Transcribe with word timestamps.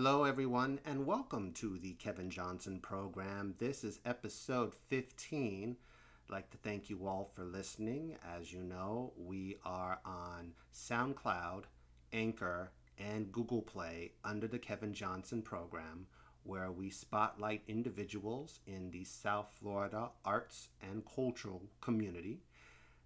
Hello, 0.00 0.22
everyone, 0.22 0.78
and 0.84 1.06
welcome 1.06 1.50
to 1.54 1.76
the 1.76 1.94
Kevin 1.94 2.30
Johnson 2.30 2.78
program. 2.78 3.56
This 3.58 3.82
is 3.82 3.98
episode 4.06 4.72
15. 4.72 5.76
I'd 5.76 6.32
like 6.32 6.50
to 6.50 6.56
thank 6.56 6.88
you 6.88 7.08
all 7.08 7.24
for 7.34 7.42
listening. 7.42 8.16
As 8.24 8.52
you 8.52 8.62
know, 8.62 9.12
we 9.16 9.56
are 9.64 9.98
on 10.04 10.52
SoundCloud, 10.72 11.64
Anchor, 12.12 12.70
and 12.96 13.32
Google 13.32 13.60
Play 13.60 14.12
under 14.24 14.46
the 14.46 14.60
Kevin 14.60 14.94
Johnson 14.94 15.42
program, 15.42 16.06
where 16.44 16.70
we 16.70 16.90
spotlight 16.90 17.62
individuals 17.66 18.60
in 18.68 18.92
the 18.92 19.02
South 19.02 19.50
Florida 19.58 20.10
arts 20.24 20.68
and 20.80 21.02
cultural 21.12 21.64
community, 21.80 22.44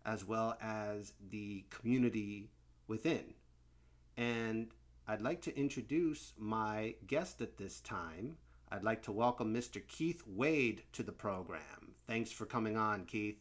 as 0.05 0.27
well 0.27 0.59
as 0.61 1.15
the 1.31 1.65
community 1.71 2.51
within. 2.87 3.33
And 4.15 4.69
I'd 5.07 5.21
like 5.21 5.43
to 5.43 5.59
introduce 5.59 6.33
my 6.39 6.95
guest 7.07 7.43
at 7.43 7.59
this 7.59 7.81
time. 7.81 8.37
I'd 8.71 8.85
like 8.85 9.03
to 9.03 9.13
welcome 9.13 9.53
Mr. 9.53 9.87
Keith 9.87 10.23
Wade 10.27 10.85
to 10.93 11.03
the 11.03 11.13
program. 11.13 11.97
Thanks 12.07 12.31
for 12.31 12.47
coming 12.47 12.77
on, 12.77 13.05
Keith. 13.05 13.39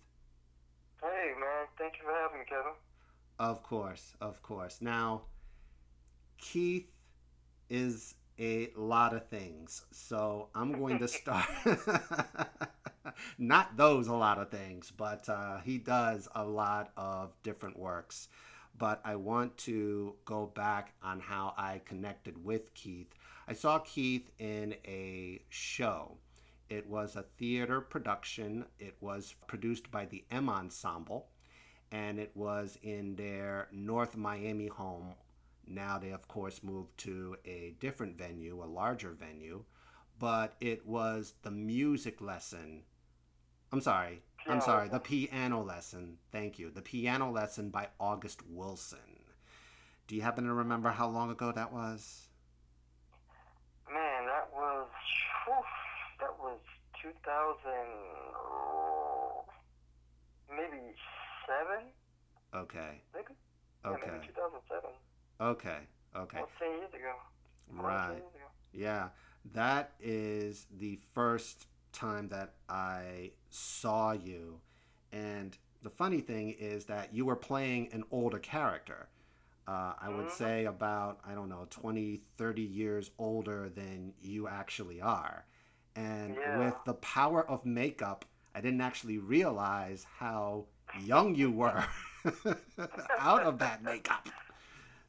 Hey, 1.01 1.31
man. 1.39 1.67
Thank 1.77 1.97
you 1.97 2.03
for 2.03 2.13
having 2.13 2.39
me, 2.39 2.45
Kevin. 2.49 2.73
Of 3.39 3.61
course, 3.61 4.15
of 4.19 4.41
course. 4.41 4.79
Now, 4.81 5.23
Keith 6.37 6.91
is 7.69 8.15
a 8.39 8.69
lot 8.75 9.13
of 9.13 9.27
things. 9.29 9.85
So 9.91 10.49
I'm 10.55 10.71
going 10.73 10.97
to 10.99 11.07
start. 11.07 11.45
Not 13.37 13.77
those 13.77 14.07
a 14.07 14.13
lot 14.13 14.39
of 14.39 14.49
things, 14.49 14.91
but 14.95 15.29
uh, 15.29 15.59
he 15.59 15.77
does 15.77 16.27
a 16.33 16.43
lot 16.43 16.91
of 16.97 17.35
different 17.43 17.77
works 17.77 18.29
but 18.81 18.99
I 19.05 19.15
want 19.15 19.59
to 19.59 20.15
go 20.25 20.47
back 20.47 20.93
on 21.03 21.19
how 21.19 21.53
I 21.55 21.81
connected 21.85 22.43
with 22.43 22.73
Keith. 22.73 23.13
I 23.47 23.53
saw 23.53 23.77
Keith 23.77 24.31
in 24.39 24.73
a 24.83 25.43
show. 25.49 26.17
It 26.67 26.89
was 26.89 27.15
a 27.15 27.25
theater 27.37 27.79
production. 27.79 28.65
It 28.79 28.95
was 28.99 29.35
produced 29.45 29.91
by 29.91 30.05
the 30.05 30.23
M 30.31 30.49
Ensemble, 30.49 31.27
and 31.91 32.17
it 32.17 32.31
was 32.33 32.79
in 32.81 33.17
their 33.17 33.67
North 33.71 34.17
Miami 34.17 34.65
home. 34.65 35.13
Now 35.67 35.99
they, 35.99 36.09
of 36.09 36.27
course, 36.27 36.63
moved 36.63 36.97
to 37.01 37.35
a 37.45 37.75
different 37.79 38.17
venue, 38.17 38.63
a 38.63 38.65
larger 38.65 39.11
venue, 39.11 39.63
but 40.17 40.55
it 40.59 40.87
was 40.87 41.35
the 41.43 41.51
music 41.51 42.19
lesson. 42.19 42.81
I'm 43.71 43.81
sorry, 43.81 44.23
I'm 44.47 44.61
sorry, 44.61 44.89
the 44.89 44.99
piano 44.99 45.61
lesson. 45.61 46.17
Thank 46.31 46.59
you. 46.59 46.69
The 46.71 46.81
piano 46.81 47.31
lesson 47.31 47.69
by 47.69 47.89
August 47.99 48.41
Wilson. 48.47 48.99
Do 50.07 50.15
you 50.15 50.21
happen 50.21 50.45
to 50.45 50.53
remember 50.53 50.89
how 50.89 51.07
long 51.07 51.31
ago 51.31 51.51
that 51.51 51.71
was? 51.71 52.27
Man, 53.91 54.25
that 54.25 54.49
was 54.53 54.87
whew, 55.45 55.63
that 56.19 56.37
was 56.39 56.59
2000 57.01 57.55
maybe 60.49 60.95
7? 61.47 61.87
Okay. 62.53 63.01
Maybe? 63.13 63.33
Okay. 63.85 64.01
Yeah, 64.05 64.11
maybe 64.11 64.27
2007. 64.27 64.89
Okay. 65.39 65.87
Okay. 66.15 66.37
Well, 66.37 66.49
10 66.59 66.69
years 66.77 66.93
ago. 66.93 67.13
Right. 67.69 68.11
Years 68.11 68.21
ago. 68.21 68.49
Yeah. 68.73 69.09
That 69.53 69.93
is 69.99 70.67
the 70.71 70.99
first 71.13 71.67
time 71.91 72.29
that 72.29 72.53
I 72.69 73.31
saw 73.49 74.11
you. 74.13 74.59
And 75.11 75.57
the 75.83 75.89
funny 75.89 76.21
thing 76.21 76.51
is 76.59 76.85
that 76.85 77.13
you 77.13 77.25
were 77.25 77.35
playing 77.35 77.89
an 77.93 78.03
older 78.11 78.39
character. 78.39 79.09
Uh, 79.67 79.93
I 79.99 80.09
would 80.09 80.27
Mhm. 80.27 80.31
say 80.31 80.65
about, 80.65 81.19
I 81.25 81.35
don't 81.35 81.49
know, 81.49 81.67
20, 81.69 82.21
30 82.37 82.63
years 82.63 83.11
older 83.17 83.69
than 83.69 84.13
you 84.21 84.47
actually 84.47 85.01
are. 85.01 85.45
And 85.95 86.35
Yeah. 86.35 86.57
with 86.57 86.83
the 86.85 86.93
power 86.95 87.47
of 87.49 87.65
makeup, 87.65 88.25
I 88.55 88.61
didn't 88.61 88.81
actually 88.81 89.17
realize 89.19 90.03
how 90.19 90.67
young 90.93 91.35
you 91.35 91.51
were 91.51 91.85
out 93.17 93.43
of 93.43 93.59
that 93.59 93.83
makeup. 93.83 94.27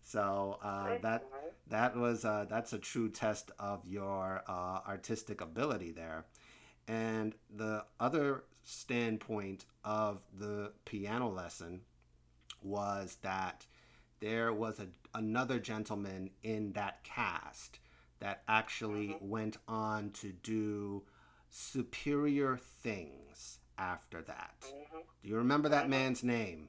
So 0.03 0.59
uh, 0.62 0.97
that 1.03 1.25
that 1.69 1.97
was 1.97 2.25
uh, 2.25 2.47
that's 2.49 2.73
a 2.73 2.79
true 2.79 3.09
test 3.09 3.51
of 3.59 3.87
your 3.87 4.43
uh, 4.49 4.81
artistic 4.87 5.41
ability 5.41 5.93
there. 5.93 6.27
And 6.88 7.34
the 7.54 7.84
other 8.00 8.44
standpoint 8.65 9.65
of 9.84 10.22
the 10.37 10.72
piano 10.84 11.28
lesson 11.28 11.82
was 12.62 13.19
that 13.22 13.66
there 14.20 14.53
was 14.53 14.78
a, 14.78 14.87
another 15.15 15.59
gentleman 15.59 16.31
in 16.43 16.72
that 16.72 17.03
cast 17.03 17.78
that 18.20 18.43
actually 18.47 19.09
Mhm. 19.09 19.22
went 19.22 19.56
on 19.66 20.10
to 20.12 20.32
do 20.32 21.03
superior 21.50 22.56
things 22.56 23.59
after 23.78 24.22
that. 24.22 24.64
hmm 24.72 24.99
Do 25.22 25.28
you 25.28 25.37
remember 25.37 25.69
that 25.69 25.87
Mhm. 25.87 25.91
man's 25.91 26.22
name? 26.25 26.69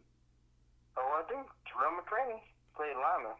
Oh, 0.98 1.24
I 1.24 1.28
do. 1.28 1.44
Tarell 1.66 1.92
McCraney 2.02 2.42
played 2.76 2.96
Lymon. 2.96 3.36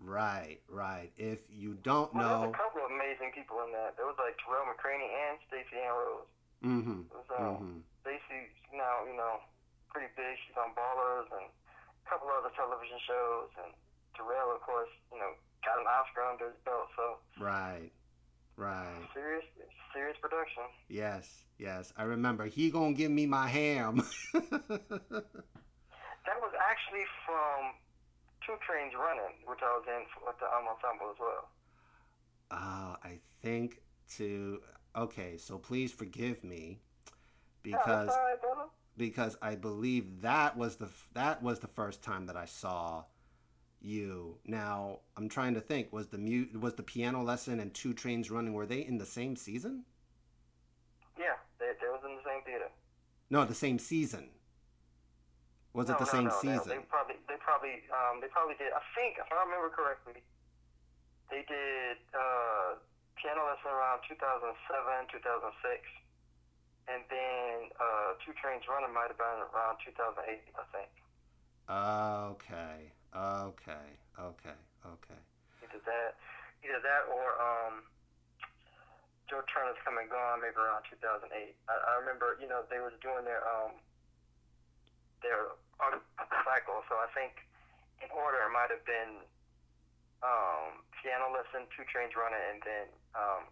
Right, 0.00 0.58
right. 0.68 1.12
If 1.20 1.44
you 1.52 1.76
don't 1.84 2.12
Well, 2.14 2.24
know, 2.24 2.40
there's 2.48 2.56
a 2.56 2.58
couple 2.58 2.80
of 2.84 2.90
amazing 2.90 3.36
people 3.36 3.60
in 3.68 3.72
that. 3.76 3.96
There 4.00 4.08
was 4.08 4.16
like 4.16 4.32
Tarell 4.40 4.64
McCraney 4.64 5.04
and 5.12 5.36
Stacey 5.46 5.76
Ann 5.76 5.92
Rose. 5.92 6.28
mm-hmm, 6.64 7.00
It 7.04 7.16
was, 7.20 7.28
um, 7.36 7.44
mm-hmm. 7.44 7.78
Stacey's 8.00 8.52
now, 8.72 9.04
you 9.04 9.12
know, 9.16 9.44
pretty 9.92 10.08
big. 10.16 10.40
She's 10.48 10.56
on 10.56 10.72
Ballers 10.72 11.28
and 11.36 11.46
a 11.52 12.04
couple 12.08 12.32
other 12.32 12.48
television 12.56 12.96
shows. 13.04 13.52
And 13.60 13.70
Tarell, 14.16 14.56
of 14.56 14.64
course, 14.64 14.88
you 15.12 15.18
know, 15.20 15.36
got 15.64 15.76
an 15.76 15.84
Oscar 15.86 16.24
under 16.24 16.48
his 16.48 16.58
belt. 16.64 16.88
So 16.96 17.20
Right, 17.36 17.92
right. 18.56 19.04
serious, 19.12 19.44
serious 19.92 20.16
production. 20.16 20.64
Yes, 20.88 21.28
yes. 21.60 21.92
I 21.96 22.04
remember. 22.04 22.46
He 22.48 22.70
gonna 22.72 22.96
give 22.96 23.10
me 23.12 23.26
my 23.26 23.48
ham. 23.48 24.00
That 26.26 26.36
was 26.40 26.52
actually 26.60 27.04
from 27.26 27.74
Two 28.46 28.56
Trains 28.66 28.92
Running, 28.98 29.34
which 29.46 29.60
I 29.62 29.70
was 29.76 29.84
in 29.88 30.02
with 30.26 30.38
the 30.38 30.46
um, 30.46 30.66
ensemble 30.68 31.10
as 31.12 31.18
well. 31.20 31.48
uh, 32.50 32.96
I 33.02 33.18
think 33.42 33.82
to 34.16 34.60
okay. 34.96 35.36
So 35.36 35.58
please 35.58 35.92
forgive 35.92 36.42
me 36.44 36.80
because 37.62 38.08
right, 38.08 38.40
brother. 38.40 38.68
because 38.96 39.36
I 39.42 39.54
believe 39.54 40.22
that 40.22 40.56
was 40.56 40.76
the 40.76 40.88
that 41.14 41.42
was 41.42 41.60
the 41.60 41.68
first 41.68 42.02
time 42.02 42.26
that 42.26 42.36
I 42.36 42.46
saw 42.46 43.04
you. 43.80 44.38
Now 44.46 45.00
I'm 45.16 45.28
trying 45.28 45.54
to 45.54 45.60
think. 45.60 45.92
Was 45.92 46.08
the 46.08 46.18
mute 46.18 46.58
was 46.60 46.74
the 46.74 46.82
piano 46.82 47.22
lesson 47.22 47.60
and 47.60 47.72
Two 47.72 47.92
Trains 47.94 48.30
Running 48.30 48.52
were 48.54 48.66
they 48.66 48.80
in 48.80 48.98
the 48.98 49.06
same 49.06 49.36
season? 49.36 49.84
Yeah, 51.18 51.36
they, 51.58 51.66
they 51.80 51.88
was 51.88 52.00
in 52.04 52.16
the 52.16 52.22
same 52.24 52.42
theater. 52.44 52.70
No, 53.28 53.44
the 53.44 53.54
same 53.54 53.78
season. 53.78 54.30
Was 55.72 55.86
it 55.86 55.98
the 56.02 56.08
no, 56.10 56.14
same 56.18 56.26
no, 56.26 56.38
season? 56.42 56.66
They, 56.66 56.82
they 56.82 56.90
probably, 56.90 57.18
they 57.30 57.38
probably, 57.38 57.86
um, 57.94 58.18
they 58.18 58.26
probably 58.26 58.58
did. 58.58 58.74
I 58.74 58.82
think, 58.98 59.22
if 59.22 59.30
I 59.30 59.38
remember 59.46 59.70
correctly, 59.70 60.18
they 61.30 61.46
did 61.46 62.02
uh, 62.10 62.74
piano 63.14 63.46
lesson 63.46 63.70
around 63.70 64.02
2007, 64.10 64.50
2006, 65.14 65.22
and 66.90 67.06
then 67.06 67.70
uh, 67.78 68.18
Two 68.26 68.34
Trains 68.34 68.66
Running 68.66 68.90
might 68.90 69.14
have 69.14 69.20
been 69.20 69.40
around 69.54 69.78
2008, 69.86 70.42
I 70.58 70.64
think. 70.74 70.90
Okay, 71.70 72.90
okay, 73.14 73.86
okay, 74.18 74.58
okay. 74.82 75.20
Either 75.62 75.80
that, 75.86 76.18
either 76.66 76.82
that, 76.82 77.06
or 77.06 77.38
um, 77.38 77.86
Joe 79.30 79.46
Turner's 79.46 79.78
Come 79.86 80.02
and 80.02 80.10
Gone, 80.10 80.42
maybe 80.42 80.58
around 80.58 80.82
2008. 80.90 81.30
I, 81.30 81.74
I 81.78 81.92
remember, 82.02 82.34
you 82.42 82.50
know, 82.50 82.66
they 82.66 82.82
was 82.82 82.90
doing 82.98 83.22
their 83.22 83.46
um, 83.46 83.78
their 85.22 85.56
cycle, 86.44 86.82
so 86.88 86.96
I 87.00 87.08
think 87.16 87.32
in 88.02 88.10
order 88.12 88.40
it 88.44 88.52
might 88.52 88.72
have 88.72 88.84
been 88.84 89.24
um, 90.22 90.84
piano 91.00 91.32
lesson, 91.32 91.68
Two 91.76 91.84
Trains 91.88 92.12
Running, 92.16 92.40
and 92.52 92.60
then 92.64 92.86
um, 93.16 93.42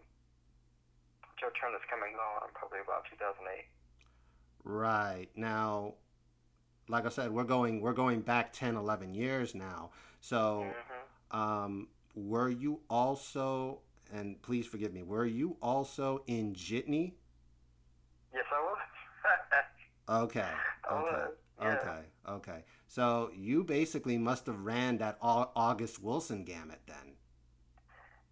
Joe 1.41 1.53
Turner's 1.57 1.85
Come 1.89 2.03
and 2.03 2.13
Gone 2.17 2.51
probably 2.55 2.81
about 2.81 3.05
2008. 3.11 3.65
Right. 4.65 5.29
Now, 5.37 5.95
like 6.89 7.07
I 7.07 7.09
said, 7.09 7.31
we're 7.31 7.45
going 7.45 7.81
we're 7.81 7.93
going 7.93 8.21
back 8.21 8.53
10, 8.53 8.77
11 8.77 9.15
years 9.15 9.55
now. 9.55 9.91
So, 10.21 10.67
hmm 10.67 11.05
um 11.31 11.89
were 12.15 12.49
you 12.49 12.81
also 12.89 13.81
and 14.13 14.41
please 14.41 14.67
forgive 14.67 14.93
me, 14.95 15.03
were 15.03 15.27
you 15.27 15.57
also 15.61 16.23
in 16.27 16.55
Jitney? 16.55 17.13
Yes, 18.33 18.45
I 18.51 18.61
was. 18.61 18.79
Okay. 20.09 20.41
I 20.89 20.95
Okay. 20.95 21.33
Yeah. 21.61 21.79
Okay. 21.79 22.03
Okay. 22.29 22.61
So, 22.87 23.31
you 23.35 23.65
basically 23.65 24.19
must 24.19 24.47
have 24.47 24.61
ran 24.61 24.99
that 24.99 25.19
August 25.21 26.03
Wilson 26.03 26.45
gamut 26.45 26.81
then. 26.87 27.17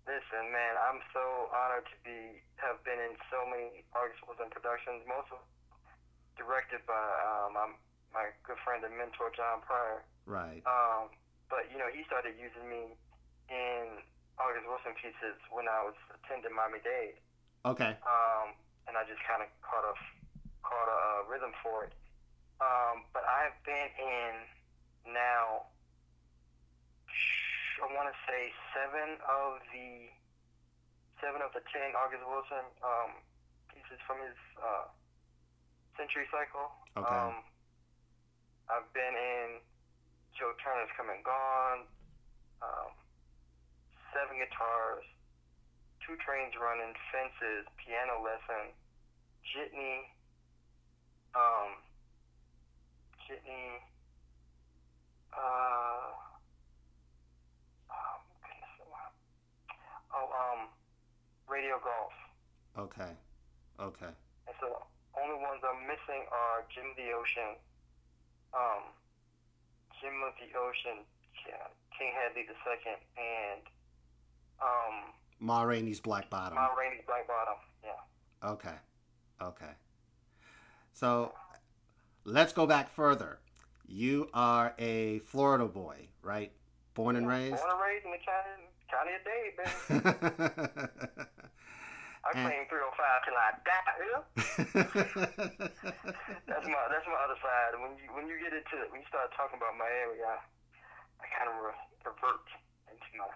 Listen, 0.06 0.52
man, 0.54 0.74
I'm 0.78 1.02
so 1.12 1.50
honored 1.50 1.84
to 1.90 1.96
be 2.06 2.40
have 2.62 2.78
been 2.86 2.96
in 2.96 3.18
so 3.28 3.42
many 3.50 3.82
August 3.90 4.22
Wilson 4.22 4.48
productions. 4.54 5.02
Most 5.04 5.34
of 5.34 5.42
directed 6.38 6.84
by 6.86 6.94
um, 7.26 7.58
my 7.58 7.66
my 8.14 8.26
good 8.46 8.56
friend 8.62 8.86
and 8.86 8.94
mentor 8.94 9.34
John 9.34 9.60
Pryor. 9.66 10.06
Right. 10.24 10.62
Um, 10.64 11.10
but 11.50 11.68
you 11.72 11.76
know, 11.76 11.90
he 11.90 12.06
started 12.06 12.38
using 12.38 12.64
me 12.70 12.94
in 13.50 14.00
August 14.38 14.64
Wilson 14.68 14.94
pieces 14.94 15.36
when 15.50 15.66
I 15.66 15.84
was 15.84 15.96
attending 16.12 16.54
Miami 16.54 16.80
Dade. 16.80 17.18
Okay. 17.66 17.98
Um, 18.06 18.54
and 18.86 18.94
I 18.94 19.02
just 19.10 19.20
kind 19.26 19.42
of 19.42 19.50
caught 19.60 19.82
a 19.82 19.94
caught 20.62 20.86
a 20.86 21.00
uh, 21.02 21.18
rhythm 21.26 21.50
for 21.66 21.90
it. 21.90 21.92
Um, 22.56 23.04
but 23.12 23.22
I've 23.28 23.56
been 23.68 23.90
in 24.00 24.32
now. 25.12 25.68
I 27.76 27.86
want 27.92 28.08
to 28.08 28.16
say 28.24 28.48
seven 28.72 29.20
of 29.28 29.60
the 29.68 30.08
seven 31.20 31.44
of 31.44 31.52
the 31.52 31.60
ten 31.68 31.92
August 31.92 32.24
Wilson 32.24 32.64
um, 32.80 33.20
pieces 33.68 34.00
from 34.08 34.24
his 34.24 34.36
uh, 34.56 34.88
century 36.00 36.24
cycle. 36.32 36.72
Okay. 36.96 37.04
Um, 37.04 37.44
I've 38.72 38.88
been 38.96 39.14
in 39.14 39.60
Joe 40.32 40.56
Turner's 40.64 40.88
Come 40.96 41.12
and 41.12 41.20
Gone, 41.20 41.84
um, 42.64 42.90
seven 44.16 44.40
guitars, 44.40 45.04
two 46.00 46.16
trains 46.24 46.56
running, 46.56 46.96
fences, 47.12 47.68
piano 47.76 48.24
lesson, 48.24 48.72
jitney, 49.44 50.08
um, 51.36 51.84
jitney, 53.26 53.82
uh, 55.34 56.14
oh, 57.90 58.16
goodness, 58.40 58.74
oh, 60.14 60.26
um, 60.30 60.68
radio 61.50 61.76
golf. 61.82 62.14
Okay. 62.78 63.12
Okay. 63.80 64.12
And 64.46 64.56
so 64.60 64.86
only 65.20 65.36
ones 65.42 65.60
I'm 65.66 65.82
missing 65.86 66.22
are 66.30 66.64
Gem 66.72 66.94
the 66.96 67.12
Ocean, 67.12 67.58
um, 68.54 68.94
Gem 70.00 70.16
of 70.22 70.32
the 70.38 70.48
Ocean, 70.56 71.04
yeah, 71.48 71.66
King 71.98 72.12
Hedley 72.14 72.46
the 72.48 72.56
Second, 72.64 73.00
and 73.18 73.62
um, 74.62 75.12
Ma 75.40 75.62
Rainey's 75.62 76.00
Black 76.00 76.30
Bottom. 76.30 76.54
Ma 76.54 76.72
Rainey's 76.72 77.04
Black 77.06 77.26
Bottom. 77.26 77.58
Yeah. 77.84 78.50
Okay. 78.50 78.76
Okay. 79.42 79.72
So 80.92 81.32
let's 82.26 82.52
go 82.52 82.66
back 82.66 82.90
further. 82.90 83.38
You 83.86 84.28
are 84.34 84.74
a 84.78 85.20
Florida 85.20 85.64
boy, 85.66 86.08
right? 86.22 86.52
Born 86.94 87.14
and 87.16 87.26
raised? 87.28 87.56
Born 87.56 87.70
and 87.70 87.80
raised 87.80 88.04
in 88.04 88.10
the 88.10 88.18
county, 88.26 88.68
county 88.90 89.14
of 89.14 89.22
Dade, 89.24 89.56
baby. 89.56 89.70
I 92.26 92.32
claim 92.32 92.66
305 92.66 93.22
till 93.22 93.38
I 93.38 93.54
die. 93.62 94.02
Know? 94.10 94.26
that's 96.48 96.66
my 96.66 96.82
that's 96.90 97.06
my 97.06 97.18
other 97.22 97.38
side. 97.38 97.78
When 97.78 97.94
you 98.02 98.10
when 98.12 98.26
you 98.26 98.34
get 98.42 98.50
into 98.52 98.82
it, 98.82 98.90
when 98.90 98.98
you 99.00 99.06
start 99.08 99.30
talking 99.36 99.56
about 99.56 99.78
Miami, 99.78 100.18
I, 100.26 100.38
I 101.22 101.26
kind 101.30 101.46
of 101.48 101.54
re- 101.62 101.86
revert 102.02 102.42
into 102.90 103.06
my 103.14 103.30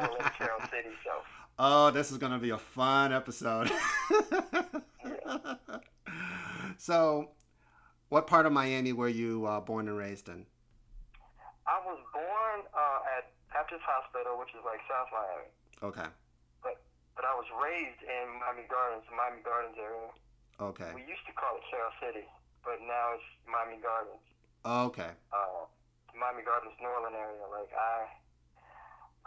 Orleans, 0.00 0.34
Carroll 0.38 0.60
City 0.68 0.90
self. 1.04 1.22
oh, 1.60 1.92
this 1.92 2.10
is 2.10 2.18
going 2.18 2.32
to 2.32 2.38
be 2.38 2.50
a 2.50 2.58
fun 2.58 3.12
episode. 3.12 3.70
so, 6.76 7.30
what 8.10 8.26
part 8.26 8.44
of 8.44 8.52
Miami 8.52 8.92
were 8.92 9.08
you 9.08 9.46
uh, 9.46 9.60
born 9.62 9.88
and 9.88 9.96
raised 9.96 10.28
in? 10.28 10.44
I 11.66 11.78
was 11.86 11.98
born 12.12 12.58
uh, 12.74 13.00
at 13.18 13.30
Baptist 13.54 13.82
Hospital, 13.86 14.34
which 14.38 14.50
is 14.52 14.62
like 14.66 14.82
South 14.90 15.08
Miami, 15.14 15.48
Okay. 15.86 16.08
but 16.62 16.82
but 17.14 17.24
I 17.24 17.34
was 17.38 17.46
raised 17.62 18.02
in 18.02 18.26
Miami 18.42 18.66
Gardens, 18.66 19.06
the 19.06 19.14
Miami 19.14 19.42
Gardens 19.46 19.78
area. 19.78 20.10
Okay. 20.60 20.90
We 20.92 21.06
used 21.06 21.24
to 21.30 21.32
call 21.38 21.56
it 21.56 21.64
Carroll 21.70 21.94
City, 22.02 22.26
but 22.66 22.82
now 22.84 23.14
it's 23.16 23.24
Miami 23.48 23.78
Gardens. 23.80 24.20
Okay. 24.66 25.10
uh, 25.32 25.64
Miami 26.12 26.42
Gardens, 26.44 26.74
Norland 26.82 27.14
area. 27.16 27.46
Like 27.48 27.70
I, 27.72 28.10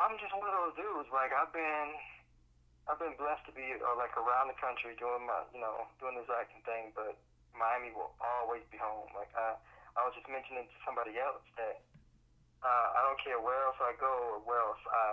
I'm 0.04 0.20
just 0.20 0.36
one 0.36 0.46
of 0.46 0.54
those 0.60 0.76
dudes. 0.78 1.08
Like 1.16 1.32
I've 1.32 1.50
been, 1.56 1.90
I've 2.92 3.00
been 3.00 3.16
blessed 3.16 3.48
to 3.50 3.54
be 3.56 3.66
uh, 3.80 3.96
like 3.96 4.14
around 4.20 4.52
the 4.52 4.58
country 4.60 4.94
doing 5.00 5.24
my, 5.26 5.48
you 5.56 5.64
know, 5.64 5.88
doing 6.04 6.20
this 6.20 6.28
acting 6.30 6.62
thing. 6.68 6.92
But 6.94 7.16
Miami 7.58 7.94
will 7.94 8.14
always 8.20 8.66
be 8.74 8.78
home. 8.78 9.10
Like 9.14 9.30
I, 9.38 9.58
I 9.98 10.02
was 10.06 10.14
just 10.18 10.28
mentioning 10.30 10.66
to 10.66 10.78
somebody 10.86 11.18
else 11.22 11.46
that 11.58 11.82
uh, 12.66 12.88
I 12.98 13.00
don't 13.06 13.20
care 13.22 13.38
where 13.38 13.70
else 13.70 13.80
I 13.82 13.94
go 14.00 14.38
or 14.38 14.38
where 14.46 14.62
else 14.62 14.84
I 14.90 15.08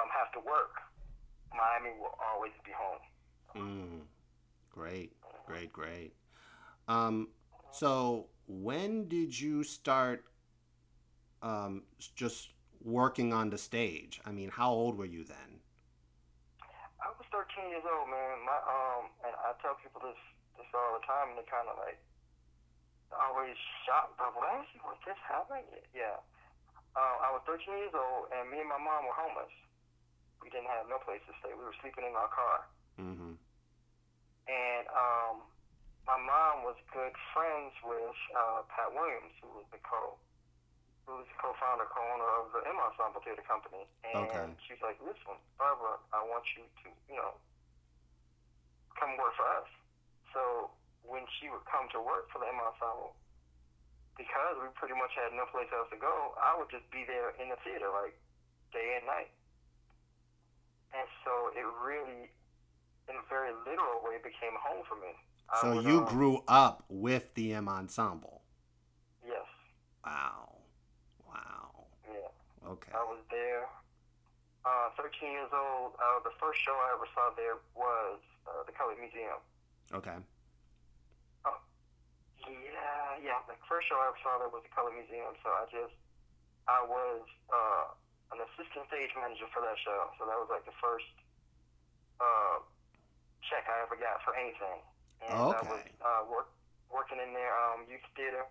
um, 0.00 0.08
have 0.12 0.32
to 0.38 0.40
work. 0.44 0.80
Miami 1.52 1.96
will 1.98 2.14
always 2.20 2.54
be 2.64 2.72
home. 2.72 3.02
Mm, 3.56 4.00
great, 4.70 5.12
great, 5.46 5.72
great. 5.72 6.14
Um, 6.86 7.28
so 7.72 8.26
when 8.46 9.08
did 9.08 9.38
you 9.38 9.62
start 9.64 10.24
um, 11.42 11.82
just 12.14 12.50
working 12.82 13.32
on 13.32 13.50
the 13.50 13.58
stage? 13.58 14.20
I 14.24 14.30
mean, 14.30 14.50
how 14.50 14.70
old 14.70 14.96
were 14.96 15.06
you 15.06 15.24
then? 15.24 15.60
I 17.02 17.08
was 17.16 17.26
13 17.32 17.70
years 17.70 17.82
old, 17.84 18.08
man. 18.08 18.46
My 18.46 18.58
um, 18.62 19.10
and 19.26 19.34
I 19.42 19.54
tell 19.62 19.74
people 19.82 20.00
this 20.04 20.18
this 20.60 20.70
all 20.76 20.94
the 21.00 21.04
time, 21.08 21.32
and 21.32 21.36
they 21.40 21.48
kind 21.48 21.66
of 21.66 21.76
like 21.80 21.96
always 23.16 23.56
shocked. 23.88 24.20
But 24.20 24.36
what? 24.36 24.62
Was 24.84 25.00
this 25.08 25.18
happening? 25.26 25.64
Yeah. 25.96 26.20
Uh, 26.94 27.16
I 27.24 27.28
was 27.32 27.42
13 27.48 27.64
years 27.70 27.94
old, 27.94 28.28
and 28.34 28.50
me 28.50 28.60
and 28.60 28.68
my 28.70 28.78
mom 28.80 29.06
were 29.06 29.14
homeless. 29.16 29.52
We 30.42 30.50
didn't 30.50 30.68
have 30.72 30.90
no 30.90 30.98
place 31.02 31.22
to 31.30 31.34
stay. 31.38 31.54
We 31.54 31.62
were 31.64 31.76
sleeping 31.80 32.04
in 32.06 32.14
our 32.16 32.30
car, 32.32 32.58
Mm-hmm. 33.00 33.34
and 34.50 34.84
um, 34.92 35.36
my 36.08 36.18
mom 36.18 36.66
was 36.66 36.76
good 36.92 37.14
friends 37.32 37.72
with 37.86 38.16
uh, 38.34 38.66
Pat 38.72 38.90
Williams, 38.92 39.32
who 39.40 39.48
was 39.56 39.68
the 39.72 39.78
co 39.86 40.18
who 41.08 41.16
was 41.22 41.26
the 41.32 41.38
co-founder, 41.42 41.88
co-owner 41.90 42.28
of 42.42 42.52
the 42.54 42.60
M 42.68 42.76
Ensemble 42.76 43.18
Theater 43.24 43.42
Company. 43.48 43.82
And 44.04 44.52
Okay. 44.52 44.62
she's 44.68 44.78
like, 44.84 45.00
listen, 45.02 45.38
Barbara, 45.58 45.96
I 46.14 46.22
want 46.28 46.44
you 46.54 46.62
to, 46.84 46.86
you 47.10 47.16
know, 47.18 47.34
come 48.94 49.16
work 49.18 49.32
for 49.34 49.48
us. 49.48 49.66
So 50.32 50.70
when 51.02 51.26
she 51.38 51.50
would 51.50 51.66
come 51.66 51.90
to 51.94 52.00
work 52.00 52.30
for 52.30 52.38
the 52.38 52.48
M 52.48 52.58
Ensemble, 52.58 53.18
because 54.14 54.60
we 54.60 54.68
pretty 54.76 54.94
much 54.94 55.10
had 55.16 55.32
no 55.32 55.48
place 55.50 55.70
else 55.72 55.88
to 55.90 55.98
go, 55.98 56.36
I 56.36 56.54
would 56.54 56.68
just 56.68 56.86
be 56.92 57.08
there 57.08 57.34
in 57.40 57.48
the 57.48 57.58
theater, 57.64 57.88
like 57.90 58.14
day 58.70 59.00
and 59.00 59.06
night. 59.08 59.32
And 60.92 61.06
so 61.22 61.54
it 61.54 61.66
really, 61.80 62.30
in 63.08 63.14
a 63.14 63.24
very 63.30 63.54
literal 63.66 64.02
way, 64.02 64.18
became 64.22 64.54
home 64.58 64.82
for 64.86 64.98
me. 64.98 65.14
So 65.62 65.80
would, 65.80 65.86
you 65.86 66.02
um, 66.02 66.10
grew 66.10 66.42
up 66.46 66.84
with 66.88 67.34
the 67.34 67.54
M 67.54 67.68
Ensemble. 67.68 68.42
Yes. 69.26 69.46
Wow. 70.04 70.62
Wow. 71.26 71.90
Yeah. 72.06 72.70
Okay. 72.70 72.92
I 72.94 73.02
was 73.02 73.18
there. 73.30 73.66
Uh, 74.62 74.92
13 75.00 75.32
years 75.32 75.50
old. 75.50 75.96
Uh, 75.98 76.22
the 76.22 76.34
first 76.38 76.60
show 76.62 76.76
I 76.76 76.94
ever 76.94 77.08
saw 77.14 77.34
there 77.34 77.58
was 77.74 78.20
uh, 78.46 78.62
the 78.66 78.72
Colored 78.72 79.00
Museum. 79.00 79.40
Okay. 79.94 80.16
Yeah, 82.48 83.20
yeah. 83.22 83.38
The 83.46 83.54
first 83.68 83.86
show 83.86 83.98
I 84.00 84.10
ever 84.10 84.20
saw 84.24 84.40
there 84.40 84.50
was 84.50 84.64
the 84.64 84.72
Color 84.72 84.94
Museum. 84.96 85.34
So 85.44 85.48
I 85.52 85.64
just, 85.70 85.94
I 86.66 86.80
was 86.82 87.22
uh, 87.52 87.84
an 88.34 88.40
assistant 88.42 88.88
stage 88.88 89.12
manager 89.18 89.46
for 89.52 89.60
that 89.62 89.76
show. 89.82 90.10
So 90.18 90.26
that 90.26 90.38
was 90.40 90.48
like 90.48 90.64
the 90.64 90.74
first 90.80 91.10
uh, 92.18 92.64
check 93.44 93.68
I 93.68 93.84
ever 93.84 93.94
got 93.98 94.24
for 94.24 94.32
anything. 94.34 94.80
And 95.20 95.36
I 95.36 95.62
was 95.68 95.84
uh, 96.00 96.22
work, 96.32 96.48
working 96.88 97.20
in 97.20 97.36
their 97.36 97.52
um, 97.70 97.84
youth 97.86 98.02
theater. 98.16 98.48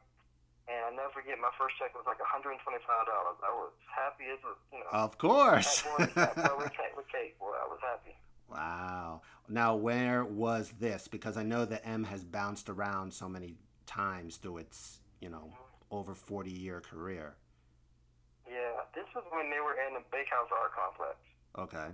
And 0.69 0.79
I 0.85 0.89
never 0.93 1.09
forget 1.17 1.41
my 1.41 1.49
first 1.57 1.81
check 1.81 1.97
was 1.97 2.05
like 2.05 2.21
$125. 2.21 2.61
I 2.61 3.51
was 3.57 3.73
happy 3.89 4.29
as 4.29 4.37
a, 4.45 4.53
you 4.69 4.85
know. 4.85 4.93
Of 4.93 5.17
course. 5.17 5.81
That 5.81 5.89
boy, 5.89 5.99
that 6.13 6.35
boy 6.37 6.55
with 6.61 7.09
cake, 7.09 7.41
boy, 7.41 7.57
I 7.57 7.65
was 7.65 7.81
happy. 7.81 8.13
Wow. 8.51 9.21
Now, 9.47 9.75
where 9.75 10.23
was 10.23 10.73
this? 10.79 11.07
Because 11.07 11.37
I 11.37 11.43
know 11.43 11.65
the 11.65 11.85
M 11.85 12.05
has 12.05 12.23
bounced 12.23 12.69
around 12.69 13.13
so 13.13 13.27
many 13.29 13.55
times 13.85 14.37
through 14.37 14.57
its, 14.57 14.99
you 15.21 15.29
know, 15.29 15.53
over 15.91 16.13
40 16.13 16.51
year 16.51 16.81
career. 16.81 17.35
Yeah, 18.47 18.85
this 18.95 19.05
was 19.15 19.23
when 19.31 19.49
they 19.49 19.59
were 19.59 19.77
in 19.87 19.93
the 19.93 20.03
Bakehouse 20.11 20.49
Art 20.49 20.71
Complex. 20.73 21.17
Okay. 21.57 21.93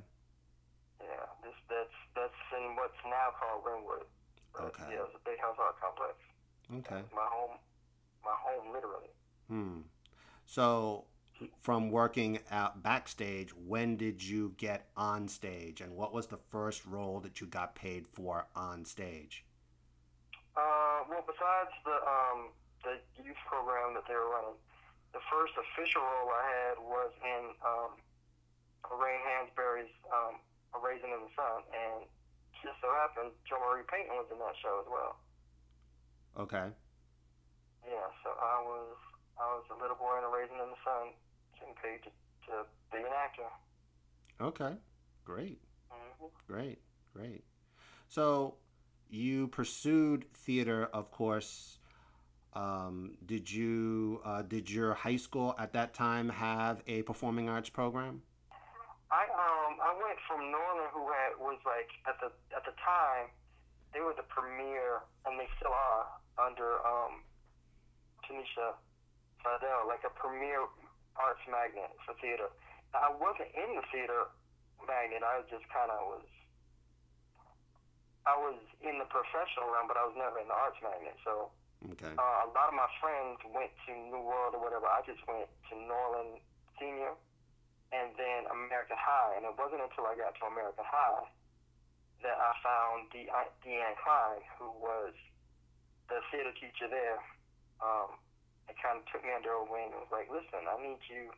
Yeah, 1.01 1.27
this 1.43 1.55
that's 1.69 1.97
that's 2.15 2.41
in 2.55 2.75
what's 2.75 3.00
now 3.03 3.35
called 3.39 3.63
Wynwood. 3.63 4.07
But, 4.53 4.71
Okay. 4.71 4.95
Yeah, 4.95 5.03
it's 5.03 5.15
a 5.15 5.29
Bakehouse 5.29 5.57
Art 5.59 5.75
Complex. 5.79 6.15
Okay. 6.79 7.03
My 7.13 7.27
home, 7.27 7.57
my 8.24 8.35
home, 8.39 8.74
literally. 8.74 9.12
Hmm. 9.50 9.81
So, 10.45 11.05
from 11.62 11.89
working 11.89 12.39
out 12.50 12.82
backstage, 12.82 13.51
when 13.51 13.98
did 13.98 14.24
you 14.24 14.54
get 14.58 14.89
on 14.96 15.27
stage, 15.27 15.82
and 15.82 15.96
what 15.96 16.13
was 16.13 16.27
the 16.27 16.38
first 16.38 16.86
role 16.86 17.20
that 17.20 17.42
you 17.42 17.48
got 17.48 17.75
paid 17.75 18.08
for 18.08 18.48
on 18.56 18.86
stage? 18.86 19.46
Uh, 20.56 21.04
well, 21.10 21.24
besides 21.27 21.72
the 21.84 21.98
um 22.08 22.39
the 22.84 22.96
youth 23.24 23.39
program 23.50 23.94
that 23.94 24.08
they 24.08 24.15
were 24.15 24.32
running, 24.32 24.56
the 25.12 25.20
first 25.27 25.51
official 25.58 26.01
role 26.01 26.32
I 26.32 26.44
had 26.48 26.75
was 26.80 27.12
in 27.24 27.44
um 27.65 27.92
Lorraine 28.88 29.24
Hansberry's 29.27 29.92
um 30.08 30.39
A 30.75 30.80
Raisin 30.80 31.12
in 31.12 31.22
the 31.27 31.34
Sun, 31.36 31.68
and 31.75 32.08
just 32.63 32.80
so 32.80 32.88
happened 32.96 33.36
Jo 33.44 33.60
Marie 33.60 33.84
Payton 33.92 34.15
was 34.15 34.30
in 34.32 34.39
that 34.39 34.56
show 34.63 34.80
as 34.80 34.88
well. 34.88 35.20
Okay. 36.39 36.72
Yeah, 37.84 38.08
so 38.24 38.32
I 38.34 38.58
was 38.63 38.96
I 39.36 39.46
was 39.60 39.68
a 39.70 39.77
little 39.77 40.00
boy 40.00 40.15
in 40.18 40.24
a 40.24 40.32
raisin 40.32 40.56
in 40.56 40.72
the 40.72 40.82
sun, 40.88 41.12
paid 41.81 42.03
to, 42.03 42.10
to 42.48 42.65
be 42.91 43.00
an 43.00 43.13
actor. 43.15 43.50
Okay, 44.41 44.75
great, 45.24 45.62
hmm 45.89 46.25
great, 46.48 46.79
great. 47.13 47.43
So 48.10 48.55
you 49.10 49.48
pursued 49.48 50.25
theater, 50.34 50.89
of 50.93 51.12
course. 51.12 51.79
Um, 52.53 53.17
did 53.25 53.51
you 53.51 54.22
uh, 54.24 54.41
did 54.41 54.69
your 54.72 54.93
high 54.93 55.17
school 55.17 55.55
at 55.60 55.74
that 55.74 55.93
time 55.93 56.29
have 56.29 56.81
a 56.88 57.01
performing 57.03 57.50
arts 57.50 57.69
program? 57.69 58.22
I 59.12 59.27
um 59.27 59.75
I 59.84 59.91
went 60.00 60.19
from 60.27 60.51
Norland, 60.51 60.89
who 60.93 61.07
had 61.12 61.36
was 61.39 61.60
like 61.65 61.91
at 62.07 62.15
the 62.24 62.31
at 62.55 62.63
the 62.63 62.75
time 62.79 63.27
they 63.93 64.00
were 64.00 64.15
the 64.15 64.27
premier, 64.27 65.03
and 65.25 65.39
they 65.39 65.48
still 65.60 65.72
are 65.72 66.07
under 66.39 66.79
um 66.84 67.24
Tanisha 68.24 68.75
Fidel, 69.43 69.88
like 69.88 70.03
a 70.07 70.13
premier 70.15 70.63
arts 71.15 71.43
magnet 71.48 71.91
for 72.05 72.13
theater. 72.19 72.51
I 72.95 73.12
wasn't 73.12 73.51
in 73.55 73.75
the 73.75 73.84
theater 73.91 74.31
magnet. 74.88 75.24
I 75.24 75.43
just 75.51 75.67
kind 75.72 75.91
of 75.91 76.00
was. 76.07 76.27
I 78.25 78.34
was 78.41 78.57
in 78.81 78.98
the 78.98 79.05
professional 79.05 79.69
realm, 79.69 79.86
but 79.86 79.98
I 80.01 80.05
was 80.10 80.17
never 80.17 80.41
in 80.41 80.48
the 80.50 80.57
arts 80.57 80.79
magnet. 80.81 81.15
So 81.24 81.51
Okay. 81.86 82.10
uh, 82.17 82.38
a 82.45 82.50
lot 82.57 82.65
of 82.72 82.74
my 82.74 82.89
friends 82.98 83.38
went 83.53 83.69
to 83.86 83.91
New 83.93 84.17
World 84.25 84.57
or 84.57 84.62
whatever. 84.63 84.89
I 84.89 85.05
just 85.05 85.22
went 85.29 85.45
to 85.69 85.74
Norland 85.77 86.41
Senior 86.79 87.13
and 87.93 88.10
then 88.17 88.50
American 88.50 88.98
High. 88.98 89.38
And 89.38 89.45
it 89.45 89.53
wasn't 89.53 89.86
until 89.86 90.10
I 90.10 90.17
got 90.17 90.34
to 90.41 90.45
American 90.50 90.81
High 90.88 91.29
that 92.25 92.38
I 92.41 92.51
found 92.65 93.12
De- 93.13 93.29
Deanne 93.62 93.93
Klein, 94.01 94.41
who 94.57 94.74
was 94.81 95.13
the 96.10 96.17
theater 96.34 96.51
teacher 96.57 96.89
there. 96.89 97.22
Um, 97.77 98.17
it 98.69 98.75
kind 98.81 98.98
of 99.00 99.05
took 99.12 99.24
me 99.24 99.31
under 99.34 99.50
her 99.53 99.65
wing 99.67 99.91
and 99.93 100.01
was 100.01 100.12
like, 100.13 100.29
listen, 100.29 100.65
I 100.67 100.75
need 100.81 101.01
you 101.10 101.31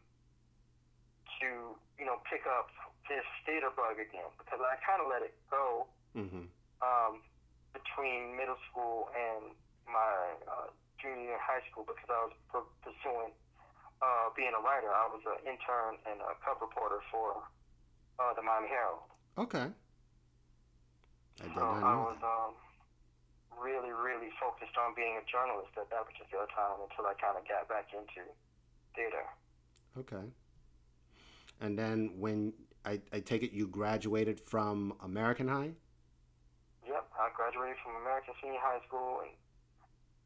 to, 1.41 1.49
you 1.99 2.05
know, 2.05 2.19
pick 2.29 2.43
up 2.47 2.71
this 3.09 3.25
theater 3.45 3.71
bug 3.75 3.99
again 3.99 4.27
because 4.39 4.59
I 4.59 4.75
kind 4.83 4.99
of 5.03 5.07
let 5.11 5.21
it 5.23 5.35
go 5.51 5.87
Mm-hmm. 6.17 6.45
um, 6.81 7.21
between 7.73 8.35
middle 8.35 8.57
school 8.71 9.09
and 9.13 9.53
my 9.85 10.15
uh, 10.49 10.69
junior 11.01 11.29
year 11.29 11.37
in 11.37 11.43
high 11.43 11.61
school 11.69 11.85
because 11.85 12.09
I 12.09 12.19
was 12.27 12.33
pursuing 12.81 13.31
uh, 14.01 14.29
being 14.35 14.53
a 14.55 14.61
writer. 14.61 14.89
I 14.91 15.07
was 15.09 15.21
an 15.25 15.39
intern 15.45 15.99
and 16.09 16.19
a 16.21 16.33
cub 16.43 16.61
reporter 16.61 17.01
for 17.11 17.43
uh, 18.19 18.33
the 18.33 18.41
Miami 18.41 18.69
Herald. 18.69 19.05
Okay. 19.37 19.67
I 21.41 21.47
did 21.47 21.55
So 21.55 21.61
not 21.61 21.83
I 21.83 21.93
know 21.93 21.97
was 21.97 22.17
that. 22.19 22.25
um, 22.25 22.53
really, 23.55 23.91
really 23.91 24.29
focused 24.39 24.75
on 24.75 24.93
being 24.95 25.15
a 25.15 25.25
journalist 25.25 25.71
at 25.79 25.89
that 25.89 26.03
particular 26.03 26.45
time 26.51 26.83
until 26.83 27.07
I 27.07 27.15
kind 27.15 27.39
of 27.39 27.47
got 27.47 27.67
back 27.71 27.89
into 27.95 28.27
theater. 28.93 29.25
Okay. 29.97 30.27
And 31.61 31.77
then 31.77 32.11
when 32.17 32.53
I, 32.85 33.01
I 33.11 33.19
take 33.19 33.43
it 33.43 33.51
you 33.51 33.67
graduated 33.67 34.39
from 34.39 34.93
American 35.03 35.47
High? 35.47 35.75
Yep, 36.87 37.03
I 37.19 37.27
graduated 37.35 37.77
from 37.83 37.99
American 37.99 38.33
Senior 38.39 38.63
High 38.63 38.79
School, 38.87 39.27
and 39.27 39.33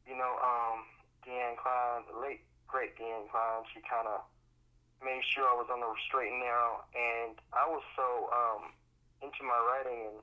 you 0.05 0.13
know, 0.13 0.37
um, 0.43 0.85
Deanne 1.25 1.57
Klein, 1.57 2.05
the 2.05 2.19
late 2.21 2.45
great 2.67 2.93
Deanne 2.99 3.25
Klein, 3.31 3.65
she 3.73 3.81
kind 3.81 4.05
of 4.05 4.21
made 5.01 5.25
sure 5.33 5.49
I 5.49 5.57
was 5.57 5.65
on 5.73 5.81
the 5.81 5.89
straight 6.05 6.29
and 6.29 6.41
narrow, 6.45 6.85
and 6.93 7.33
I 7.49 7.65
was 7.65 7.81
so 7.97 8.29
um, 8.29 8.77
into 9.25 9.41
my 9.41 9.57
writing 9.57 10.13
and 10.13 10.19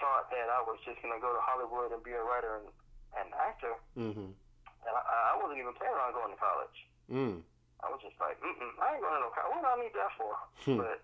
thought 0.00 0.30
that 0.34 0.48
I 0.50 0.60
was 0.66 0.78
just 0.86 0.98
gonna 1.02 1.20
go 1.22 1.30
to 1.34 1.42
Hollywood 1.42 1.92
and 1.94 2.02
be 2.02 2.12
a 2.16 2.22
writer 2.22 2.60
and 2.62 2.68
an 3.14 3.28
actor, 3.38 3.74
Mm-hmm. 3.94 4.30
and 4.34 4.94
I, 4.94 5.02
I 5.30 5.34
wasn't 5.38 5.62
even 5.62 5.74
planning 5.78 5.98
on 6.02 6.10
going 6.12 6.32
to 6.34 6.40
college. 6.40 6.78
Mm. 7.06 7.36
I 7.78 7.86
was 7.92 8.00
just 8.02 8.18
like, 8.18 8.34
mm 8.42 8.74
I 8.82 8.96
ain't 8.96 9.02
going 9.04 9.14
to 9.14 9.22
no 9.22 9.30
college. 9.30 9.54
What 9.54 9.62
do 9.62 9.68
I 9.70 9.78
need 9.78 9.94
that 9.94 10.12
for? 10.18 10.32
Hmm. 10.66 10.78
But 10.82 10.98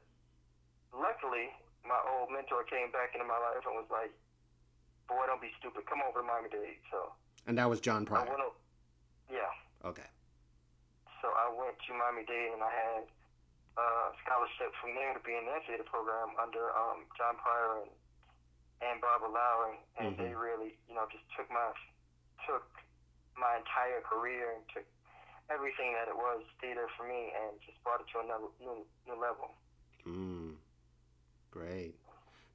luckily, 0.91 1.53
my 1.87 2.01
old 2.17 2.33
mentor 2.35 2.65
came 2.67 2.91
back 2.91 3.15
into 3.15 3.27
my 3.29 3.39
life 3.39 3.63
and 3.63 3.77
was 3.79 3.87
like, 3.93 4.11
boy, 5.07 5.23
don't 5.31 5.39
be 5.45 5.53
stupid. 5.63 5.87
Come 5.87 6.03
over 6.03 6.19
to 6.23 6.27
Miami 6.27 6.51
Dade. 6.51 6.81
So 6.91 7.13
And 7.47 7.55
that 7.61 7.69
was 7.71 7.79
John 7.85 8.03
I 8.03 8.11
Pryor. 8.11 8.27
went 8.33 8.43
up. 8.43 8.57
Yeah. 9.31 9.53
Okay. 9.87 10.09
So 11.23 11.29
I 11.31 11.47
went 11.53 11.77
to 11.79 11.91
Miami 11.95 12.25
Dade 12.27 12.57
and 12.57 12.63
I 12.65 12.73
had 12.73 13.03
uh, 13.79 14.07
scholarship 14.25 14.73
from 14.83 14.97
there 14.99 15.13
to 15.15 15.21
be 15.23 15.37
in 15.37 15.45
their 15.47 15.61
theater 15.69 15.87
program 15.87 16.33
under 16.41 16.73
um, 16.75 17.07
John 17.15 17.37
Pryor 17.39 17.85
and, 17.87 17.93
and 18.81 19.01
Barbara 19.01 19.29
Lowry. 19.31 19.79
And 20.01 20.17
they 20.17 20.35
really, 20.35 20.77
you 20.89 20.95
know, 20.95 21.05
just 21.13 21.25
took 21.37 21.49
my 21.51 21.71
took 22.49 22.65
my 23.37 23.57
entire 23.61 24.01
career 24.03 24.57
and 24.57 24.65
took 24.73 24.85
everything 25.53 25.93
that 25.93 26.09
it 26.09 26.17
was 26.17 26.43
theater 26.61 26.87
for 26.97 27.07
me 27.07 27.33
and 27.37 27.61
just 27.67 27.83
brought 27.85 28.01
it 28.01 28.07
to 28.13 28.21
another 28.25 28.49
new, 28.61 28.85
new 29.07 29.21
level. 29.21 29.53
Mm. 30.07 30.55
Great. 31.51 31.95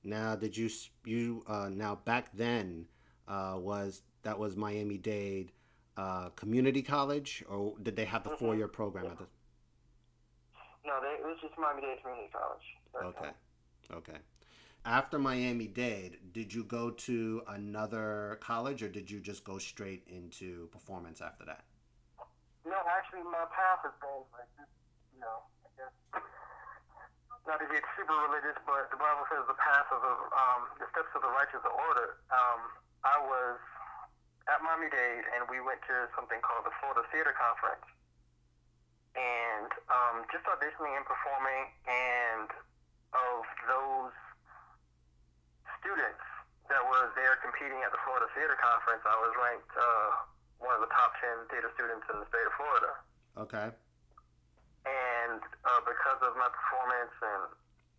Now, 0.03 0.35
did 0.35 0.55
you 0.57 0.69
you 1.03 1.43
uh, 1.47 1.69
now 1.71 1.95
back 1.95 2.29
then 2.35 2.85
uh, 3.27 3.55
was 3.57 4.01
that 4.23 4.37
was 4.39 4.55
Miami 4.55 4.97
Dade 4.97 5.51
uh, 5.97 6.29
Community 6.29 6.81
College, 6.81 7.43
or 7.49 7.73
did 7.81 7.95
they 7.95 8.05
have 8.05 8.23
the 8.23 8.31
Mhm. 8.31 8.39
four 8.39 8.55
year 8.55 8.67
program 8.67 9.05
at 9.07 9.17
the? 9.17 9.25
No, 10.85 10.99
they, 11.01 11.21
it 11.21 11.25
was 11.25 11.37
just 11.41 11.53
Miami 11.57 11.81
Dade 11.81 12.01
Community 12.01 12.29
College. 12.31 13.15
Okay. 13.15 13.27
um, 13.27 13.97
Okay. 13.97 14.17
After 14.85 15.17
Miami 15.17 15.65
Dade, 15.65 16.21
did 16.29 16.53
you 16.53 16.61
go 16.61 16.93
to 17.09 17.41
another 17.49 18.37
college, 18.37 18.85
or 18.85 18.87
did 18.87 19.09
you 19.09 19.17
just 19.17 19.41
go 19.41 19.57
straight 19.57 20.05
into 20.05 20.69
performance 20.69 21.25
after 21.25 21.41
that? 21.49 21.65
No, 22.61 22.77
actually, 22.85 23.25
my 23.25 23.49
path 23.49 23.81
has 23.81 23.97
been 23.97 24.21
like 24.29 24.45
you 25.09 25.25
know, 25.25 25.41
I 25.65 25.69
guess, 25.73 25.89
not 27.49 27.57
to 27.57 27.67
get 27.73 27.81
super 27.97 28.13
religious, 28.29 28.53
but 28.69 28.93
the 28.93 29.01
Bible 29.01 29.25
says 29.33 29.41
the 29.49 29.57
path 29.57 29.89
of 29.89 30.05
the, 30.05 30.13
um, 30.37 30.61
the 30.77 30.85
steps 30.93 31.09
of 31.17 31.25
the 31.25 31.33
righteous 31.33 31.65
are 31.65 31.77
ordered. 31.89 32.21
Um, 32.29 32.61
I 33.01 33.17
was 33.25 33.57
at 34.53 34.61
Miami 34.61 34.93
Dade, 34.93 35.25
and 35.33 35.49
we 35.49 35.65
went 35.65 35.81
to 35.89 36.13
something 36.13 36.37
called 36.45 36.61
the 36.61 36.73
Florida 36.77 37.01
Theater 37.09 37.33
Conference, 37.33 37.89
and 39.17 39.69
um, 39.89 40.29
just 40.29 40.45
auditioning 40.45 40.93
and 40.93 41.05
performing, 41.09 41.73
and 41.89 42.53
of 43.17 43.49
those 43.65 44.13
students 45.85 46.25
that 46.65 46.81
were 46.81 47.13
there 47.13 47.37
competing 47.45 47.77
at 47.85 47.93
the 47.93 48.01
Florida 48.01 48.25
Theater 48.33 48.57
Conference, 48.57 49.05
I 49.05 49.13
was 49.21 49.33
ranked 49.37 49.69
uh, 49.77 50.09
one 50.57 50.73
of 50.73 50.81
the 50.81 50.89
top 50.89 51.13
10 51.21 51.45
theater 51.53 51.69
students 51.77 52.09
in 52.09 52.17
the 52.17 52.27
state 52.33 52.41
of 52.41 52.53
Florida. 52.57 52.91
Okay. 53.37 53.67
And 54.89 55.41
uh, 55.61 55.81
because 55.85 56.19
of 56.25 56.33
my 56.41 56.49
performance 56.49 57.13
and, 57.21 57.43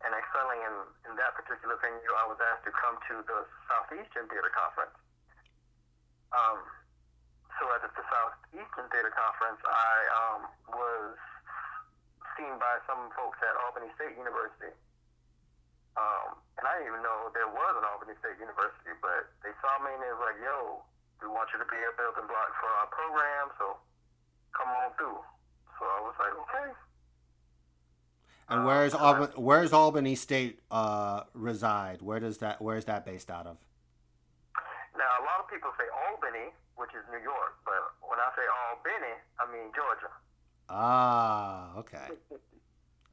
and 0.03 0.11
excelling 0.19 0.67
in, 0.67 0.75
in 1.07 1.13
that 1.15 1.39
particular 1.39 1.79
venue, 1.79 2.11
I 2.19 2.27
was 2.27 2.43
asked 2.43 2.67
to 2.67 2.75
come 2.75 2.99
to 3.07 3.15
the 3.23 3.47
Southeastern 3.71 4.27
Theater 4.27 4.51
Conference. 4.51 4.99
Um, 6.35 6.59
so 7.63 7.71
at 7.71 7.87
the 7.87 7.91
Southeastern 7.95 8.87
Theater 8.91 9.15
Conference, 9.15 9.63
I 9.63 9.95
um, 10.11 10.41
was 10.75 11.15
seen 12.35 12.59
by 12.59 12.83
some 12.91 13.15
folks 13.15 13.39
at 13.47 13.55
Albany 13.63 13.95
State 13.95 14.19
University. 14.19 14.75
Um, 15.97 16.37
and 16.61 16.65
I 16.69 16.77
didn't 16.77 16.93
even 16.93 17.03
know 17.05 17.33
there 17.33 17.49
was 17.49 17.73
an 17.77 17.85
Albany 17.89 18.17
State 18.21 18.37
University, 18.37 18.93
but 19.01 19.33
they 19.41 19.53
saw 19.65 19.81
me 19.81 19.93
and 19.97 20.01
they 20.05 20.13
was 20.13 20.21
like, 20.21 20.39
yo, 20.45 20.85
we 21.25 21.29
want 21.29 21.49
you 21.53 21.59
to 21.61 21.69
be 21.69 21.81
a 21.81 21.93
building 21.97 22.29
block 22.29 22.51
for 22.61 22.69
our 22.69 22.89
program, 22.93 23.49
so 23.57 23.81
come 24.53 24.69
on 24.69 24.93
through. 25.01 25.21
So 25.81 25.83
I 25.85 26.01
was 26.05 26.17
like, 26.21 26.35
okay. 26.37 26.69
And 28.49 28.61
Uh, 28.61 28.67
where's 28.69 28.93
so 28.93 28.99
Albany? 28.99 29.33
Where's 29.37 29.73
Albany 29.73 30.15
State 30.15 30.61
uh, 30.71 31.25
reside? 31.33 32.01
Where 32.01 32.21
does 32.21 32.39
that? 32.39 32.61
Where 32.63 32.77
is 32.77 32.85
that 32.87 33.05
based 33.05 33.31
out 33.31 33.47
of? 33.47 33.57
Now, 34.97 35.11
a 35.21 35.25
lot 35.25 35.41
of 35.45 35.49
people 35.51 35.73
say 35.77 35.85
Albany, 36.09 36.53
which 36.77 36.91
is 36.97 37.05
New 37.13 37.21
York, 37.21 37.57
but 37.65 37.81
when 38.01 38.21
I 38.21 38.29
say 38.37 38.45
Albany, 38.49 39.15
I 39.41 39.45
mean 39.53 39.73
Georgia. 39.75 40.13
Ah, 40.69 41.77
okay, 41.77 42.09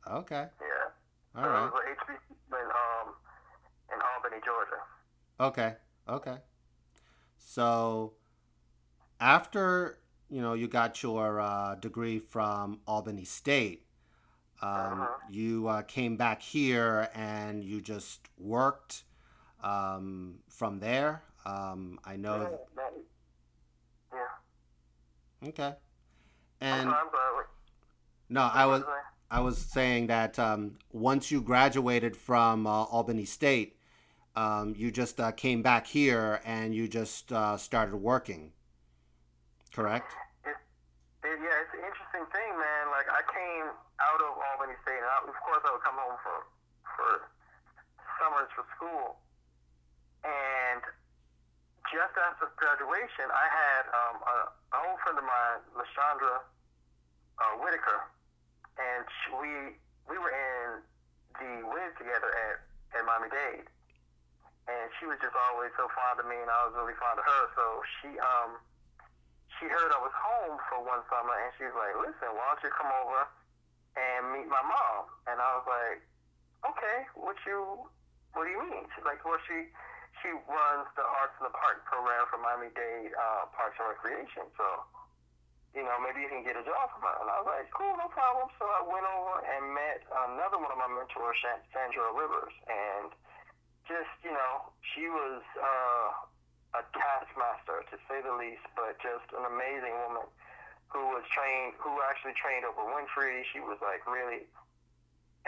okay, 0.07 0.47
Yeah. 0.59 0.89
All 1.35 1.43
so 1.43 1.49
It 1.49 1.71
was 1.71 1.73
a 1.73 2.11
HBC 2.11 2.17
in, 2.51 2.65
um, 2.81 3.13
in 3.93 3.99
Albany, 4.15 4.41
Georgia. 4.45 4.81
okay, 5.39 5.75
okay. 6.07 6.37
So, 7.37 8.13
after 9.19 9.99
you 10.29 10.41
know 10.41 10.53
you 10.53 10.67
got 10.67 11.01
your 11.03 11.39
uh, 11.39 11.75
degree 11.75 12.19
from 12.19 12.79
Albany 12.87 13.25
State, 13.25 13.85
um, 14.61 15.01
Uh-huh. 15.01 15.07
you 15.29 15.67
uh, 15.67 15.81
came 15.83 16.17
back 16.17 16.41
here 16.41 17.09
and 17.13 17.63
you 17.63 17.81
just 17.81 18.27
worked 18.37 19.03
um, 19.63 20.39
from 20.49 20.79
there. 20.79 21.23
Um, 21.45 21.99
I 22.05 22.15
know. 22.15 22.41
yeah. 22.41 22.57
that- 22.75 22.93
yeah. 24.13 25.49
Okay. 25.49 25.63
I'm 25.63 25.75
And 26.61 26.89
sorry, 26.89 27.01
I'm 27.05 27.11
sorry. 27.11 27.45
No, 28.29 28.41
I 28.41 28.65
was? 28.65 28.83
I 29.33 29.39
was 29.39 29.57
saying 29.57 30.13
that 30.13 30.37
um, 30.37 30.77
once 30.93 31.31
you 31.31 31.41
graduated 31.41 32.15
from 32.15 32.67
uh, 32.67 32.85
Albany 32.85 33.25
State, 33.25 33.81
um, 34.37 34.75
you 34.77 34.93
just 34.93 35.19
uh, 35.19 35.31
came 35.33 35.65
back 35.65 35.87
here 35.87 36.39
and 36.45 36.75
you 36.75 36.87
just 36.87 37.33
uh, 37.33 37.57
started 37.57 37.97
working. 37.97 38.53
Correct? 39.73 40.13
It, 40.45 40.53
it, 41.25 41.37
yeah, 41.41 41.65
it's 41.65 41.73
an 41.73 41.81
interesting 41.81 42.29
thing, 42.29 42.51
man. 42.61 42.93
Like 42.93 43.09
I 43.09 43.25
came 43.33 43.73
out 44.05 44.21
of 44.21 44.37
Albany 44.53 44.77
State, 44.85 45.01
and 45.01 45.09
I, 45.09 45.25
of 45.25 45.33
course 45.41 45.65
I 45.65 45.73
would 45.73 45.81
come 45.81 45.97
home 45.97 46.13
for 46.21 46.37
for 46.93 47.25
summers 48.21 48.53
for 48.53 48.69
school. 48.77 49.17
And 50.21 50.85
just 51.89 52.13
after 52.21 52.53
graduation, 52.61 53.33
I 53.33 53.49
had 53.49 53.83
um, 53.97 54.15
a, 54.29 54.35
an 54.77 54.79
old 54.93 55.01
friend 55.01 55.17
of 55.17 55.25
mine, 55.25 55.65
Lashandra 55.73 56.45
uh, 57.41 57.53
Whitaker, 57.65 58.12
and 58.77 59.01
she, 59.05 59.27
we 59.37 59.51
we 60.09 60.15
were 60.17 60.33
in 60.33 60.81
the 61.39 61.51
Wiz 61.65 61.91
together 61.97 62.29
at, 62.29 62.57
at 62.99 63.03
Miami 63.05 63.29
Dade. 63.31 63.67
And 64.63 64.87
she 64.95 65.03
was 65.07 65.19
just 65.19 65.35
always 65.35 65.75
so 65.75 65.91
fond 65.91 66.23
of 66.23 66.27
me, 66.27 66.39
and 66.39 66.47
I 66.47 66.71
was 66.71 66.73
really 66.79 66.95
fond 66.95 67.19
of 67.19 67.25
her. 67.27 67.43
So 67.55 67.65
she 67.99 68.09
um 68.19 68.57
she 69.59 69.67
heard 69.67 69.91
I 69.91 69.99
was 69.99 70.15
home 70.15 70.55
for 70.71 70.79
one 70.83 71.03
summer, 71.11 71.35
and 71.35 71.51
she 71.59 71.67
was 71.67 71.75
like, 71.75 71.93
"Listen, 71.99 72.31
why 72.31 72.55
don't 72.55 72.63
you 72.63 72.71
come 72.71 72.91
over 73.03 73.27
and 73.99 74.21
meet 74.31 74.47
my 74.47 74.63
mom?" 74.63 75.11
And 75.27 75.37
I 75.39 75.49
was 75.59 75.67
like, 75.67 75.99
"Okay, 76.63 76.97
what 77.19 77.35
you 77.43 77.87
what 78.31 78.47
do 78.47 78.51
you 78.55 78.63
mean?" 78.71 78.87
She's 78.95 79.05
like, 79.05 79.23
"Well, 79.25 79.39
she." 79.47 79.67
She 80.21 80.29
runs 80.29 80.87
the 80.95 81.03
Arts 81.03 81.35
in 81.41 81.43
the 81.43 81.51
Park 81.51 81.83
program 81.83 82.23
for 82.31 82.37
Miami 82.37 82.69
Dade 82.77 83.11
uh, 83.11 83.49
Parks 83.51 83.75
and 83.81 83.91
Recreation. 83.91 84.47
So 84.55 84.85
you 85.73 85.81
know, 85.81 85.97
maybe 85.97 86.21
you 86.21 86.29
can 86.29 86.45
get 86.45 86.53
a 86.53 86.61
job 86.61 86.85
from 86.93 87.01
her. 87.01 87.17
And 87.25 87.29
I 87.33 87.41
was 87.41 87.49
like, 87.49 87.65
cool, 87.73 87.97
no 87.97 88.05
problem. 88.13 88.45
So 88.61 88.65
I 88.69 88.85
went 88.85 89.09
over 89.09 89.41
and 89.41 89.73
met 89.73 90.05
another 90.29 90.61
one 90.61 90.69
of 90.69 90.77
my 90.77 90.85
mentors, 90.85 91.41
Sandra 91.73 92.13
Rivers. 92.13 92.53
And 92.69 93.09
just, 93.89 94.13
you 94.21 94.29
know, 94.29 94.69
she 94.93 95.09
was 95.09 95.41
uh, 95.57 96.09
a 96.77 96.81
taskmaster, 96.93 97.81
to 97.89 97.95
say 98.05 98.21
the 98.21 98.37
least, 98.37 98.63
but 98.77 99.01
just 99.01 99.25
an 99.33 99.49
amazing 99.49 99.97
woman 100.05 100.29
who 100.93 101.09
was 101.09 101.25
trained, 101.33 101.73
who 101.81 101.97
actually 102.05 102.37
trained 102.37 102.69
Oprah 102.69 102.93
Winfrey. 102.93 103.41
She 103.49 103.57
was 103.57 103.81
like 103.81 104.05
really 104.05 104.45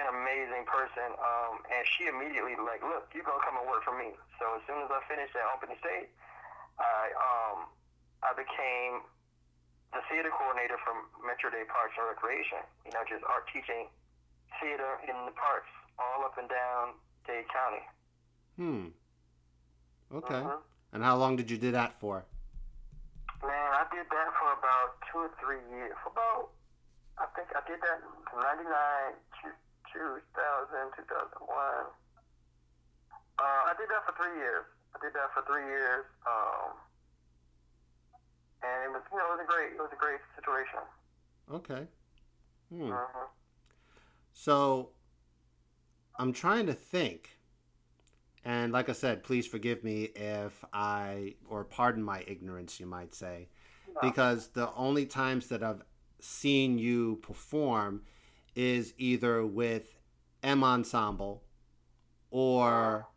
an 0.02 0.10
amazing 0.10 0.66
person. 0.66 1.14
Um, 1.22 1.62
and 1.70 1.86
she 1.96 2.10
immediately 2.10 2.58
like, 2.58 2.82
look, 2.82 3.14
you're 3.14 3.30
going 3.30 3.38
to 3.38 3.46
come 3.46 3.62
and 3.62 3.70
work 3.70 3.86
for 3.86 3.94
me. 3.94 4.18
So 4.42 4.58
as 4.58 4.66
soon 4.66 4.82
as 4.82 4.90
I 4.90 5.06
finished 5.06 5.38
at 5.38 5.46
Albany 5.54 5.78
State, 5.78 6.10
I, 6.82 7.14
um, 7.14 7.70
I 8.26 8.34
became 8.34 9.06
the 9.96 10.04
theater 10.12 10.28
coordinator 10.28 10.76
from 10.84 11.08
Metro 11.24 11.48
Dade 11.48 11.72
Parks 11.72 11.96
and 11.96 12.12
Recreation. 12.12 12.60
You 12.84 12.92
know, 12.92 13.08
just 13.08 13.24
art 13.24 13.48
teaching 13.48 13.88
theater 14.60 15.00
in 15.08 15.16
the 15.24 15.32
parks 15.32 15.72
all 15.96 16.28
up 16.28 16.36
and 16.36 16.52
down 16.52 17.00
Dade 17.24 17.48
County. 17.48 17.84
Hmm. 18.60 18.86
Okay. 20.12 20.44
Uh-huh. 20.44 20.60
And 20.92 21.00
how 21.00 21.16
long 21.16 21.40
did 21.40 21.48
you 21.50 21.58
do 21.58 21.72
that 21.72 21.96
for? 22.00 22.28
Man, 23.40 23.72
I 23.72 23.88
did 23.92 24.08
that 24.12 24.30
for 24.36 24.52
about 24.60 25.00
two 25.12 25.28
or 25.28 25.32
three 25.40 25.64
years. 25.72 25.96
For 26.04 26.12
about, 26.12 26.52
I 27.20 27.28
think 27.36 27.52
I 27.56 27.64
did 27.68 27.80
that 27.80 28.00
from 28.32 28.44
99 28.44 28.68
to 29.44 29.48
2000, 29.92 30.92
2001. 30.96 31.48
Uh, 33.36 33.44
I 33.44 33.74
did 33.76 33.88
that 33.92 34.04
for 34.08 34.16
three 34.16 34.40
years. 34.40 34.64
I 34.96 34.98
did 35.04 35.12
that 35.16 35.32
for 35.36 35.44
three 35.44 35.68
years. 35.68 36.08
Um, 36.24 36.80
and 38.66 38.90
it 38.90 38.92
was 38.92 39.04
you 39.12 39.18
know 39.18 39.26
it 39.30 39.38
was 39.38 39.46
a 39.46 39.52
great 39.52 39.72
it 39.74 39.82
was 39.82 39.94
a 39.94 40.00
great 40.00 40.20
situation. 40.36 40.82
Okay. 41.52 41.88
Hmm. 42.74 42.92
Uh-huh. 42.92 43.28
So 44.34 44.90
I'm 46.18 46.34
trying 46.34 46.66
to 46.68 46.74
think. 46.74 47.38
And 48.44 48.72
like 48.72 48.90
I 48.90 48.94
said, 48.94 49.24
please 49.24 49.48
forgive 49.48 49.84
me 49.84 50.04
if 50.16 50.64
I, 50.72 51.34
or 51.50 51.64
pardon 51.64 52.04
my 52.04 52.24
ignorance, 52.28 52.80
you 52.80 52.86
might 52.86 53.16
say, 53.16 53.50
no. 53.88 54.08
because 54.08 54.50
the 54.50 54.72
only 54.76 55.08
times 55.08 55.48
that 55.48 55.64
I've 55.64 55.82
seen 56.20 56.78
you 56.78 57.16
perform 57.24 58.04
is 58.56 58.94
either 59.00 59.44
with 59.44 59.96
M 60.44 60.64
Ensemble 60.64 61.44
or 62.30 63.08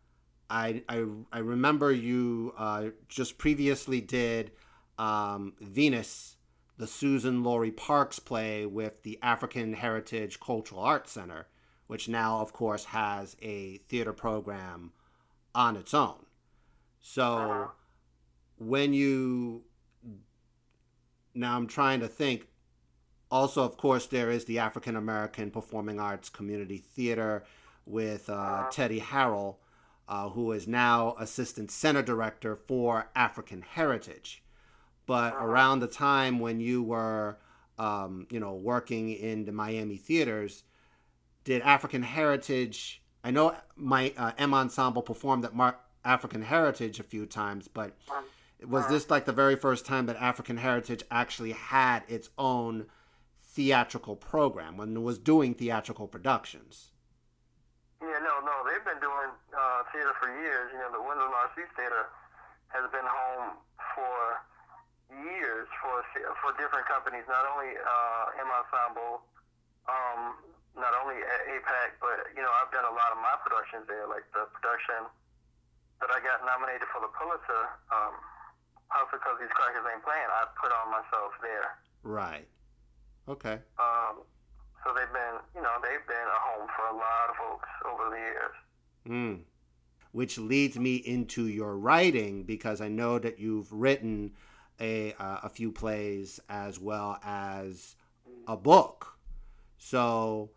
I, 0.49 0.83
I, 0.89 1.05
I 1.31 1.39
remember 1.41 1.93
you 1.93 2.55
uh, 2.57 2.85
just 3.09 3.37
previously 3.37 4.01
did 4.01 4.53
um, 4.99 5.55
Venus, 5.61 6.37
the 6.77 6.87
Suzan-Lori 6.87 7.71
Parks 7.71 8.19
play 8.19 8.67
with 8.67 9.03
the 9.03 9.19
African 9.23 9.75
Heritage 9.75 10.41
Cultural 10.41 10.81
Arts 10.81 11.13
Center, 11.13 11.47
which 11.87 12.09
now, 12.09 12.41
of 12.41 12.53
course, 12.53 12.87
has 12.87 13.37
a 13.41 13.79
theater 13.89 14.13
program 14.13 14.93
on 15.55 15.77
its 15.77 15.95
own. 15.95 16.27
So 17.01 17.23
uh-huh. 17.23 17.67
when 18.59 18.93
you 18.93 19.65
now 21.35 21.57
I'm 21.57 21.67
trying 21.67 22.01
to 22.01 22.09
think 22.09 22.49
also 23.31 23.63
of 23.63 23.77
course 23.77 24.07
there 24.07 24.31
is 24.31 24.45
the 24.45 24.59
African 24.59 24.97
American 24.97 25.51
Performing 25.51 26.01
Arts 26.01 26.29
Community 26.29 26.79
Theater 26.79 27.45
with 27.87 28.29
uh, 28.29 28.35
uh-huh. 28.35 28.71
Teddy 28.71 29.01
Harrell 29.01 29.57
uh, 30.09 30.31
who 30.31 30.53
is 30.53 30.67
now 30.67 31.15
assistant 31.19 31.71
center 31.71 32.03
director 32.03 32.57
for 32.57 33.11
African 33.15 33.63
Heritage 33.63 34.43
but 35.09 35.35
around 35.41 35.81
the 35.81 35.89
time 35.89 36.39
when 36.39 36.61
you 36.61 36.83
were, 36.83 37.39
um, 37.79 38.27
you 38.31 38.39
know, 38.39 38.53
working 38.53 39.09
in 39.09 39.47
the 39.47 39.53
Miami 39.53 39.97
theaters, 39.97 40.65
did 41.45 41.63
African 41.63 42.03
Heritage? 42.03 43.03
I 43.25 43.31
know 43.31 43.57
my 43.75 44.13
uh, 44.19 44.33
M 44.37 44.53
Ensemble 44.53 45.01
performed 45.01 45.47
at 45.47 45.55
Mar- 45.55 45.81
African 46.05 46.43
Heritage 46.43 47.01
a 47.01 47.03
few 47.03 47.25
times, 47.25 47.69
but 47.69 47.97
was 48.63 48.87
this 48.89 49.09
like 49.09 49.25
the 49.25 49.33
very 49.33 49.57
first 49.57 49.87
time 49.87 50.05
that 50.07 50.17
African 50.17 50.59
Heritage 50.59 51.03
actually 51.11 51.53
had 51.53 52.03
its 52.07 52.29
own 52.37 52.85
theatrical 53.41 54.15
program 54.15 54.77
when 54.77 54.95
it 54.95 55.01
was 55.01 55.19
doing 55.19 55.55
theatrical 55.55 56.07
productions? 56.07 56.91
Yeah, 58.03 58.21
no, 58.23 58.45
no, 58.45 58.61
they've 58.69 58.85
been 58.85 59.01
doing 59.01 59.33
uh, 59.57 59.83
theater 59.91 60.13
for 60.21 60.29
years. 60.29 60.69
You 60.71 60.81
know, 60.81 60.93
the 60.93 61.01
Windsor 61.01 61.31
Narcisse 61.33 61.73
Theater 61.77 62.13
has 62.69 62.85
been 62.93 63.09
home 63.09 63.57
for 63.97 64.45
for 65.83 66.03
for 66.43 66.51
different 66.59 66.87
companies, 66.87 67.25
not 67.27 67.45
only 67.49 67.75
uh, 67.75 68.43
M 68.43 68.49
Ensemble, 68.49 69.23
um, 69.89 70.39
not 70.77 70.93
only 70.99 71.19
at 71.23 71.41
APAC, 71.49 71.99
but 72.03 72.31
you 72.35 72.43
know 72.43 72.53
I've 72.61 72.71
done 72.71 72.87
a 72.87 72.95
lot 72.95 73.11
of 73.15 73.19
my 73.19 73.35
productions 73.43 73.87
there, 73.87 74.07
like 74.07 74.27
the 74.35 74.47
production 74.55 75.09
that 76.01 76.11
I 76.15 76.23
got 76.23 76.43
nominated 76.47 76.87
for 76.95 77.03
the 77.03 77.11
Pulitzer, 77.11 77.65
um, 77.91 78.15
Hustle 78.89 79.19
because 79.19 79.37
these 79.43 79.53
crackers 79.53 79.85
ain't 79.85 80.03
playing. 80.07 80.29
I 80.31 80.47
put 80.57 80.71
on 80.71 80.91
myself 80.91 81.33
there. 81.43 81.69
Right. 82.03 82.47
Okay. 83.29 83.59
Um, 83.79 84.25
so 84.85 84.95
they've 84.95 85.13
been, 85.13 85.37
you 85.55 85.63
know, 85.63 85.77
they've 85.83 86.07
been 86.07 86.17
a 86.17 86.41
home 86.41 86.69
for 86.75 86.87
a 86.89 86.97
lot 86.97 87.27
of 87.29 87.37
folks 87.37 87.69
over 87.85 88.11
the 88.11 88.17
years. 88.17 88.55
Hmm. 89.07 89.35
Which 90.13 90.39
leads 90.39 90.79
me 90.79 90.97
into 90.97 91.47
your 91.47 91.77
writing 91.77 92.45
because 92.45 92.81
I 92.81 92.89
know 92.89 93.19
that 93.19 93.39
you've 93.39 93.71
written 93.73 94.33
a 94.81 95.13
uh, 95.15 95.41
a 95.43 95.49
few 95.49 95.73
plays 95.73 96.41
as 96.49 96.79
well 96.79 97.19
as 97.25 97.97
a 98.47 98.57
book. 98.57 99.19
So 99.79 100.51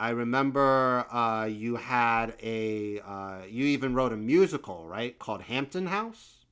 I 0.00 0.10
remember 0.10 1.06
uh, 1.12 1.44
you 1.44 1.76
had 1.76 2.34
a 2.42 3.00
uh, 3.00 3.42
you 3.48 3.66
even 3.66 3.94
wrote 3.94 4.12
a 4.12 4.16
musical, 4.16 4.86
right, 4.86 5.18
called 5.18 5.42
Hampton 5.42 5.86
House. 5.86 6.46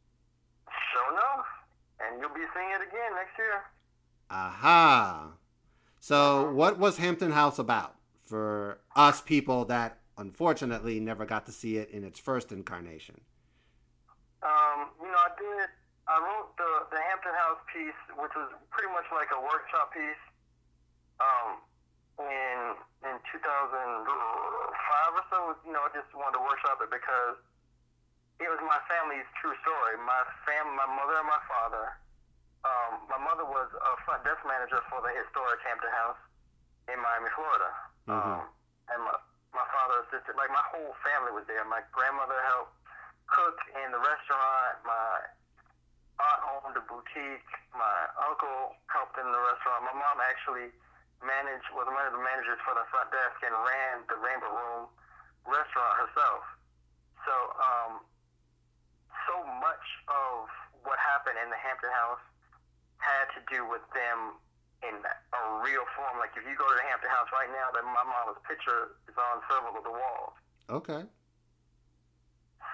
Sure 0.93 1.13
enough, 1.13 1.47
and 1.99 2.21
you'll 2.21 2.35
be 2.35 2.45
seeing 2.55 2.71
it 2.71 2.87
again 2.87 3.15
next 3.17 3.39
year. 3.39 3.63
Aha. 4.31 5.33
So, 5.99 6.53
what 6.53 6.79
was 6.79 6.99
Hampton 6.99 7.33
House 7.33 7.59
about 7.59 7.97
for 8.27 8.81
us 8.95 9.23
people 9.23 9.65
that 9.67 9.99
unfortunately 10.19 11.01
never 11.01 11.25
got 11.25 11.47
to 11.47 11.53
see 11.53 11.79
it 11.79 11.91
in 11.91 12.05
its 12.05 12.21
first 12.21 12.53
incarnation? 12.53 13.23
Um, 14.43 14.91
you 15.01 15.07
know, 15.07 15.15
I 15.15 15.31
did 15.39 15.69
I 16.09 16.17
wrote 16.25 16.57
the 16.57 16.89
the 16.89 17.01
Hampton 17.05 17.37
House 17.37 17.61
piece, 17.69 18.01
which 18.17 18.33
was 18.33 18.49
pretty 18.73 18.89
much 18.97 19.05
like 19.13 19.29
a 19.29 19.41
workshop 19.45 19.93
piece, 19.93 20.25
um, 21.21 21.61
in 22.17 22.59
in 23.13 23.17
2005 23.29 23.37
or 23.37 25.25
so. 25.29 25.39
You 25.69 25.77
know, 25.77 25.85
I 25.85 25.93
just 25.93 26.09
wanted 26.17 26.41
to 26.41 26.43
workshop 26.43 26.81
it 26.81 26.89
because 26.89 27.37
it 28.41 28.49
was 28.49 28.61
my 28.65 28.81
family's 28.89 29.29
true 29.43 29.55
story. 29.61 30.01
My 30.01 30.23
fam, 30.49 30.73
my 30.75 30.89
mother 30.89 31.21
and 31.21 31.29
my 31.29 31.43
father. 31.45 31.87
Um, 32.67 33.07
my 33.07 33.21
mother 33.23 33.47
was 33.47 33.71
a 33.71 33.93
front 34.03 34.27
desk 34.27 34.43
manager 34.43 34.83
for 34.91 34.99
the 34.99 35.15
historic 35.15 35.63
Hampton 35.63 35.95
House 35.95 36.19
in 36.91 36.99
Miami, 36.99 37.31
Florida. 37.37 37.71
Mm-hmm. 38.11 38.35
Um, 38.35 38.43
and 38.91 39.01
my 39.05 39.15
my 39.53 39.67
father 39.77 40.09
assisted. 40.09 40.41
Like 40.41 40.51
my 40.51 40.65
whole 40.73 40.97
family 41.05 41.37
was 41.37 41.45
there. 41.47 41.63
My 41.69 41.85
grandmother 41.93 42.41
helped 42.49 42.75
cook 43.29 43.61
in 43.77 43.93
the 43.93 44.01
restaurant. 44.01 44.81
My 44.89 45.38
aunt 46.19 46.41
owned 46.51 46.77
a 46.79 46.85
boutique. 46.85 47.51
My 47.75 47.97
uncle 48.27 48.75
helped 48.91 49.17
in 49.19 49.27
the 49.27 49.41
restaurant. 49.55 49.87
My 49.87 49.95
mom 49.95 50.19
actually 50.23 50.75
managed 51.23 51.67
was 51.75 51.87
one 51.87 52.07
of 52.07 52.15
the 52.15 52.23
managers 52.23 52.59
for 52.63 52.75
the 52.79 52.87
front 52.91 53.11
desk 53.11 53.39
and 53.43 53.55
ran 53.55 54.07
the 54.07 54.19
Rainbow 54.19 54.51
Room 54.51 54.83
restaurant 55.47 55.95
herself. 55.99 56.43
So, 57.27 57.35
um, 57.59 57.93
so 59.27 59.37
much 59.59 59.87
of 60.09 60.47
what 60.87 60.99
happened 61.03 61.39
in 61.43 61.51
the 61.51 61.59
Hampton 61.59 61.91
House 61.91 62.23
had 62.99 63.31
to 63.35 63.41
do 63.51 63.67
with 63.67 63.83
them 63.95 64.39
in 64.83 64.95
a 65.03 65.43
real 65.63 65.83
form. 65.99 66.19
Like 66.23 66.35
if 66.39 66.47
you 66.47 66.55
go 66.55 66.67
to 66.67 66.77
the 66.79 66.87
Hampton 66.87 67.11
House 67.11 67.31
right 67.35 67.51
now, 67.51 67.71
then 67.75 67.87
my 67.91 68.05
mom's 68.07 68.39
picture 68.47 68.95
is 69.11 69.17
on 69.19 69.43
several 69.51 69.75
of 69.75 69.83
the 69.83 69.95
walls. 69.95 70.35
Okay. 70.71 71.03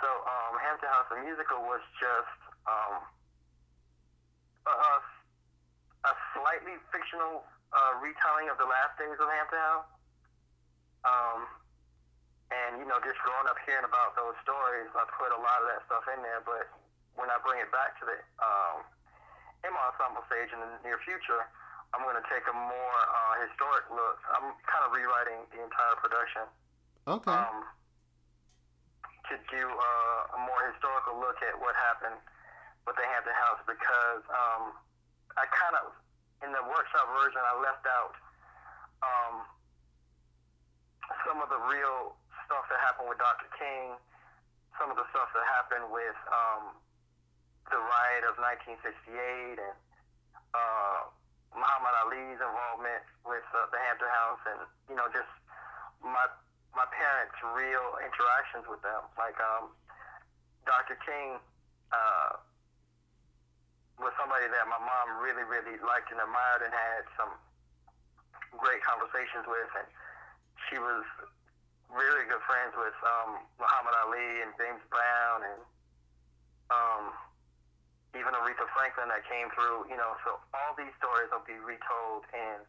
So 0.00 0.08
um, 0.08 0.52
Hampton 0.60 0.90
House 0.92 1.08
the 1.08 1.20
musical 1.24 1.64
was 1.64 1.80
just 1.96 2.36
um, 2.68 3.00
a, 4.70 4.94
a 6.08 6.12
slightly 6.32 6.76
fictional 6.88 7.44
uh, 7.72 7.92
retelling 8.00 8.48
of 8.48 8.56
the 8.56 8.68
last 8.68 8.96
days 8.96 9.16
of 9.18 9.28
Hampton 9.28 9.60
House. 9.60 9.88
Um, 11.04 11.40
and 12.52 12.70
you 12.80 12.86
know, 12.86 13.00
just 13.02 13.18
growing 13.24 13.48
up 13.48 13.58
hearing 13.64 13.84
about 13.84 14.14
those 14.16 14.36
stories, 14.44 14.88
I 14.94 15.04
put 15.16 15.32
a 15.32 15.40
lot 15.40 15.58
of 15.64 15.66
that 15.74 15.80
stuff 15.88 16.04
in 16.12 16.20
there. 16.22 16.40
But 16.44 16.70
when 17.18 17.28
I 17.28 17.36
bring 17.42 17.60
it 17.60 17.68
back 17.72 17.98
to 18.00 18.04
the 18.06 18.18
um, 18.40 18.76
M 19.64 19.74
Ensemble 19.74 20.24
stage 20.28 20.52
in 20.52 20.60
the 20.60 20.70
near 20.84 21.00
future, 21.02 21.44
I'm 21.92 22.04
going 22.04 22.18
to 22.18 22.26
take 22.30 22.44
a 22.46 22.56
more 22.56 22.98
uh, 23.10 23.34
historic 23.48 23.86
look. 23.90 24.18
I'm 24.32 24.54
kind 24.64 24.84
of 24.86 24.90
rewriting 24.92 25.44
the 25.52 25.60
entire 25.64 25.96
production. 25.98 26.44
Okay. 27.04 27.32
Um, 27.32 27.68
to 29.32 29.34
do 29.48 29.62
uh, 29.64 30.36
a 30.36 30.40
more 30.44 30.60
historical 30.68 31.16
look 31.16 31.40
at 31.40 31.56
what 31.56 31.72
happened 31.80 32.20
with 32.84 32.96
the 32.96 33.06
Hampton 33.08 33.36
House 33.36 33.60
because 33.64 34.22
um, 34.28 34.76
I 35.36 35.44
kind 35.48 35.76
of, 35.80 35.92
in 36.44 36.52
the 36.52 36.64
workshop 36.68 37.08
version, 37.16 37.40
I 37.40 37.54
left 37.60 37.84
out 37.88 38.14
um, 39.00 39.34
some 41.24 41.40
of 41.40 41.48
the 41.48 41.60
real 41.68 42.16
stuff 42.44 42.68
that 42.68 42.80
happened 42.84 43.08
with 43.08 43.20
Dr. 43.20 43.48
King, 43.56 43.96
some 44.76 44.92
of 44.92 44.96
the 45.00 45.06
stuff 45.12 45.32
that 45.32 45.44
happened 45.48 45.88
with 45.88 46.18
um, 46.28 46.76
the 47.72 47.80
riot 47.80 48.24
of 48.28 48.36
1968 48.36 49.60
and 49.60 49.76
uh, 50.52 51.00
Muhammad 51.54 51.94
Ali's 52.04 52.40
involvement 52.42 53.04
with 53.24 53.46
uh, 53.54 53.66
the 53.70 53.78
Hampton 53.78 54.10
House, 54.10 54.42
and 54.50 54.60
you 54.90 54.96
know, 54.98 55.06
just 55.14 55.30
my 56.02 56.26
my 56.74 56.86
parents' 56.90 57.38
real 57.54 57.98
interactions 58.02 58.66
with 58.66 58.82
them. 58.82 59.06
Like 59.14 59.38
um, 59.38 59.70
Dr. 60.66 60.98
King 61.06 61.38
uh, 61.94 62.42
was 63.98 64.12
somebody 64.18 64.50
that 64.50 64.64
my 64.66 64.80
mom 64.80 65.22
really, 65.22 65.46
really 65.46 65.78
liked 65.82 66.10
and 66.10 66.18
admired, 66.18 66.66
and 66.66 66.72
had 66.74 67.04
some 67.14 67.32
great 68.58 68.82
conversations 68.82 69.46
with, 69.46 69.70
and 69.78 69.88
she 70.70 70.78
was 70.78 71.02
really 71.90 72.26
good 72.26 72.42
friends 72.46 72.74
with 72.74 72.96
um, 73.06 73.38
Muhammad 73.60 73.94
Ali 74.02 74.42
and 74.42 74.50
James 74.58 74.82
Brown 74.90 75.46
and 75.46 75.60
um, 76.72 77.04
even 78.18 78.34
Aretha 78.34 78.66
Franklin 78.74 79.10
that 79.10 79.22
came 79.26 79.50
through, 79.54 79.86
you 79.90 79.98
know, 79.98 80.14
so 80.26 80.38
all 80.54 80.72
these 80.78 80.94
stories 80.98 81.30
will 81.30 81.44
be 81.46 81.58
retold 81.58 82.26
in 82.34 82.62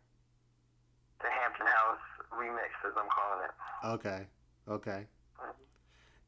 the 1.21 1.29
Hampton 1.31 1.65
House 1.65 2.05
remix, 2.33 2.73
as 2.85 2.93
I'm 2.97 3.09
calling 3.09 3.41
it. 3.45 3.53
Okay. 3.97 4.21
Okay. 4.67 5.01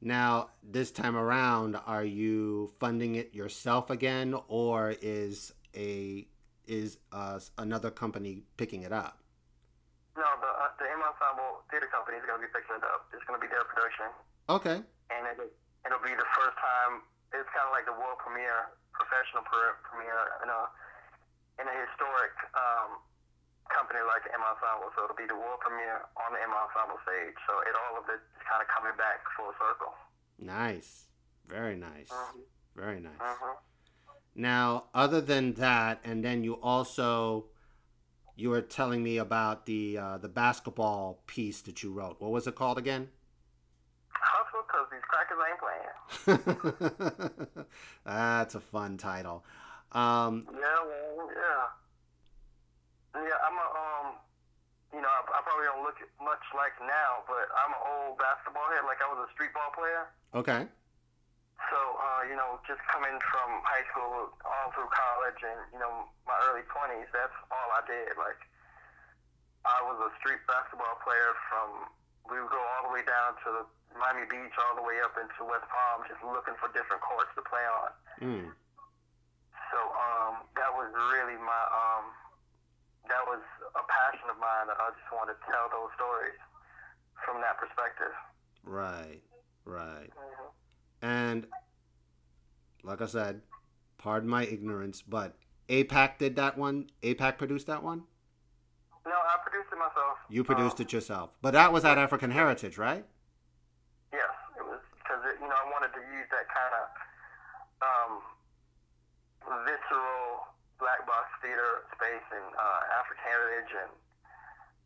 Now, 0.01 0.49
this 0.61 0.91
time 0.91 1.17
around, 1.17 1.75
are 1.85 2.05
you 2.05 2.71
funding 2.79 3.15
it 3.15 3.33
yourself 3.33 3.89
again, 3.89 4.35
or 4.47 4.93
is 5.01 5.53
a 5.75 6.27
is 6.67 6.97
uh, 7.11 7.39
another 7.57 7.89
company 7.89 8.43
picking 8.57 8.83
it 8.83 8.93
up? 8.93 9.17
No, 10.15 10.27
the 10.41 10.51
uh, 10.53 10.69
the 10.77 10.85
M 10.85 11.01
Ensemble 11.01 11.65
Theater 11.71 11.89
Company 11.89 12.21
is 12.21 12.25
going 12.29 12.37
to 12.37 12.45
be 12.45 12.51
picking 12.53 12.77
it 12.77 12.85
up. 12.85 13.09
It's 13.09 13.25
going 13.25 13.41
to 13.41 13.43
be 13.43 13.49
their 13.49 13.65
production. 13.65 14.13
Okay. 14.49 14.77
And 15.09 15.23
it, 15.33 15.49
it'll 15.85 16.05
be 16.05 16.13
the 16.13 16.29
first 16.37 16.57
time. 16.61 17.01
It's 17.33 17.49
kind 17.49 17.65
of 17.65 17.73
like 17.73 17.89
the 17.89 17.97
world 17.97 18.21
premiere 18.21 18.69
professional 18.93 19.41
premiere 19.49 20.23
in 20.45 20.49
a 20.49 20.61
in 21.57 21.65
a 21.65 21.75
historic 21.89 22.37
um, 22.53 23.01
company 23.69 23.99
like 24.05 24.23
the 24.23 24.31
M 24.33 24.41
Ensemble. 24.43 24.89
So 24.95 25.03
it'll 25.05 25.15
be 25.19 25.27
the 25.27 25.35
world 25.37 25.59
premiere 25.59 26.05
on 26.17 26.33
the 26.33 26.41
M 26.41 26.53
Ensemble 26.53 26.99
stage. 27.03 27.35
So 27.47 27.59
it 27.65 27.75
all 27.75 27.97
of 28.01 28.07
it 28.09 28.21
is 28.21 28.43
kind 28.47 28.61
of 28.61 28.67
coming 28.71 28.95
back 28.97 29.21
full 29.35 29.51
circle. 29.59 29.93
Nice, 30.39 31.07
very 31.47 31.75
nice, 31.75 32.09
Mhm. 32.09 32.41
very 32.75 32.99
nice. 32.99 33.17
Mhm. 33.19 33.57
Now, 34.35 34.85
other 34.93 35.19
than 35.21 35.53
that, 35.53 35.99
and 36.03 36.23
then 36.23 36.43
you 36.43 36.55
also 36.61 37.49
you 38.35 38.49
were 38.51 38.61
telling 38.61 39.01
me 39.01 39.17
about 39.17 39.65
the 39.65 39.97
uh, 39.97 40.17
the 40.19 40.29
basketball 40.29 41.23
piece 41.25 41.61
that 41.63 41.81
you 41.81 41.91
wrote. 41.91 42.21
What 42.21 42.29
was 42.31 42.45
it 42.45 42.53
called 42.55 42.77
again? 42.77 43.09
Hustle, 44.13 44.61
cause 44.63 44.87
these 44.91 45.01
crackers 45.09 45.39
ain't 45.49 45.59
playing. 45.59 45.89
That's 48.05 48.55
a 48.55 48.59
fun 48.59 48.97
title. 48.97 49.43
Um, 49.91 50.47
Yeah, 50.53 50.83
well, 50.85 51.29
yeah. 51.35 51.67
Yeah, 53.25 53.39
I'm 53.41 53.57
a, 53.57 53.67
um, 53.73 54.07
you 54.93 55.01
know, 55.01 55.09
I, 55.09 55.21
I 55.25 55.39
probably 55.41 55.67
don't 55.67 55.83
look 55.83 55.97
much 56.21 56.43
like 56.53 56.75
now, 56.83 57.25
but 57.25 57.49
I'm 57.57 57.73
an 57.73 57.83
old 57.83 58.15
basketball 58.21 58.67
head. 58.73 58.85
Like 58.85 59.01
I 59.01 59.07
was 59.09 59.25
a 59.25 59.29
street 59.33 59.51
ball 59.55 59.71
player. 59.73 60.03
okay. 60.35 60.67
So, 61.73 61.79
uh, 61.81 62.21
you 62.29 62.37
know, 62.37 62.61
just 62.69 62.79
coming 62.85 63.17
from 63.33 63.49
high 63.65 63.81
school 63.89 64.29
all 64.45 64.69
through 64.77 64.93
college 64.93 65.41
and, 65.41 65.57
you 65.73 65.81
know, 65.81 66.05
my 66.29 66.37
early 66.47 66.61
20s, 66.69 67.09
that's 67.09 67.33
all 67.49 67.69
I 67.73 67.81
did. 67.89 68.13
Like, 68.13 68.37
I 69.65 69.81
was 69.83 69.97
a 70.05 70.13
street 70.21 70.37
basketball 70.45 71.01
player 71.01 71.33
from, 71.49 71.89
we 72.29 72.37
would 72.37 72.53
go 72.53 72.61
all 72.61 72.87
the 72.87 72.93
way 72.93 73.01
down 73.03 73.35
to 73.41 73.47
the 73.49 73.63
Miami 73.97 74.29
Beach, 74.29 74.53
all 74.53 74.77
the 74.77 74.85
way 74.85 75.01
up 75.01 75.17
into 75.17 75.41
West 75.49 75.65
Palm, 75.67 76.05
just 76.05 76.21
looking 76.21 76.53
for 76.61 76.69
different 76.77 77.01
courts 77.01 77.33
to 77.33 77.41
play 77.41 77.65
on. 77.65 77.89
Mm. 78.21 78.47
So 79.73 79.79
um, 79.81 80.45
that 80.55 80.71
was 80.71 80.93
really 80.93 81.41
my 81.41 81.63
um, 81.73 82.05
that 83.05 83.23
was 83.27 83.41
a 83.75 83.83
passion 83.87 84.27
of 84.29 84.37
mine 84.41 84.67
that 84.67 84.77
I 84.81 84.89
just 84.91 85.09
wanted 85.13 85.33
to 85.39 85.45
tell 85.45 85.69
those 85.71 85.91
stories 85.95 86.39
from 87.25 87.41
that 87.41 87.57
perspective. 87.57 88.13
Right. 88.63 89.21
Right. 89.65 90.09
hmm 90.15 90.49
And 91.01 91.47
like 92.83 93.01
I 93.01 93.05
said, 93.05 93.41
pardon 93.97 94.29
my 94.29 94.45
ignorance, 94.45 95.01
but 95.01 95.35
APAC 95.69 96.17
did 96.17 96.35
that 96.37 96.57
one. 96.57 96.89
APAC 97.03 97.37
produced 97.37 97.67
that 97.67 97.83
one. 97.83 98.03
No, 99.05 99.13
I 99.15 99.37
produced 99.41 99.71
it 99.71 99.77
myself. 99.79 100.17
You 100.29 100.43
produced 100.43 100.79
Um, 100.79 100.83
it 100.83 100.93
yourself, 100.93 101.29
but 101.41 101.51
that 101.51 101.71
was 101.71 101.85
at 101.85 101.97
African 101.97 102.31
Heritage, 102.31 102.77
right? 102.77 103.05
Yes, 104.11 104.29
it 104.57 104.63
was 104.67 104.79
because 104.99 105.23
you 105.39 105.47
know 105.47 105.55
I 105.55 105.71
wanted 105.71 105.93
to 105.95 106.01
use 106.11 106.27
that 106.31 106.47
kind 106.51 106.73
of 106.75 106.85
um, 107.87 109.63
visceral 109.63 110.36
black 110.77 111.05
box 111.09 111.29
theater 111.41 111.85
space 111.93 112.27
and 112.33 112.47
uh, 112.53 112.81
African 112.97 113.23
heritage, 113.25 113.71
and 113.73 113.91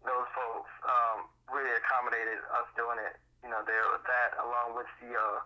those 0.07 0.27
folks 0.35 0.71
um, 0.87 1.27
really 1.51 1.71
accommodated 1.77 2.39
us 2.55 2.67
doing 2.75 2.99
it. 2.99 3.19
You 3.43 3.49
know, 3.49 3.65
there 3.65 3.83
that 3.83 4.31
along 4.41 4.77
with 4.77 4.89
the 5.01 5.11
uh, 5.17 5.37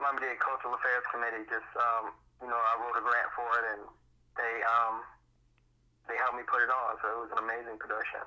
Miami 0.00 0.20
Dade 0.20 0.40
Cultural 0.42 0.74
Affairs 0.74 1.04
Committee. 1.10 1.46
Just 1.46 1.70
um, 1.78 2.14
you 2.42 2.48
know, 2.50 2.58
I 2.58 2.72
wrote 2.82 2.98
a 2.98 3.04
grant 3.04 3.30
for 3.32 3.48
it, 3.62 3.66
and 3.78 3.82
they 4.36 4.54
um, 4.66 5.02
they 6.08 6.16
helped 6.18 6.36
me 6.36 6.44
put 6.46 6.62
it 6.62 6.70
on. 6.70 6.98
So 7.02 7.06
it 7.08 7.18
was 7.22 7.30
an 7.32 7.40
amazing 7.42 7.78
production. 7.78 8.22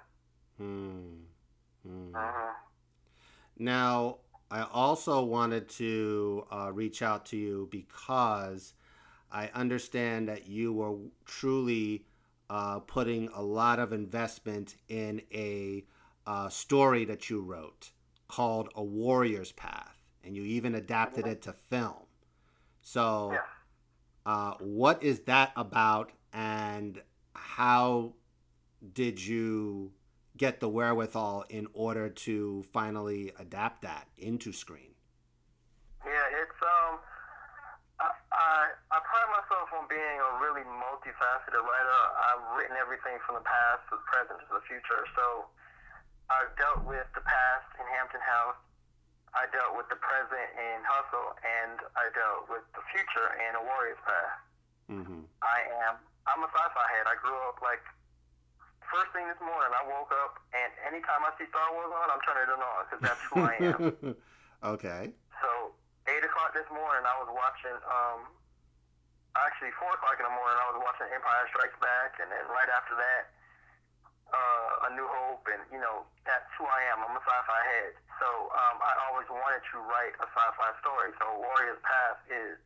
Hmm. 0.58 1.28
Hmm. 1.84 2.12
hmm 2.16 2.52
Now, 3.60 4.18
I 4.50 4.66
also 4.72 5.24
wanted 5.24 5.70
to 5.78 6.48
uh, 6.52 6.72
reach 6.74 7.02
out 7.02 7.26
to 7.28 7.38
you 7.38 7.68
because 7.72 8.74
I 9.32 9.50
understand 9.54 10.30
that 10.30 10.48
you 10.48 10.74
were 10.74 10.96
truly 11.26 12.06
uh, 12.50 12.80
putting 12.80 13.30
a 13.34 13.42
lot 13.42 13.80
of 13.80 13.92
investment 13.92 14.76
in 14.88 15.22
a 15.34 15.86
uh, 16.26 16.50
story 16.50 17.06
that 17.06 17.30
you 17.30 17.42
wrote 17.42 17.92
called 18.28 18.70
A 18.76 18.84
Warrior's 18.84 19.52
Path, 19.52 19.98
and 20.24 20.36
you 20.36 20.44
even 20.44 20.76
adapted 20.76 21.28
it 21.28 21.42
to 21.44 21.54
film. 21.54 22.06
So, 22.82 23.38
uh, 24.26 24.54
what 24.60 25.04
is 25.04 25.22
that 25.22 25.52
about, 25.56 26.12
and 26.34 27.02
how 27.34 28.14
did 28.94 29.26
you 29.26 29.92
get 30.36 30.60
the 30.60 30.70
wherewithal 30.70 31.46
in 31.50 31.68
order 31.74 32.10
to 32.10 32.64
finally 32.72 33.32
adapt 33.40 33.82
that 33.82 34.08
into 34.18 34.52
screen? 34.54 34.94
Yeah, 36.06 36.12
it's 36.42 36.52
um, 36.62 37.00
I, 38.00 38.10
I 38.32 38.68
being 39.88 40.18
a 40.20 40.32
really 40.44 40.64
multifaceted 40.68 41.60
writer. 41.60 42.02
I've 42.16 42.44
written 42.56 42.76
everything 42.80 43.20
from 43.24 43.40
the 43.40 43.46
past 43.48 43.88
to 43.92 44.00
the 44.00 44.06
present 44.08 44.38
to 44.44 44.52
the 44.60 44.64
future. 44.68 45.04
So 45.16 45.48
I've 46.28 46.52
dealt 46.60 46.84
with 46.84 47.08
the 47.16 47.24
past 47.24 47.68
in 47.80 47.86
Hampton 47.96 48.24
House. 48.24 48.60
I 49.36 49.48
dealt 49.52 49.76
with 49.76 49.88
the 49.92 50.00
present 50.00 50.50
in 50.56 50.80
Hustle, 50.88 51.36
and 51.44 51.78
I 52.00 52.10
dealt 52.16 52.48
with 52.48 52.64
the 52.74 52.84
future 52.92 53.28
in 53.44 53.60
A 53.60 53.64
Warrior's 53.64 54.00
Path. 54.08 54.36
Mm-hmm. 54.88 55.24
I 55.44 55.60
am. 55.88 56.00
I'm 56.28 56.42
a 56.44 56.50
sci-fi 56.52 56.86
head. 56.96 57.06
I 57.08 57.16
grew 57.20 57.36
up 57.48 57.60
like 57.60 57.84
first 58.88 59.12
thing 59.12 59.28
this 59.28 59.40
morning. 59.44 59.72
I 59.72 59.84
woke 59.84 60.12
up, 60.24 60.40
and 60.56 60.72
anytime 60.88 61.24
I 61.28 61.32
see 61.36 61.48
Star 61.52 61.70
Wars 61.76 61.92
on, 61.92 62.08
I'm 62.08 62.24
turning 62.24 62.48
it 62.48 62.56
on 62.56 62.80
because 62.88 63.02
that's 63.04 63.24
who 63.28 63.38
I 63.44 63.56
am. 63.62 63.82
okay. 64.80 65.12
So 65.44 65.76
eight 66.08 66.24
o'clock 66.24 66.56
this 66.56 66.68
morning, 66.72 67.04
I 67.04 67.16
was 67.20 67.30
watching. 67.32 67.78
Um, 67.88 68.20
actually, 69.46 69.74
four 69.78 69.94
o'clock 69.94 70.18
in 70.18 70.26
the 70.26 70.34
morning, 70.34 70.58
I 70.58 70.66
was 70.74 70.80
watching 70.82 71.10
Empire 71.14 71.46
Strikes 71.54 71.78
Back, 71.78 72.18
and 72.18 72.32
then 72.32 72.46
right 72.50 72.70
after 72.72 72.98
that, 72.98 73.24
uh, 74.34 74.88
A 74.88 74.90
New 74.96 75.08
Hope, 75.08 75.46
and 75.52 75.62
you 75.72 75.80
know 75.80 76.04
that's 76.28 76.48
who 76.60 76.66
I 76.68 76.82
am. 76.92 77.04
I'm 77.04 77.16
a 77.16 77.24
sci-fi 77.24 77.62
head, 77.78 77.94
so 78.20 78.28
um, 78.52 78.78
I 78.84 78.94
always 79.08 79.28
wanted 79.32 79.64
to 79.72 79.78
write 79.88 80.16
a 80.20 80.28
sci-fi 80.28 80.70
story. 80.84 81.16
So 81.22 81.26
Warrior's 81.40 81.80
Path 81.86 82.20
is 82.28 82.58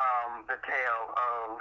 um, 0.00 0.48
the 0.48 0.56
tale 0.64 1.06
of 1.12 1.60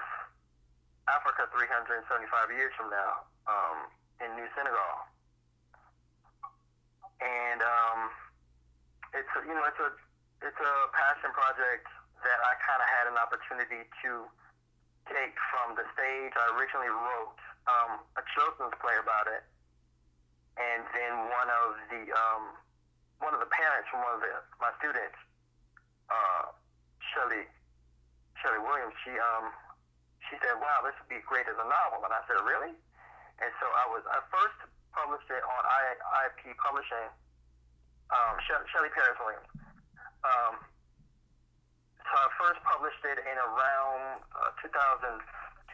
Africa 1.12 1.52
375 1.52 2.08
years 2.56 2.72
from 2.80 2.92
now 2.92 3.28
um, 3.50 3.78
in 4.24 4.30
New 4.40 4.48
Senegal, 4.56 4.94
and 7.20 7.60
um, 7.60 8.00
it's 9.16 9.32
a, 9.36 9.42
you 9.44 9.52
know 9.52 9.66
it's 9.68 9.82
a 9.84 9.92
it's 10.48 10.62
a 10.64 10.74
passion 10.96 11.34
project 11.36 11.88
that 12.24 12.40
I 12.42 12.54
kind 12.64 12.82
of 12.82 12.90
had 12.90 13.06
an 13.12 13.18
opportunity 13.18 13.86
to 14.04 14.12
take 15.12 15.36
from 15.54 15.76
the 15.78 15.86
stage. 15.96 16.34
I 16.36 16.46
originally 16.58 16.92
wrote 16.92 17.40
um, 17.68 17.92
a 18.20 18.24
children's 18.36 18.76
play 18.80 18.96
about 19.00 19.28
it, 19.32 19.44
and 20.58 20.84
then 20.92 21.14
one 21.32 21.50
of 21.50 21.68
the 21.92 22.02
um, 22.12 22.44
one 23.20 23.34
of 23.34 23.42
the 23.42 23.50
parents 23.50 23.90
from 23.90 24.06
one 24.06 24.14
of 24.18 24.22
the, 24.22 24.34
my 24.62 24.72
students, 24.78 25.18
uh, 26.12 26.54
Shelley 27.14 27.46
Shelley 28.42 28.62
Williams, 28.62 28.94
she 29.02 29.14
um 29.18 29.52
she 30.30 30.36
said, 30.44 30.60
"Wow, 30.60 30.84
this 30.84 30.94
would 31.00 31.10
be 31.10 31.24
great 31.26 31.48
as 31.48 31.58
a 31.58 31.68
novel," 31.68 32.04
and 32.04 32.14
I 32.14 32.22
said, 32.28 32.40
"Really?" 32.44 32.76
And 33.38 33.52
so 33.62 33.66
I 33.70 33.86
was 33.90 34.04
I 34.10 34.20
first 34.30 34.58
published 34.94 35.30
it 35.30 35.44
on 35.46 35.62
I, 35.62 35.94
IP 36.30 36.58
Publishing. 36.58 37.10
Um, 38.08 38.40
Shelley 38.48 38.88
Paris 38.96 39.20
Williams. 39.20 39.52
Um, 40.24 40.64
so 42.08 42.14
I 42.16 42.28
first 42.40 42.60
published 42.64 43.04
it 43.04 43.20
in 43.20 43.38
around 43.38 44.24
uh, 44.32 44.56
2000, 44.64 45.20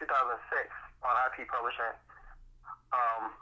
2006 0.02 0.06
on 1.06 1.12
IP 1.30 1.46
Publishing. 1.46 1.94
Um, 2.90 3.34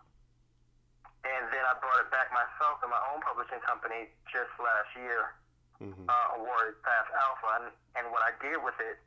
and 1.22 1.44
then 1.54 1.62
I 1.64 1.78
brought 1.78 2.02
it 2.02 2.10
back 2.10 2.28
myself 2.34 2.82
in 2.82 2.90
my 2.90 3.00
own 3.14 3.22
publishing 3.22 3.62
company 3.62 4.10
just 4.28 4.50
last 4.58 4.90
year, 4.98 5.38
mm-hmm. 5.78 6.04
uh, 6.04 6.42
Warriors 6.42 6.76
Path 6.82 7.08
Alpha. 7.14 7.50
And, 7.62 7.66
and 7.96 8.04
what 8.10 8.26
I 8.26 8.34
did 8.42 8.58
with 8.58 8.76
it 8.82 8.98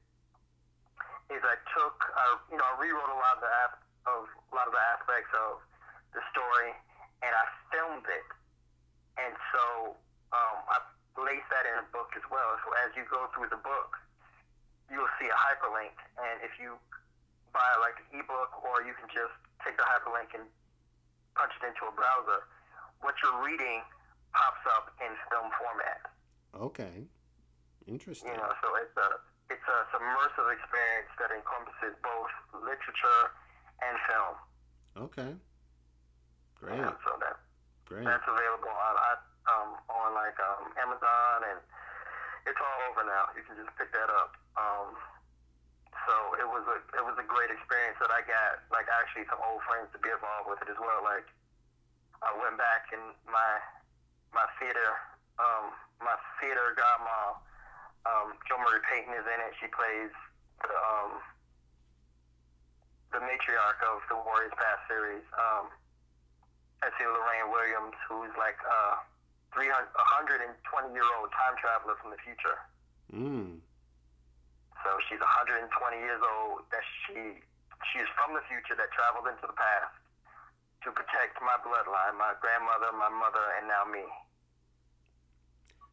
is 1.30 1.42
I 1.44 1.58
took, 1.76 1.98
uh, 2.16 2.36
you 2.50 2.58
know, 2.58 2.66
I 2.66 2.74
rewrote 2.80 3.12
a 3.12 3.20
lot 3.20 3.38
of 3.38 3.44
the 3.44 3.54
of 4.06 4.30
a 4.30 4.54
lot 4.54 4.70
of 4.70 4.74
the 4.78 4.86
aspects 4.94 5.34
of 5.34 5.58
the 6.14 6.22
story, 6.30 6.78
and 7.26 7.34
I 7.34 7.46
filmed 7.74 8.06
it. 8.06 8.28
And 9.18 9.34
so 9.50 9.98
um, 10.30 10.58
I 10.70 10.78
lace 11.16 11.46
that 11.52 11.64
in 11.64 11.80
a 11.80 11.88
book 11.96 12.12
as 12.16 12.24
well. 12.28 12.60
So 12.64 12.72
as 12.84 12.92
you 12.96 13.08
go 13.08 13.28
through 13.32 13.48
the 13.52 13.62
book, 13.64 13.96
you'll 14.92 15.12
see 15.18 15.28
a 15.32 15.38
hyperlink, 15.38 15.96
and 16.20 16.44
if 16.46 16.56
you 16.62 16.78
buy 17.56 17.72
like 17.80 17.98
an 18.04 18.20
ebook, 18.20 18.52
or 18.62 18.84
you 18.84 18.94
can 19.00 19.08
just 19.10 19.34
take 19.64 19.80
the 19.80 19.88
hyperlink 19.88 20.36
and 20.36 20.46
punch 21.34 21.56
it 21.58 21.64
into 21.66 21.88
a 21.88 21.94
browser, 21.96 22.44
what 23.02 23.16
you're 23.24 23.40
reading 23.42 23.82
pops 24.36 24.64
up 24.76 24.92
in 25.00 25.12
film 25.32 25.50
format. 25.56 26.02
Okay, 26.56 27.08
interesting. 27.88 28.36
You 28.36 28.40
know, 28.40 28.52
so 28.60 28.68
it's 28.80 28.96
a 29.00 29.10
it's 29.48 29.68
a 29.68 29.80
submersive 29.96 30.48
experience 30.52 31.12
that 31.20 31.32
encompasses 31.32 31.96
both 32.04 32.34
literature 32.60 33.24
and 33.84 33.96
film. 34.08 34.36
Okay, 34.96 35.32
great. 36.60 36.80
Yeah, 36.80 36.96
so 37.04 37.16
that 37.20 37.40
great. 37.88 38.06
That's 38.06 38.28
available 38.28 38.72
on 38.72 38.96
um, 39.50 39.78
on 39.90 40.14
like 40.14 40.38
um, 40.42 40.74
Amazon 40.78 41.38
and 41.50 41.60
it's 42.46 42.62
all 42.62 42.80
over 42.94 43.04
now. 43.06 43.34
You 43.34 43.42
can 43.42 43.58
just 43.58 43.74
pick 43.78 43.90
that 43.94 44.10
up. 44.10 44.38
Um, 44.54 44.94
so 46.06 46.14
it 46.38 46.46
was 46.46 46.62
a 46.70 46.78
it 46.98 47.04
was 47.04 47.18
a 47.18 47.26
great 47.26 47.50
experience 47.50 47.98
that 47.98 48.14
I 48.14 48.22
got 48.26 48.62
like 48.70 48.86
actually 48.92 49.26
some 49.26 49.42
old 49.42 49.66
friends 49.66 49.90
to 49.96 50.00
be 50.02 50.14
involved 50.14 50.50
with 50.50 50.62
it 50.62 50.70
as 50.70 50.78
well. 50.78 51.02
Like 51.02 51.26
I 52.22 52.32
went 52.38 52.62
back 52.62 52.94
and 52.94 53.16
my 53.26 53.52
my 54.30 54.46
theater 54.62 54.94
um, 55.42 55.74
my 55.98 56.14
theater 56.38 56.78
godmom 56.78 57.42
um, 58.06 58.38
Jo 58.46 58.62
Marie 58.62 58.86
Payton 58.86 59.14
is 59.18 59.26
in 59.26 59.40
it. 59.42 59.54
She 59.58 59.68
plays 59.74 60.14
the 60.62 60.70
um, 60.70 61.18
the 63.10 63.20
matriarch 63.26 63.82
of 63.82 64.06
the 64.12 64.18
Warriors 64.22 64.54
Path 64.54 64.82
series. 64.86 65.26
Um, 65.34 65.74
I 66.86 66.94
see 67.00 67.06
Lorraine 67.08 67.50
Williams, 67.50 67.98
who's 68.06 68.34
like 68.38 68.60
uh, 68.62 69.02
300, 69.02 69.15
120 69.64 70.92
year 70.92 71.08
old 71.16 71.32
time 71.32 71.56
traveler 71.56 71.96
from 72.04 72.12
the 72.12 72.20
future. 72.20 72.60
Mm. 73.16 73.64
So 74.84 74.90
she's 75.08 75.24
120 75.24 75.72
years 75.98 76.22
old. 76.22 76.68
That 76.70 76.84
she 77.08 77.40
she 77.92 77.98
is 78.04 78.10
from 78.20 78.36
the 78.36 78.44
future 78.52 78.76
that 78.76 78.92
traveled 78.92 79.32
into 79.32 79.48
the 79.48 79.56
past 79.56 79.96
to 80.84 80.92
protect 80.92 81.40
my 81.42 81.56
bloodline, 81.64 82.20
my 82.20 82.36
grandmother, 82.44 82.92
my 82.94 83.10
mother, 83.10 83.46
and 83.58 83.68
now 83.68 83.84
me. 83.88 84.06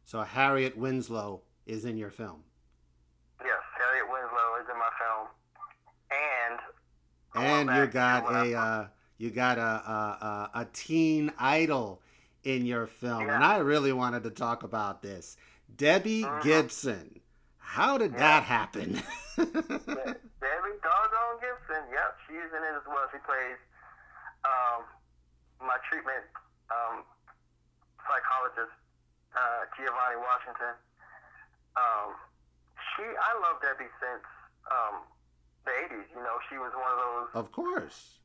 So 0.03 0.21
Harriet 0.21 0.77
Winslow 0.77 1.41
is 1.65 1.85
in 1.85 1.97
your 1.97 2.11
film. 2.11 2.43
Yes, 3.41 3.63
Harriet 3.79 4.05
Winslow 4.11 4.49
is 4.61 4.67
in 4.69 4.77
my 4.77 4.91
film, 4.99 5.27
and 6.11 6.59
and 7.35 7.79
you 7.79 7.87
got 7.87 8.29
a 8.29 8.53
uh, 8.53 8.87
you 9.17 9.29
got 9.31 9.57
a, 9.57 9.61
a 9.61 10.49
a 10.53 10.67
teen 10.73 11.31
idol 11.39 12.02
in 12.43 12.65
your 12.65 12.87
film, 12.87 13.27
yeah. 13.27 13.35
and 13.35 13.43
I 13.43 13.57
really 13.57 13.93
wanted 13.93 14.23
to 14.23 14.29
talk 14.29 14.63
about 14.63 15.01
this. 15.01 15.37
Debbie 15.75 16.23
uh-huh. 16.23 16.41
Gibson. 16.43 17.19
How 17.57 17.97
did 17.97 18.11
yeah. 18.11 18.17
that 18.19 18.43
happen? 18.43 19.01
Debbie 19.37 20.77
Doggone 20.83 21.39
Gibson. 21.41 21.83
Yep, 21.89 22.11
she's 22.27 22.51
in 22.51 22.61
it 22.61 22.75
as 22.77 22.85
well. 22.85 23.07
She 23.11 23.19
plays 23.25 23.57
um, 24.45 24.83
my 25.63 25.79
treatment 25.89 26.27
um, 26.69 27.07
psychologist, 28.05 28.75
uh, 29.33 29.65
Giovanni 29.73 30.19
Washington. 30.19 30.75
Um, 31.73 32.13
she, 32.93 33.03
I 33.07 33.31
love 33.41 33.57
Debbie 33.63 33.89
since 33.97 34.27
um, 34.69 35.07
the 35.65 35.73
'80s. 35.89 36.07
You 36.13 36.21
know, 36.21 36.37
she 36.51 36.59
was 36.59 36.75
one 36.75 36.91
of 36.91 36.99
those. 36.99 37.29
Of 37.33 37.47
course. 37.49 38.19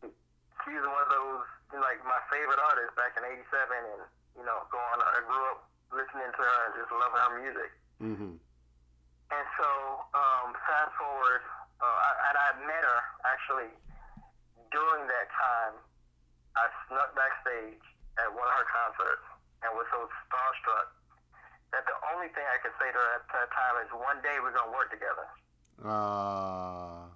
She 0.67 0.75
was 0.75 0.85
one 0.85 1.03
of 1.07 1.11
those 1.13 1.45
like 1.77 2.01
my 2.05 2.21
favorite 2.33 2.61
artists 2.61 2.97
back 2.97 3.13
in 3.21 3.25
'87, 3.25 3.45
and 3.45 4.03
you 4.37 4.45
know, 4.45 4.65
going. 4.73 5.01
I 5.03 5.21
grew 5.27 5.45
up 5.53 5.69
listening 5.93 6.31
to 6.31 6.43
her 6.43 6.59
and 6.69 6.73
just 6.79 6.91
loving 6.93 7.23
her 7.23 7.35
music. 7.41 7.71
Mm-hmm. 8.01 8.35
And 9.29 9.47
so, 9.61 9.69
um, 10.17 10.57
fast 10.65 10.93
forward, 10.97 11.43
uh, 11.85 11.85
I, 11.85 12.11
and 12.33 12.37
I 12.39 12.49
met 12.65 12.85
her 12.85 13.01
actually 13.29 13.73
during 14.73 15.05
that 15.05 15.29
time. 15.37 15.75
I 16.57 16.65
snuck 16.89 17.13
backstage 17.15 17.85
at 18.19 18.29
one 18.33 18.49
of 18.49 18.55
her 18.57 18.67
concerts 18.67 19.27
and 19.63 19.71
was 19.79 19.87
so 19.95 20.09
starstruck 20.27 20.91
that 21.71 21.85
the 21.85 21.95
only 22.15 22.33
thing 22.33 22.43
I 22.49 22.59
could 22.65 22.75
say 22.81 22.89
to 22.91 22.99
her 22.99 23.11
at 23.21 23.25
that 23.31 23.51
time 23.53 23.75
is, 23.85 23.89
"One 23.93 24.19
day 24.25 24.41
we're 24.41 24.57
gonna 24.57 24.73
work 24.73 24.91
together." 24.91 25.29
Ah. 25.85 27.05
Uh 27.05 27.08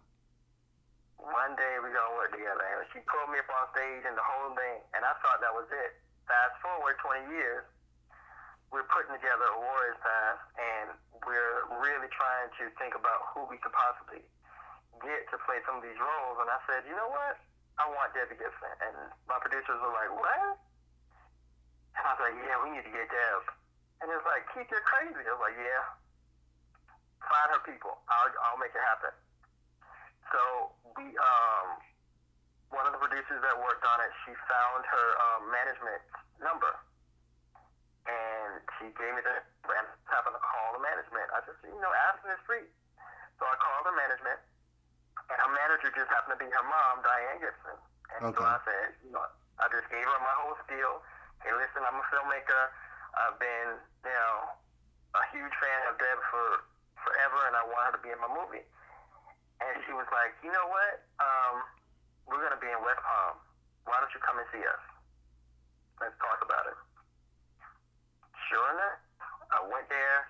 one 1.22 1.54
day 1.54 1.78
we're 1.78 1.94
gonna 1.94 2.18
work 2.18 2.34
together. 2.34 2.62
And 2.62 2.82
she 2.90 2.98
pulled 3.06 3.30
me 3.30 3.38
up 3.38 3.50
on 3.50 3.70
stage 3.74 4.02
and 4.02 4.18
the 4.18 4.26
whole 4.26 4.50
thing, 4.58 4.82
and 4.94 5.06
I 5.06 5.14
thought 5.22 5.38
that 5.38 5.54
was 5.54 5.70
it. 5.70 6.02
Fast 6.26 6.54
forward 6.62 6.98
20 7.02 7.30
years, 7.34 7.66
we're 8.70 8.86
putting 8.88 9.12
together 9.14 9.46
a 9.52 9.58
Warriors 9.58 10.00
Path, 10.00 10.40
and 10.56 10.86
we're 11.28 11.68
really 11.84 12.08
trying 12.10 12.48
to 12.56 12.72
think 12.80 12.96
about 12.96 13.30
who 13.34 13.44
we 13.46 13.60
could 13.60 13.74
possibly 13.74 14.24
get 15.04 15.28
to 15.28 15.36
play 15.44 15.60
some 15.68 15.78
of 15.78 15.84
these 15.84 15.98
roles. 15.98 16.36
And 16.40 16.48
I 16.48 16.58
said, 16.66 16.88
you 16.88 16.96
know 16.96 17.10
what? 17.10 17.36
I 17.76 17.88
want 17.92 18.16
Debbie 18.16 18.38
Gibson. 18.38 18.74
And 18.80 18.96
my 19.28 19.36
producers 19.40 19.76
were 19.76 19.92
like, 19.92 20.12
what? 20.14 20.56
And 21.96 22.02
I 22.04 22.10
was 22.16 22.22
like, 22.24 22.36
yeah, 22.40 22.56
we 22.64 22.72
need 22.72 22.84
to 22.84 22.94
get 22.94 23.08
Deb. 23.12 23.44
And 24.00 24.08
it 24.08 24.16
was 24.16 24.28
like, 24.28 24.48
Keith, 24.56 24.68
you're 24.72 24.84
crazy. 24.88 25.20
I 25.20 25.32
was 25.36 25.42
like, 25.42 25.58
yeah. 25.60 25.84
Find 27.28 27.48
her 27.54 27.62
people. 27.62 27.94
I'll, 28.10 28.32
I'll 28.50 28.60
make 28.60 28.74
it 28.74 28.82
happen. 28.82 29.14
So 30.32 30.40
we, 30.96 31.12
um, 31.12 31.66
one 32.72 32.88
of 32.88 32.96
the 32.96 33.00
producers 33.04 33.40
that 33.44 33.56
worked 33.60 33.84
on 33.84 34.00
it, 34.00 34.12
she 34.24 34.32
found 34.48 34.80
her 34.88 35.08
um, 35.20 35.52
management 35.52 36.00
number, 36.40 36.72
and 38.08 38.64
she 38.80 38.88
gave 38.96 39.12
me 39.12 39.20
the. 39.20 39.36
And 39.62 39.86
happened 40.10 40.34
to 40.34 40.42
call 40.42 40.74
the 40.76 40.82
management. 40.82 41.24
I 41.32 41.38
just, 41.46 41.56
you 41.64 41.78
know, 41.80 41.92
ask 42.10 42.18
is 42.26 42.36
free. 42.44 42.66
So 43.38 43.46
I 43.46 43.54
called 43.56 43.88
the 43.88 43.94
management, 43.94 44.36
and 45.30 45.38
her 45.38 45.52
manager 45.54 45.88
just 45.94 46.10
happened 46.10 46.36
to 46.36 46.40
be 46.42 46.50
her 46.50 46.66
mom, 46.66 47.00
Diane 47.00 47.40
Gibson. 47.40 47.78
And 48.18 48.20
okay. 48.28 48.36
so 48.36 48.42
I 48.42 48.58
said, 48.66 48.86
you 49.06 49.14
know, 49.14 49.22
I 49.62 49.70
just 49.70 49.86
gave 49.88 50.02
her 50.02 50.18
my 50.18 50.34
whole 50.44 50.58
spiel. 50.66 51.00
Hey, 51.40 51.54
listen, 51.54 51.86
I'm 51.86 51.94
a 51.94 52.04
filmmaker. 52.10 52.62
I've 53.16 53.38
been, 53.38 53.80
you 54.02 54.12
know, 54.12 54.36
a 55.14 55.22
huge 55.30 55.54
fan 55.62 55.80
of 55.88 55.96
Deb 55.96 56.18
for 56.28 56.66
forever, 57.00 57.40
and 57.48 57.54
I 57.54 57.62
want 57.70 57.82
her 57.88 57.94
to 57.96 58.02
be 58.02 58.10
in 58.10 58.18
my 58.18 58.28
movie 58.34 58.66
and 59.70 59.82
she 59.86 59.92
was 59.94 60.08
like, 60.10 60.34
you 60.42 60.50
know 60.50 60.66
what? 60.66 61.06
Um, 61.22 61.54
we're 62.26 62.42
gonna 62.42 62.58
be 62.58 62.70
in 62.70 62.80
West 62.82 63.02
Palm. 63.02 63.38
Why 63.86 63.98
don't 64.02 64.12
you 64.14 64.22
come 64.22 64.38
and 64.38 64.48
see 64.50 64.62
us? 64.62 64.82
Let's 65.98 66.16
talk 66.18 66.42
about 66.42 66.66
it. 66.70 66.78
Sure 68.50 68.66
enough, 68.74 68.98
I 69.54 69.60
went 69.70 69.86
there, 69.86 70.28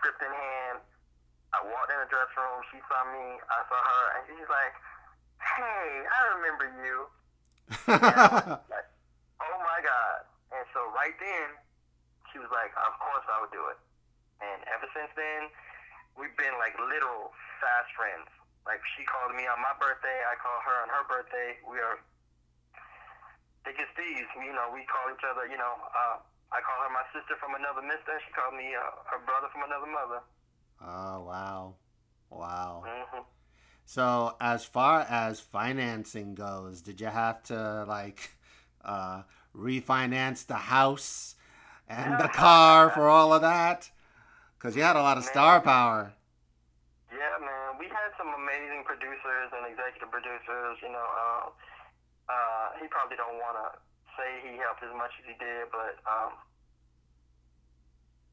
script 0.00 0.20
in 0.24 0.32
hand. 0.32 0.80
I 1.50 1.60
walked 1.66 1.90
in 1.90 1.98
the 1.98 2.08
dressing 2.08 2.40
room. 2.40 2.62
She 2.70 2.78
saw 2.86 3.02
me. 3.10 3.26
I 3.50 3.58
saw 3.66 3.80
her, 3.80 4.04
and 4.16 4.22
she's 4.30 4.50
like, 4.50 4.74
"Hey, 5.42 6.06
I 6.06 6.20
remember 6.38 6.66
you." 6.78 7.10
like, 7.70 8.88
oh 9.44 9.58
my 9.62 9.80
God. 9.82 10.18
And 10.50 10.66
so 10.74 10.82
right 10.94 11.14
then, 11.18 11.48
she 12.30 12.38
was 12.42 12.50
like, 12.50 12.74
of 12.74 12.94
course 12.98 13.26
I 13.30 13.38
would 13.42 13.54
do 13.54 13.62
it. 13.70 13.78
And 14.42 14.58
ever 14.72 14.86
since 14.94 15.10
then, 15.14 15.50
we've 16.18 16.34
been 16.38 16.54
like 16.58 16.74
literal 16.78 17.30
fast 17.60 17.90
friends. 17.94 18.28
Like 18.66 18.80
she 18.96 19.02
called 19.08 19.32
me 19.34 19.48
on 19.48 19.58
my 19.60 19.72
birthday, 19.80 20.18
I 20.28 20.36
call 20.38 20.58
her 20.64 20.76
on 20.84 20.88
her 20.92 21.04
birthday. 21.08 21.56
We 21.64 21.80
are 21.80 21.98
thick 23.64 23.78
as 23.80 23.90
thieves. 23.96 24.28
You 24.36 24.52
know, 24.52 24.68
we 24.72 24.84
call 24.88 25.08
each 25.12 25.24
other. 25.24 25.48
You 25.48 25.56
know, 25.56 25.74
uh, 25.80 26.16
I 26.52 26.58
call 26.60 26.78
her 26.84 26.92
my 26.92 27.04
sister 27.14 27.36
from 27.40 27.54
another 27.56 27.82
mister. 27.82 28.18
She 28.26 28.30
called 28.36 28.54
me 28.56 28.74
uh, 28.76 28.84
her 29.10 29.20
brother 29.24 29.48
from 29.52 29.64
another 29.64 29.88
mother. 29.90 30.20
Oh 30.82 31.24
wow, 31.24 31.74
wow. 32.30 32.82
hmm 32.86 33.22
So 33.84 34.36
as 34.40 34.64
far 34.64 35.00
as 35.08 35.40
financing 35.40 36.34
goes, 36.34 36.80
did 36.82 37.00
you 37.00 37.08
have 37.08 37.42
to 37.44 37.84
like 37.88 38.36
uh, 38.84 39.22
refinance 39.56 40.46
the 40.46 40.54
house 40.54 41.34
and 41.88 42.18
the 42.20 42.28
car 42.34 42.90
for 42.90 43.08
all 43.08 43.32
of 43.32 43.42
that? 43.42 43.90
Because 44.60 44.76
you 44.76 44.84
had 44.84 44.92
a 44.92 45.00
lot 45.00 45.16
of 45.16 45.24
star 45.24 45.56
power. 45.64 46.12
Yeah, 47.08 47.32
man. 47.40 47.80
We 47.80 47.88
had 47.88 48.12
some 48.20 48.28
amazing 48.28 48.84
producers 48.84 49.48
and 49.56 49.64
executive 49.64 50.12
producers. 50.12 50.76
You 50.84 50.92
know, 50.92 51.00
uh, 51.00 51.48
uh, 52.28 52.66
he 52.76 52.84
probably 52.92 53.16
don't 53.16 53.40
want 53.40 53.56
to 53.56 53.80
say 54.20 54.44
he 54.44 54.60
helped 54.60 54.84
as 54.84 54.92
much 54.92 55.16
as 55.16 55.24
he 55.24 55.32
did, 55.40 55.72
but 55.72 55.96
um, 56.04 56.36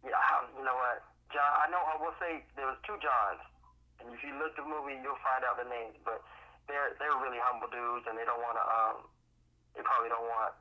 yeah, 0.04 0.20
um, 0.36 0.52
you 0.60 0.68
know 0.68 0.76
what, 0.76 1.00
John? 1.32 1.48
I 1.64 1.72
know 1.72 1.80
I 1.80 1.96
will 1.96 2.16
say 2.20 2.44
there 2.60 2.68
was 2.68 2.76
two 2.84 3.00
Johns, 3.00 3.40
and 4.04 4.12
if 4.12 4.20
you 4.20 4.36
look 4.36 4.52
the 4.60 4.68
movie, 4.68 5.00
you'll 5.00 5.24
find 5.24 5.48
out 5.48 5.56
the 5.56 5.64
names. 5.72 5.96
But 6.04 6.20
they're 6.68 7.00
they're 7.00 7.16
really 7.24 7.40
humble 7.40 7.72
dudes, 7.72 8.04
and 8.04 8.20
they 8.20 8.28
don't 8.28 8.44
want 8.44 8.60
to. 8.60 8.66
Um, 8.68 8.98
they 9.80 9.84
probably 9.88 10.12
don't 10.12 10.28
want 10.28 10.60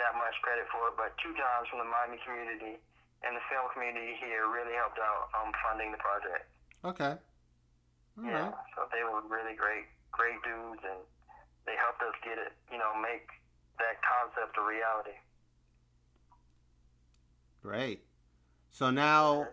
that 0.00 0.16
much 0.16 0.40
credit 0.40 0.64
for 0.72 0.88
it. 0.88 0.96
But 0.96 1.12
two 1.20 1.36
Johns 1.36 1.68
from 1.68 1.84
the 1.84 1.88
Miami 1.92 2.16
community 2.24 2.80
and 3.24 3.36
the 3.36 3.44
film 3.50 3.66
community 3.72 4.14
here 4.18 4.48
really 4.50 4.74
helped 4.74 4.98
out 4.98 5.30
um, 5.38 5.52
funding 5.62 5.92
the 5.92 5.98
project. 6.02 6.44
Okay. 6.84 7.14
All 8.18 8.24
Yeah, 8.26 8.50
right. 8.50 8.54
so 8.76 8.86
they 8.92 9.02
were 9.04 9.22
really 9.30 9.54
great, 9.56 9.86
great 10.10 10.38
dudes, 10.42 10.82
and 10.84 11.00
they 11.66 11.74
helped 11.78 12.02
us 12.02 12.14
get 12.24 12.36
it, 12.38 12.52
you 12.70 12.78
know, 12.78 12.92
make 13.00 13.26
that 13.78 13.96
concept 14.02 14.58
a 14.58 14.62
reality. 14.62 15.16
Great. 17.62 18.04
So 18.70 18.90
now 18.90 19.48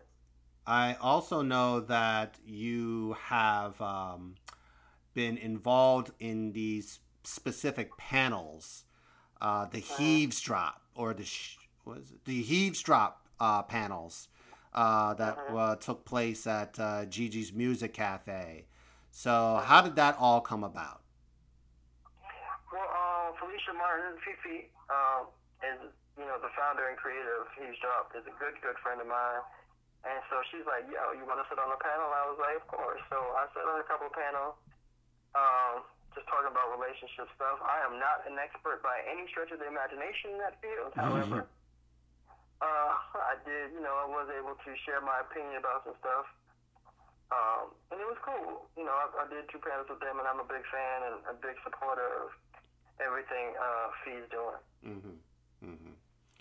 I 0.66 0.96
also 1.00 1.42
know 1.42 1.80
that 1.82 2.38
you 2.46 3.16
have 3.26 3.80
um, 3.82 4.36
been 5.14 5.38
involved 5.38 6.12
in 6.20 6.54
these 6.54 7.00
specific 7.24 7.98
panels, 7.98 8.86
uh, 9.42 9.66
the 9.66 9.80
Heaves 9.80 10.42
Drop 10.42 10.82
or 10.96 11.14
the 11.14 11.24
sh- 11.26 11.58
what 11.84 11.98
is 12.00 12.12
it? 12.12 12.26
the 12.26 12.42
Heaves 12.42 12.82
Drop 12.82 13.19
uh, 13.40 13.64
panels 13.64 14.28
uh, 14.74 15.14
that 15.16 15.38
uh, 15.50 15.76
took 15.76 16.06
place 16.06 16.46
at 16.46 16.80
uh, 16.80 17.06
Gigi's 17.06 17.54
Music 17.54 17.94
Cafe. 17.94 18.66
So 19.12 19.62
how 19.66 19.82
did 19.82 19.96
that 19.96 20.16
all 20.20 20.42
come 20.42 20.64
about? 20.64 21.02
Well, 22.70 22.86
uh, 22.86 23.34
Felicia 23.42 23.74
Martin, 23.74 24.14
Fifi, 24.22 24.70
um, 24.94 25.34
is 25.66 25.90
you 26.18 26.26
know 26.28 26.38
the 26.38 26.54
founder 26.54 26.86
and 26.92 26.98
creator 27.00 27.42
of 27.42 27.50
He's 27.58 27.74
Drop, 27.82 28.14
is 28.14 28.24
a 28.30 28.36
good 28.38 28.54
good 28.62 28.78
friend 28.86 29.02
of 29.02 29.10
mine, 29.10 29.42
and 30.06 30.22
so 30.30 30.38
she's 30.54 30.68
like, 30.70 30.86
"Yo, 30.86 31.18
you 31.18 31.26
want 31.26 31.42
to 31.42 31.48
sit 31.50 31.58
on 31.58 31.74
the 31.74 31.82
panel?" 31.82 32.14
I 32.14 32.30
was 32.30 32.38
like, 32.38 32.62
"Of 32.62 32.68
course." 32.70 33.02
So 33.10 33.18
I 33.18 33.50
sat 33.58 33.66
on 33.66 33.82
a 33.82 33.88
couple 33.90 34.06
of 34.06 34.14
panels, 34.14 34.54
um, 35.34 35.82
just 36.14 36.30
talking 36.30 36.54
about 36.54 36.70
relationship 36.78 37.26
stuff. 37.34 37.58
I 37.66 37.82
am 37.90 37.98
not 37.98 38.30
an 38.30 38.38
expert 38.38 38.86
by 38.86 39.02
any 39.10 39.26
stretch 39.34 39.50
of 39.50 39.58
the 39.58 39.66
imagination 39.66 40.38
in 40.38 40.40
that 40.46 40.62
field, 40.62 40.94
however. 40.94 41.50
Uh, 42.62 42.92
I 43.16 43.36
did, 43.48 43.72
you 43.72 43.82
know, 43.82 43.96
I 43.96 44.08
was 44.08 44.28
able 44.36 44.56
to 44.56 44.72
share 44.84 45.00
my 45.00 45.24
opinion 45.24 45.60
about 45.60 45.84
some 45.88 45.96
stuff. 46.00 46.28
Um, 47.32 47.72
and 47.92 48.02
it 48.02 48.08
was 48.10 48.18
cool. 48.26 48.68
You 48.76 48.84
know, 48.86 48.92
I, 48.92 49.06
I 49.24 49.26
did 49.30 49.48
two 49.52 49.60
panels 49.60 49.88
with 49.90 50.00
them, 50.00 50.20
and 50.20 50.28
I'm 50.28 50.40
a 50.40 50.48
big 50.50 50.66
fan 50.68 50.98
and 51.08 51.18
a 51.30 51.36
big 51.40 51.56
supporter 51.64 52.26
of 52.26 52.30
everything 53.00 53.54
uh, 53.56 53.88
Fee's 54.04 54.28
doing. 54.32 54.60
hmm 54.84 55.18
hmm 55.66 55.94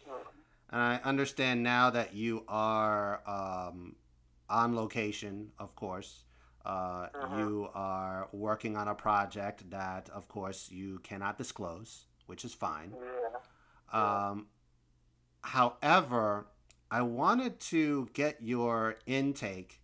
Mm. 0.08 0.24
And 0.70 0.80
I 0.80 1.00
understand 1.04 1.62
now 1.62 1.90
that 1.90 2.14
you 2.14 2.44
are 2.48 3.20
um, 3.26 3.96
on 4.48 4.74
location, 4.76 5.52
of 5.58 5.74
course. 5.74 6.24
Uh, 6.64 7.08
You 7.36 7.68
are 7.74 8.28
working 8.32 8.76
on 8.76 8.88
a 8.88 8.94
project 8.94 9.70
that, 9.70 10.08
of 10.10 10.28
course, 10.28 10.70
you 10.70 10.98
cannot 11.00 11.36
disclose, 11.38 12.06
which 12.26 12.44
is 12.44 12.54
fine. 12.54 12.94
Yeah. 13.92 14.30
Um, 14.30 14.48
however, 15.42 16.46
I 16.90 17.02
wanted 17.02 17.60
to 17.60 18.08
get 18.12 18.38
your 18.40 18.96
intake, 19.06 19.80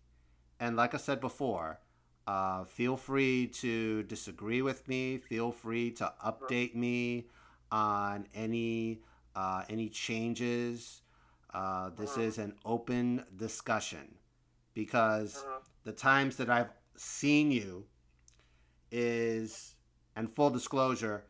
and 0.59 0.77
like 0.77 0.95
I 0.95 0.99
said 0.99 1.21
before, 1.21 1.81
uh, 2.27 2.65
feel 2.65 2.97
free 2.97 3.47
to 3.49 4.03
disagree 4.05 4.63
with 4.63 4.89
me. 4.89 5.19
Feel 5.19 5.53
free 5.53 5.91
to 5.93 6.13
update 6.25 6.75
me 6.75 7.27
on 7.71 8.27
any 8.35 9.01
uh, 9.37 9.65
any 9.69 9.89
changes. 9.89 11.03
Uh, 11.53 11.91
this 11.97 12.17
is 12.17 12.39
an 12.39 12.55
open 12.65 13.25
discussion 13.37 14.17
because 14.75 15.45
the 15.85 15.93
times 15.93 16.37
that 16.37 16.51
I've 16.51 16.71
seen 16.97 17.51
you 17.51 17.87
is, 18.91 19.75
and 20.17 20.31
full 20.31 20.51
disclosure, 20.51 21.25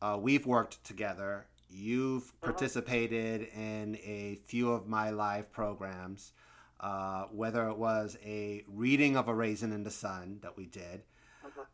uh, 0.00 0.18
we've 0.20 0.46
worked 0.46 0.82
together. 0.84 1.46
You've 1.72 2.38
participated 2.40 3.48
in 3.54 3.96
a 4.04 4.38
few 4.44 4.72
of 4.72 4.88
my 4.88 5.10
live 5.10 5.52
programs, 5.52 6.32
uh, 6.80 7.24
whether 7.32 7.68
it 7.68 7.78
was 7.78 8.18
a 8.24 8.64
reading 8.66 9.16
of 9.16 9.28
A 9.28 9.34
Raisin 9.34 9.72
in 9.72 9.84
the 9.84 9.90
Sun 9.90 10.40
that 10.42 10.56
we 10.56 10.66
did, 10.66 11.02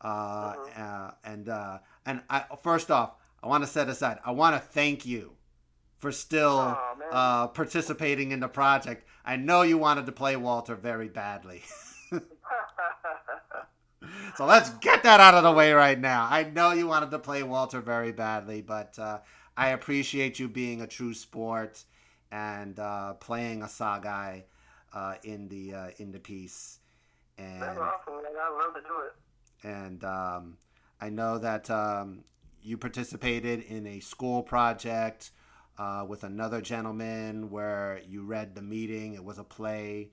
uh, 0.02 0.54
uh, 0.76 1.10
and 1.24 1.48
uh, 1.48 1.78
and 2.04 2.20
I, 2.28 2.44
first 2.62 2.90
off, 2.90 3.14
I 3.42 3.46
want 3.46 3.64
to 3.64 3.70
set 3.70 3.88
aside. 3.88 4.18
I 4.24 4.32
want 4.32 4.54
to 4.54 4.60
thank 4.60 5.06
you 5.06 5.32
for 5.96 6.12
still 6.12 6.76
uh, 7.10 7.48
participating 7.48 8.32
in 8.32 8.40
the 8.40 8.48
project. 8.48 9.06
I 9.24 9.36
know 9.36 9.62
you 9.62 9.78
wanted 9.78 10.04
to 10.06 10.12
play 10.12 10.36
Walter 10.36 10.74
very 10.74 11.08
badly. 11.08 11.62
So 14.36 14.44
let's 14.44 14.70
get 14.70 15.02
that 15.04 15.18
out 15.20 15.34
of 15.34 15.42
the 15.42 15.52
way 15.52 15.72
right 15.72 15.98
now. 15.98 16.28
I 16.30 16.44
know 16.44 16.72
you 16.72 16.86
wanted 16.86 17.10
to 17.10 17.18
play 17.18 17.42
Walter 17.42 17.80
very 17.80 18.12
badly, 18.12 18.60
but 18.60 18.98
uh, 18.98 19.20
I 19.56 19.68
appreciate 19.70 20.38
you 20.38 20.48
being 20.48 20.82
a 20.82 20.86
true 20.86 21.14
sport 21.14 21.84
and 22.30 22.78
uh, 22.78 23.14
playing 23.14 23.60
Asagai 23.60 24.44
uh, 24.92 25.14
in 25.24 25.48
the 25.48 25.74
uh, 25.74 25.88
in 25.98 26.12
the 26.12 26.18
piece. 26.20 26.80
And 27.38 27.62
That's 27.62 27.78
awesome, 27.78 28.14
man. 28.22 28.32
I 28.40 28.64
love 28.64 28.74
to 28.74 28.80
do 28.80 28.96
it. 29.06 29.68
and 29.68 30.04
um, 30.04 30.56
I 31.00 31.10
know 31.10 31.38
that 31.38 31.70
um, 31.70 32.24
you 32.62 32.78
participated 32.78 33.62
in 33.62 33.86
a 33.86 34.00
school 34.00 34.42
project 34.42 35.30
uh, 35.78 36.04
with 36.08 36.24
another 36.24 36.60
gentleman 36.60 37.50
where 37.50 38.00
you 38.08 38.22
read 38.24 38.54
the 38.54 38.62
meeting. 38.62 39.14
It 39.14 39.24
was 39.24 39.38
a 39.38 39.44
play 39.44 40.10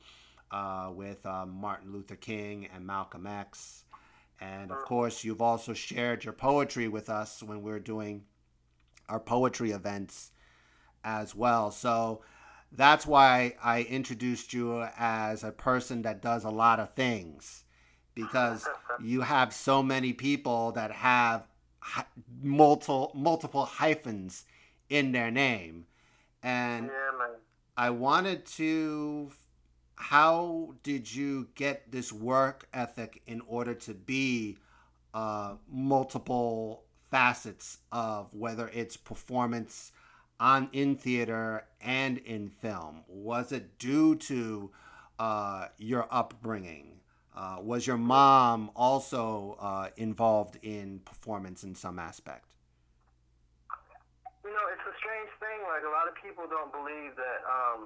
uh, 0.51 0.91
with 0.93 1.25
uh, 1.25 1.45
Martin 1.45 1.91
Luther 1.93 2.15
King 2.17 2.67
and 2.73 2.85
Malcolm 2.85 3.25
X. 3.25 3.85
And 4.41 4.71
of 4.71 4.83
course, 4.83 5.23
you've 5.23 5.41
also 5.41 5.73
shared 5.73 6.25
your 6.25 6.33
poetry 6.33 6.89
with 6.89 7.09
us 7.09 7.41
when 7.41 7.61
we 7.61 7.71
are 7.71 7.79
doing 7.79 8.23
our 9.09 9.19
poetry 9.19 9.71
events 9.71 10.31
as 11.03 11.35
well. 11.35 11.71
So 11.71 12.21
that's 12.71 13.05
why 13.05 13.55
I 13.63 13.81
introduced 13.83 14.53
you 14.53 14.87
as 14.97 15.43
a 15.43 15.51
person 15.51 16.01
that 16.03 16.21
does 16.21 16.43
a 16.43 16.49
lot 16.49 16.79
of 16.79 16.93
things 16.93 17.63
because 18.15 18.67
you 19.01 19.21
have 19.21 19.53
so 19.53 19.83
many 19.83 20.13
people 20.13 20.71
that 20.73 20.91
have 20.91 21.47
multiple 22.41 23.11
multiple 23.13 23.65
hyphens 23.65 24.45
in 24.89 25.11
their 25.11 25.29
name 25.31 25.85
and 26.41 26.87
Yeah. 26.87 27.27
I 27.75 27.89
wanted 27.89 28.45
to 28.57 29.31
how 29.95 30.75
did 30.83 31.13
you 31.13 31.49
get 31.55 31.91
this 31.91 32.11
work 32.11 32.67
ethic 32.73 33.21
in 33.25 33.41
order 33.47 33.73
to 33.73 33.93
be 33.93 34.57
uh, 35.13 35.55
multiple 35.69 36.83
facets 37.13 37.77
of 37.91 38.33
whether 38.33 38.71
it's 38.73 38.97
performance 38.97 39.91
on 40.39 40.67
in 40.73 40.95
theater 40.95 41.63
and 41.79 42.17
in 42.17 42.49
film 42.49 43.03
was 43.07 43.51
it 43.51 43.77
due 43.77 44.15
to 44.15 44.71
uh, 45.19 45.67
your 45.77 46.07
upbringing 46.09 47.01
uh, 47.37 47.57
was 47.61 47.85
your 47.85 47.97
mom 47.97 48.71
also 48.75 49.55
uh, 49.61 49.89
involved 49.95 50.57
in 50.63 50.99
performance 51.05 51.63
in 51.63 51.75
some 51.75 51.99
aspect 51.99 52.49
You 54.43 54.49
know, 54.49 54.65
it's 54.73 54.87
a 54.89 54.95
strange 54.97 55.29
thing. 55.37 55.59
Like 55.69 55.85
a 55.85 55.93
lot 55.93 56.09
of 56.09 56.15
people 56.17 56.49
don't 56.49 56.73
believe 56.73 57.13
that 57.15 57.39
um, 57.45 57.79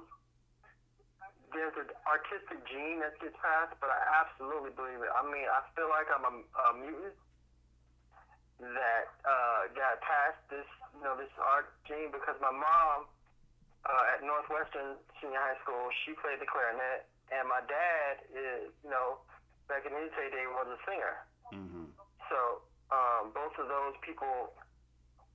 there's 1.52 1.76
an 1.76 1.92
artistic 2.08 2.64
gene 2.64 3.04
that 3.04 3.14
gets 3.20 3.36
passed, 3.44 3.76
but 3.78 3.92
I 3.92 4.00
absolutely 4.24 4.72
believe 4.72 5.04
it. 5.04 5.12
I 5.12 5.22
mean, 5.22 5.46
I 5.46 5.60
feel 5.76 5.88
like 5.92 6.08
I'm 6.08 6.24
a, 6.24 6.34
a 6.40 6.66
mutant, 6.80 7.14
that 8.58 9.06
uh, 9.22 9.70
got 9.74 10.02
past 10.02 10.38
this, 10.50 10.66
you 10.98 11.02
know, 11.06 11.14
this 11.14 11.30
art 11.38 11.70
gene 11.86 12.10
because 12.10 12.34
my 12.42 12.50
mom 12.50 13.06
uh, 13.86 14.12
at 14.14 14.20
Northwestern 14.26 14.98
Senior 15.22 15.38
High 15.38 15.58
School, 15.62 15.88
she 16.04 16.12
played 16.18 16.42
the 16.42 16.48
clarinet, 16.50 17.06
and 17.30 17.46
my 17.46 17.62
dad 17.70 18.26
is, 18.34 18.74
you 18.82 18.90
know, 18.90 19.22
back 19.70 19.86
in 19.86 19.94
his 19.94 20.10
heyday 20.18 20.44
was 20.50 20.66
a 20.74 20.78
singer. 20.82 21.14
Mm-hmm. 21.54 21.86
So 22.26 22.38
um, 22.90 23.30
both 23.30 23.54
of 23.62 23.70
those 23.70 23.94
people, 24.02 24.52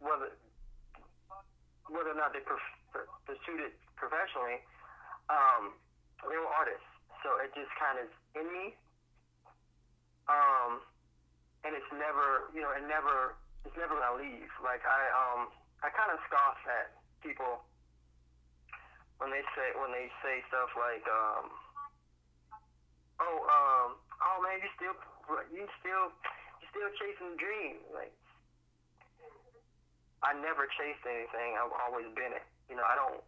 whether 0.04 0.36
whether 1.92 2.16
or 2.16 2.20
not 2.20 2.32
they 2.32 2.44
pur- 2.44 3.10
pursued 3.28 3.60
it 3.60 3.76
professionally, 4.00 4.64
um, 5.28 5.76
they 6.24 6.40
were 6.40 6.50
artists. 6.50 6.88
So 7.22 7.40
it 7.44 7.52
just 7.56 7.72
kind 7.80 8.00
of 8.00 8.08
in 8.36 8.48
me. 8.52 8.66
Um, 10.28 10.80
and 11.64 11.72
it's 11.76 11.92
never, 11.96 12.52
you 12.52 12.62
know, 12.62 12.72
it 12.76 12.84
never, 12.86 13.36
it's 13.64 13.76
never 13.80 13.96
gonna 13.96 14.20
leave. 14.20 14.52
Like 14.60 14.84
I, 14.84 15.02
um, 15.16 15.52
I 15.84 15.92
kind 15.92 16.12
of 16.12 16.20
scoff 16.28 16.60
at 16.68 16.96
people 17.24 17.64
when 19.20 19.32
they 19.32 19.44
say 19.56 19.72
when 19.80 19.92
they 19.96 20.12
say 20.20 20.44
stuff 20.52 20.72
like, 20.76 21.04
um, 21.08 21.44
oh, 23.24 23.38
um, 23.48 23.88
oh 23.96 24.38
man, 24.44 24.60
you 24.60 24.70
still, 24.76 24.96
you 25.52 25.64
still, 25.80 26.12
you 26.60 26.66
still 26.72 26.92
chasing 27.00 27.36
the 27.36 27.40
dream. 27.40 27.80
Like 27.96 28.12
I 30.24 30.32
never 30.40 30.68
chased 30.80 31.04
anything. 31.04 31.60
I've 31.60 31.76
always 31.88 32.08
been 32.16 32.32
it. 32.32 32.48
You 32.72 32.80
know, 32.80 32.88
I 32.88 32.96
don't. 32.96 33.20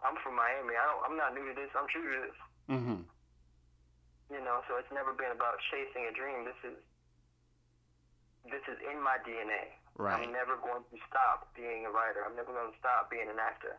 I'm 0.00 0.16
from 0.24 0.36
Miami. 0.36 0.76
I 0.76 0.84
don't. 0.88 1.02
I'm 1.04 1.16
not 1.20 1.36
new 1.36 1.44
to 1.44 1.54
this. 1.56 1.72
I'm 1.76 1.88
true 1.92 2.04
to 2.04 2.20
this. 2.24 2.38
Mm-hmm. 2.72 3.00
You 4.32 4.40
know, 4.40 4.64
so 4.68 4.80
it's 4.80 4.88
never 4.88 5.12
been 5.12 5.32
about 5.32 5.60
chasing 5.68 6.08
a 6.08 6.12
dream. 6.16 6.48
This 6.48 6.56
is 6.64 6.76
this 8.48 8.64
is 8.68 8.78
in 8.84 9.00
my 9.00 9.16
DNA. 9.24 9.76
Right. 9.94 10.18
I'm 10.18 10.34
never 10.34 10.58
going 10.58 10.82
to 10.82 10.98
stop 11.06 11.54
being 11.54 11.86
a 11.86 11.92
writer. 11.92 12.26
I'm 12.26 12.34
never 12.34 12.50
going 12.50 12.70
to 12.70 12.78
stop 12.82 13.08
being 13.08 13.30
an 13.30 13.38
actor. 13.38 13.78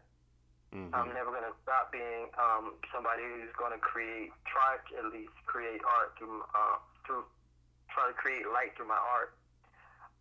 Mm-hmm. 0.72 0.96
I'm 0.96 1.12
never 1.12 1.30
going 1.30 1.46
to 1.46 1.56
stop 1.64 1.92
being 1.92 2.32
um, 2.40 2.80
somebody 2.90 3.24
who's 3.24 3.52
going 3.60 3.76
to 3.76 3.82
create, 3.84 4.32
try 4.48 4.80
to 4.80 4.92
at 5.04 5.08
least 5.12 5.36
create 5.44 5.84
art 5.84 6.16
through, 6.16 6.44
uh, 6.56 6.80
through, 7.04 7.28
try 7.92 8.08
to 8.08 8.16
create 8.16 8.48
light 8.48 8.76
through 8.80 8.88
my 8.88 9.00
art. 9.00 9.36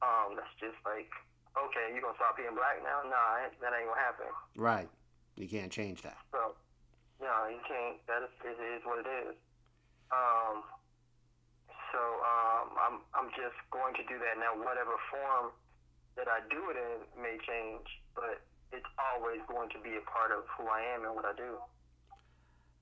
Um, 0.03 0.37
that's 0.37 0.51
just 0.61 0.77
like, 0.85 1.09
okay, 1.57 1.95
you're 1.95 2.03
gonna 2.03 2.19
stop 2.19 2.37
being 2.37 2.53
black 2.53 2.83
now? 2.83 3.07
Nah, 3.07 3.47
that 3.49 3.73
ain't 3.73 3.89
gonna 3.89 4.05
happen. 4.05 4.29
Right. 4.57 4.91
You 5.37 5.49
can't 5.49 5.71
change 5.71 6.03
that. 6.03 6.19
So, 6.31 6.55
you 7.21 7.27
you 7.27 7.63
can't. 7.67 7.99
That 8.07 8.23
is, 8.27 8.35
it 8.45 8.59
is 8.59 8.83
what 8.85 9.01
it 9.01 9.09
is. 9.09 9.35
Um, 10.13 10.63
so 11.95 12.03
um, 12.03 12.67
I'm 12.75 12.97
I'm 13.15 13.31
just 13.39 13.55
going 13.71 13.95
to 13.95 14.03
do 14.11 14.19
that 14.19 14.35
now. 14.43 14.59
Whatever 14.59 14.99
form 15.15 15.55
that 16.19 16.27
I 16.27 16.43
do 16.51 16.59
it 16.75 16.77
in 16.77 17.23
may 17.23 17.39
change, 17.47 17.87
but 18.19 18.43
it's 18.75 18.91
always 18.99 19.39
going 19.47 19.71
to 19.71 19.79
be 19.79 19.95
a 19.95 20.03
part 20.11 20.35
of 20.35 20.43
who 20.59 20.67
I 20.67 20.83
am 20.99 21.07
and 21.07 21.15
what 21.15 21.25
I 21.25 21.35
do. 21.39 21.55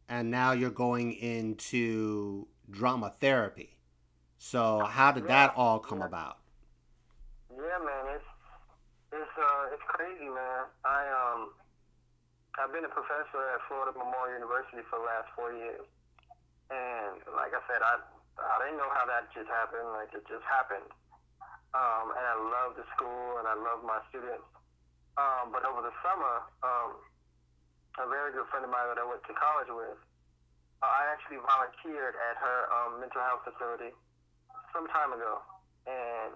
And 0.09 0.31
now 0.31 0.53
you're 0.53 0.73
going 0.73 1.13
into 1.13 2.49
drama 2.69 3.13
therapy. 3.21 3.77
So 4.39 4.85
how 4.89 5.13
did 5.13 5.29
that 5.29 5.53
all 5.55 5.79
come 5.79 6.01
Yeah. 6.01 6.09
about? 6.09 6.39
Yeah, 7.53 7.79
man, 7.85 8.17
it's 8.17 8.31
it's 9.13 9.37
uh 9.37 9.65
it's 9.77 9.87
crazy, 9.93 10.25
man. 10.29 10.73
I 10.89 11.05
um 11.13 11.53
I've 12.59 12.73
been 12.73 12.85
a 12.85 12.93
professor 12.93 13.41
at 13.53 13.61
Florida 13.69 13.93
Memorial 13.97 14.41
University 14.41 14.85
for 14.89 14.99
the 15.01 15.07
last 15.09 15.29
four 15.37 15.53
years, 15.53 15.85
and 16.69 17.21
like 17.37 17.53
I 17.53 17.61
said, 17.69 17.81
I 17.81 18.01
I 18.39 18.57
didn't 18.64 18.80
know 18.80 18.91
how 18.93 19.05
that 19.09 19.28
just 19.33 19.49
happened. 19.49 19.89
Like 19.93 20.12
it 20.16 20.24
just 20.28 20.45
happened. 20.49 20.89
Um, 21.72 22.12
and 22.12 22.24
I 22.24 22.37
love 22.37 22.76
the 22.76 22.85
school 22.97 23.41
and 23.41 23.49
I 23.49 23.57
love 23.57 23.80
my 23.85 24.01
students. 24.12 24.45
Um, 25.16 25.53
but 25.53 25.64
over 25.64 25.85
the 25.85 25.93
summer, 26.01 26.45
um, 26.64 27.01
a 28.01 28.09
very 28.09 28.33
good 28.33 28.49
friend 28.49 28.64
of 28.64 28.72
mine 28.72 28.89
that 28.89 29.01
I 29.01 29.05
went 29.05 29.20
to 29.28 29.35
college 29.37 29.68
with, 29.68 30.01
uh, 30.80 30.89
I 30.89 31.12
actually 31.12 31.41
volunteered 31.45 32.16
at 32.16 32.37
her 32.41 32.59
um, 32.72 33.01
mental 33.01 33.20
health 33.20 33.45
facility 33.45 33.93
some 34.72 34.89
time 34.89 35.12
ago, 35.12 35.45
and 35.85 36.33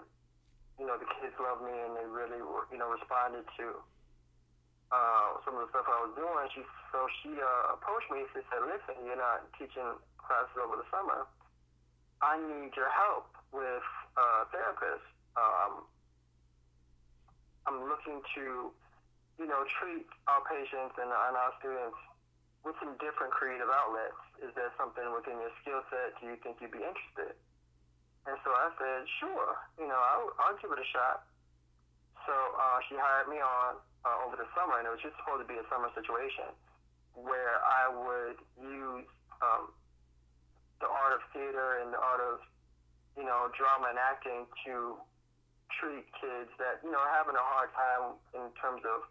you 0.76 0.84
know, 0.84 1.01
the 1.01 1.09
kids 1.18 1.32
loved 1.40 1.64
me 1.64 1.72
and 1.72 1.97
they 1.97 2.05
really, 2.05 2.40
were, 2.44 2.68
you 2.68 2.76
know, 2.76 2.92
responded 2.92 3.49
to 3.57 3.80
uh, 4.92 5.40
some 5.42 5.57
of 5.57 5.64
the 5.66 5.70
stuff 5.72 5.88
I 5.88 6.05
was 6.05 6.12
doing. 6.14 6.44
She, 6.53 6.62
so 6.92 7.09
she 7.24 7.32
uh, 7.32 7.74
approached 7.74 8.12
me. 8.12 8.22
She 8.36 8.44
said, 8.53 8.61
"Listen, 8.62 9.03
you're 9.03 9.18
not 9.18 9.49
teaching 9.57 9.88
classes 10.20 10.57
over 10.61 10.78
the 10.78 10.86
summer. 10.92 11.26
I 12.22 12.40
need 12.40 12.72
your 12.76 12.88
help 12.88 13.28
with 13.52 13.86
uh, 14.16 14.48
therapists. 14.48 15.08
Um, 15.36 15.84
I'm 17.68 17.80
looking 17.90 18.22
to, 18.38 18.72
you 19.36 19.46
know, 19.46 19.62
treat 19.82 20.06
our 20.30 20.40
patients 20.48 20.96
and, 20.96 21.10
and 21.10 21.34
our 21.36 21.52
students 21.60 21.98
with 22.64 22.74
some 22.80 22.96
different 22.98 23.34
creative 23.36 23.68
outlets. 23.68 24.18
Is 24.40 24.50
there 24.56 24.72
something 24.80 25.04
within 25.12 25.36
your 25.38 25.52
skill 25.60 25.82
set? 25.92 26.16
Do 26.18 26.32
you 26.32 26.36
think 26.40 26.58
you'd 26.62 26.72
be 26.72 26.82
interested?" 26.82 27.36
And 28.26 28.34
so 28.42 28.50
I 28.50 28.74
said, 28.74 29.06
sure, 29.22 29.54
you 29.78 29.86
know, 29.86 29.98
I'll, 29.98 30.34
I'll 30.42 30.58
give 30.58 30.74
it 30.74 30.82
a 30.82 30.88
shot. 30.90 31.30
So 32.26 32.34
uh, 32.34 32.78
she 32.90 32.98
hired 32.98 33.30
me 33.30 33.38
on 33.38 33.78
uh, 34.02 34.26
over 34.26 34.34
the 34.34 34.50
summer, 34.50 34.82
and 34.82 34.84
it 34.86 34.90
was 34.90 34.98
just 34.98 35.14
supposed 35.22 35.46
to 35.46 35.48
be 35.48 35.54
a 35.54 35.66
summer 35.70 35.86
situation 35.94 36.50
where 37.14 37.62
I 37.62 37.86
would 37.86 38.38
use 38.58 39.06
um, 39.38 39.70
the 40.81 40.89
art 40.89 41.16
of 41.16 41.22
theater 41.33 41.81
and 41.81 41.93
the 41.93 42.01
art 42.01 42.20
of, 42.20 42.41
you 43.16 43.24
know, 43.24 43.49
drama 43.57 43.91
and 43.91 44.01
acting 44.01 44.45
to 44.66 44.97
treat 45.81 46.05
kids 46.20 46.53
that, 46.61 46.85
you 46.85 46.91
know, 46.93 47.01
are 47.01 47.14
having 47.16 47.35
a 47.35 47.47
hard 47.57 47.72
time 47.74 48.16
in 48.37 48.47
terms 48.61 48.85
of 48.85 49.09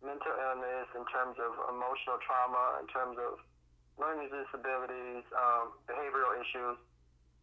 mental 0.00 0.32
illness, 0.32 0.88
in 0.96 1.04
terms 1.12 1.36
of 1.36 1.52
emotional 1.68 2.16
trauma, 2.24 2.80
in 2.80 2.86
terms 2.88 3.18
of 3.20 3.42
learning 4.00 4.32
disabilities, 4.32 5.26
um, 5.36 5.76
behavioral 5.84 6.32
issues 6.40 6.80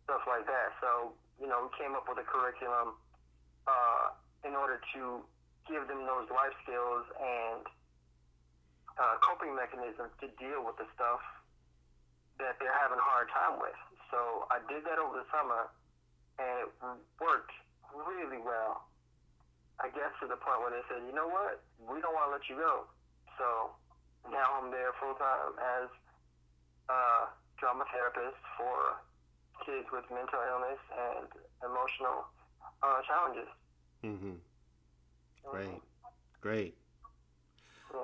stuff 0.08 0.24
like 0.24 0.48
that. 0.48 0.72
So, 0.80 1.12
you 1.36 1.52
know, 1.52 1.68
we 1.68 1.70
came 1.76 1.92
up 1.92 2.08
with 2.08 2.16
a 2.16 2.24
curriculum 2.24 2.96
uh, 3.68 4.16
in 4.48 4.56
order 4.56 4.80
to 4.96 5.20
give 5.68 5.84
them 5.92 6.08
those 6.08 6.32
life 6.32 6.56
skills 6.64 7.04
and 7.20 7.68
uh, 8.96 9.20
coping 9.20 9.52
mechanisms 9.52 10.16
to 10.24 10.32
deal 10.40 10.64
with 10.64 10.80
the 10.80 10.88
stuff 10.96 11.20
that 12.40 12.58
they're 12.62 12.76
having 12.76 12.98
a 12.98 13.08
hard 13.08 13.30
time 13.34 13.60
with. 13.62 13.78
So 14.10 14.48
I 14.50 14.62
did 14.72 14.86
that 14.88 14.98
over 15.02 15.20
the 15.20 15.28
summer, 15.34 15.68
and 16.40 16.66
it 16.66 16.70
worked 17.20 17.54
really 17.94 18.40
well. 18.40 18.88
I 19.78 19.94
guess 19.94 20.10
to 20.22 20.26
the 20.26 20.40
point 20.42 20.62
where 20.66 20.74
they 20.74 20.82
said, 20.90 21.06
you 21.06 21.14
know 21.14 21.30
what, 21.30 21.62
we 21.78 22.02
don't 22.02 22.14
want 22.14 22.34
to 22.34 22.34
let 22.34 22.46
you 22.50 22.58
go. 22.58 22.90
So 23.38 23.74
now 24.32 24.58
I'm 24.58 24.72
there 24.72 24.90
full 24.98 25.14
time 25.16 25.54
as 25.62 25.90
a 26.90 27.30
drama 27.62 27.86
therapist 27.94 28.42
for 28.58 28.98
kids 29.66 29.88
with 29.92 30.06
mental 30.10 30.40
illness 30.42 30.82
and 30.94 31.28
emotional 31.62 32.26
uh, 32.82 33.02
challenges. 33.06 33.50
Mm-hmm. 34.04 34.42
Great. 35.46 35.82
Great. 36.42 36.76
Yeah. 37.94 38.00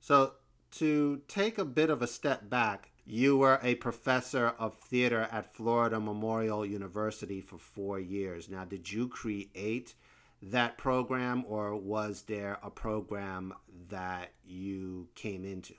So, 0.00 0.34
to 0.72 1.22
take 1.28 1.58
a 1.58 1.64
bit 1.64 1.90
of 1.90 2.02
a 2.02 2.06
step 2.06 2.48
back, 2.48 2.90
you 3.08 3.38
were 3.38 3.58
a 3.62 3.74
professor 3.76 4.52
of 4.58 4.74
theater 4.74 5.26
at 5.32 5.54
Florida 5.54 5.98
Memorial 5.98 6.66
University 6.66 7.40
for 7.40 7.56
four 7.56 7.98
years. 7.98 8.50
Now, 8.50 8.66
did 8.66 8.92
you 8.92 9.08
create 9.08 9.94
that 10.42 10.76
program, 10.76 11.42
or 11.48 11.74
was 11.74 12.28
there 12.28 12.58
a 12.62 12.68
program 12.68 13.54
that 13.88 14.32
you 14.44 15.08
came 15.14 15.46
into? 15.46 15.72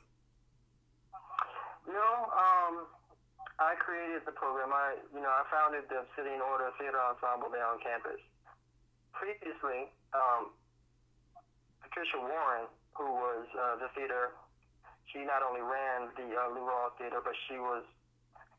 No, 1.87 2.33
um, 2.33 2.89
I 3.59 3.75
created 3.77 4.25
the 4.25 4.33
program. 4.33 4.73
I, 4.73 4.95
you 5.13 5.21
know, 5.21 5.29
I 5.29 5.45
founded 5.53 5.85
the 5.87 6.01
Obsidian 6.01 6.41
Order 6.41 6.73
Theater 6.79 6.97
Ensemble 6.97 7.53
there 7.53 7.63
on 7.63 7.77
campus. 7.77 8.19
Previously, 9.13 9.93
um, 10.17 10.49
Patricia 11.85 12.17
Warren, 12.17 12.65
who 12.97 13.05
was 13.05 13.45
uh, 13.53 13.77
the 13.77 13.87
theater, 13.93 14.33
she 15.11 15.25
not 15.25 15.41
only 15.41 15.61
ran 15.61 16.13
the 16.17 16.27
uh, 16.37 16.53
Lou 16.53 16.61
Rawls 16.65 16.93
Theater, 17.01 17.21
but 17.23 17.33
she 17.49 17.57
was 17.57 17.83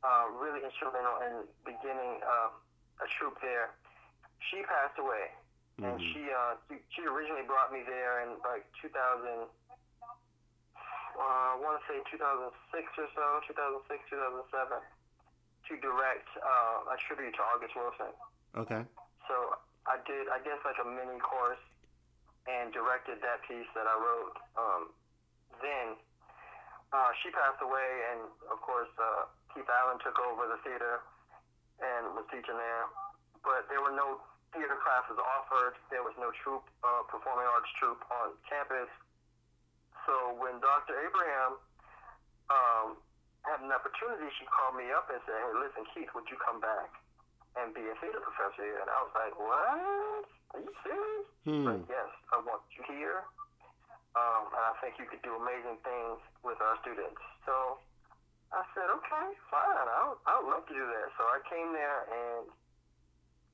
uh, 0.02 0.26
really 0.40 0.62
instrumental 0.64 1.18
in 1.26 1.34
beginning 1.62 2.18
uh, 2.24 3.04
a 3.04 3.06
troupe 3.18 3.38
there. 3.40 3.70
She 4.50 4.62
passed 4.66 4.98
away, 4.98 5.30
and 5.84 6.00
Mhm. 6.00 6.12
she, 6.12 6.22
uh, 6.32 6.54
she 6.68 6.76
she 6.90 7.02
originally 7.06 7.44
brought 7.44 7.70
me 7.72 7.82
there 7.84 8.20
in 8.24 8.40
like 8.42 8.64
2000. 8.82 9.46
Uh, 11.20 11.52
I 11.52 11.56
want 11.60 11.76
to 11.76 11.84
say 11.86 12.00
2006 12.10 12.98
or 12.98 13.08
so, 13.14 13.24
2006, 13.46 14.08
2007, 14.08 14.80
to 15.68 15.72
direct 15.76 16.28
uh, 16.40 16.94
a 16.94 16.96
tribute 17.06 17.34
to 17.34 17.42
August 17.52 17.76
Wilson. 17.76 18.12
Okay. 18.56 18.82
So 19.28 19.34
I 19.86 19.98
did, 20.06 20.28
I 20.32 20.38
guess, 20.40 20.58
like 20.64 20.78
a 20.80 20.88
mini 20.88 21.20
course 21.20 21.60
and 22.48 22.72
directed 22.72 23.20
that 23.20 23.42
piece 23.44 23.68
that 23.74 23.86
I 23.86 23.96
wrote. 24.00 24.36
Um, 24.56 24.82
then 25.60 25.98
uh, 26.90 27.10
she 27.22 27.30
passed 27.30 27.62
away, 27.62 27.90
and 28.14 28.26
of 28.50 28.58
course, 28.62 28.90
uh, 28.98 29.30
Keith 29.54 29.68
Allen 29.68 29.98
took 30.02 30.18
over 30.18 30.46
the 30.50 30.58
theater 30.66 31.02
and 31.78 32.14
was 32.18 32.26
teaching 32.30 32.58
there. 32.58 32.84
But 33.46 33.70
there 33.70 33.80
were 33.80 33.94
no 33.94 34.20
theater 34.52 34.76
classes 34.82 35.16
offered. 35.16 35.78
There 35.88 36.02
was 36.02 36.14
no 36.18 36.34
troupe, 36.42 36.66
uh, 36.82 37.06
performing 37.06 37.46
arts 37.46 37.70
troupe 37.78 38.02
on 38.10 38.34
campus. 38.50 38.90
So 40.04 40.34
when 40.36 40.58
Dr. 40.58 40.98
Abraham 40.98 41.52
um, 42.50 42.86
had 43.46 43.62
an 43.62 43.70
opportunity, 43.70 44.26
she 44.36 44.44
called 44.50 44.74
me 44.74 44.90
up 44.90 45.06
and 45.08 45.22
said, 45.24 45.38
"Hey, 45.38 45.54
listen, 45.54 45.86
Keith, 45.94 46.10
would 46.12 46.26
you 46.26 46.36
come 46.42 46.58
back 46.58 46.90
and 47.54 47.70
be 47.70 47.86
a 47.86 47.94
theater 48.02 48.18
professor 48.20 48.66
here?" 48.66 48.82
And 48.82 48.90
I 48.90 48.98
was 49.06 49.14
like, 49.14 49.34
"What? 49.38 50.26
Are 50.58 50.60
you 50.60 50.74
serious?" 50.82 51.26
Hmm. 51.46 51.64
Like, 51.70 51.84
yes, 51.86 52.10
I 52.34 52.42
want 52.42 52.66
you 52.74 52.82
here, 52.90 53.22
um, 54.18 54.50
and 54.50 54.64
I 54.66 54.74
think 54.82 54.98
you 54.98 55.06
could 55.06 55.22
do 55.22 55.34
amazing 55.38 55.78
things 55.86 56.18
with 56.42 56.58
our 56.58 56.76
students. 56.82 57.20
So 57.46 57.78
I 58.50 58.66
said, 58.74 58.90
"Okay, 58.90 59.26
fine. 59.50 59.86
I 59.86 60.00
would, 60.10 60.20
I 60.26 60.32
would 60.40 60.48
love 60.50 60.64
to 60.66 60.74
do 60.74 60.82
that." 60.82 61.06
So 61.14 61.22
I 61.30 61.38
came 61.46 61.70
there 61.70 62.00
and 62.10 62.44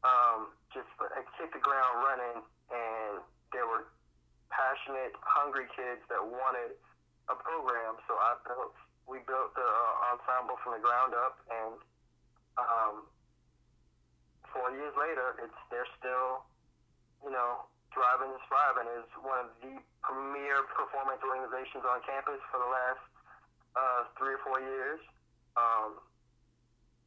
um, 0.05 0.39
just 0.73 0.89
hit 1.37 1.51
the 1.53 1.61
ground 1.61 1.95
running, 2.01 2.39
and 2.73 3.15
there 3.53 3.69
were 3.69 3.91
passionate, 4.49 5.13
hungry 5.21 5.69
kids 5.77 6.01
that 6.09 6.23
wanted 6.23 6.79
a 7.29 7.37
program. 7.37 7.99
So 8.07 8.15
I 8.17 8.39
built, 8.47 8.75
we 9.05 9.21
built 9.27 9.53
the 9.55 9.67
uh, 9.67 10.11
ensemble 10.15 10.57
from 10.63 10.79
the 10.79 10.83
ground 10.83 11.13
up, 11.13 11.43
and 11.51 11.75
um, 12.57 12.95
four 14.55 14.73
years 14.73 14.95
later, 14.97 15.37
it's 15.45 15.61
they're 15.69 15.91
still, 16.01 16.47
you 17.21 17.33
know, 17.35 17.69
thriving 17.97 18.37
and 18.37 18.45
thriving. 18.45 18.87
Is 19.01 19.09
one 19.25 19.49
of 19.49 19.51
the 19.65 19.73
premier 20.05 20.61
performance 20.77 21.25
organizations 21.25 21.83
on 21.89 22.05
campus 22.05 22.39
for 22.53 22.61
the 22.61 22.69
last 22.69 23.03
uh, 23.73 24.01
three 24.21 24.37
or 24.37 24.43
four 24.45 24.61
years. 24.61 25.01
Um, 25.57 26.05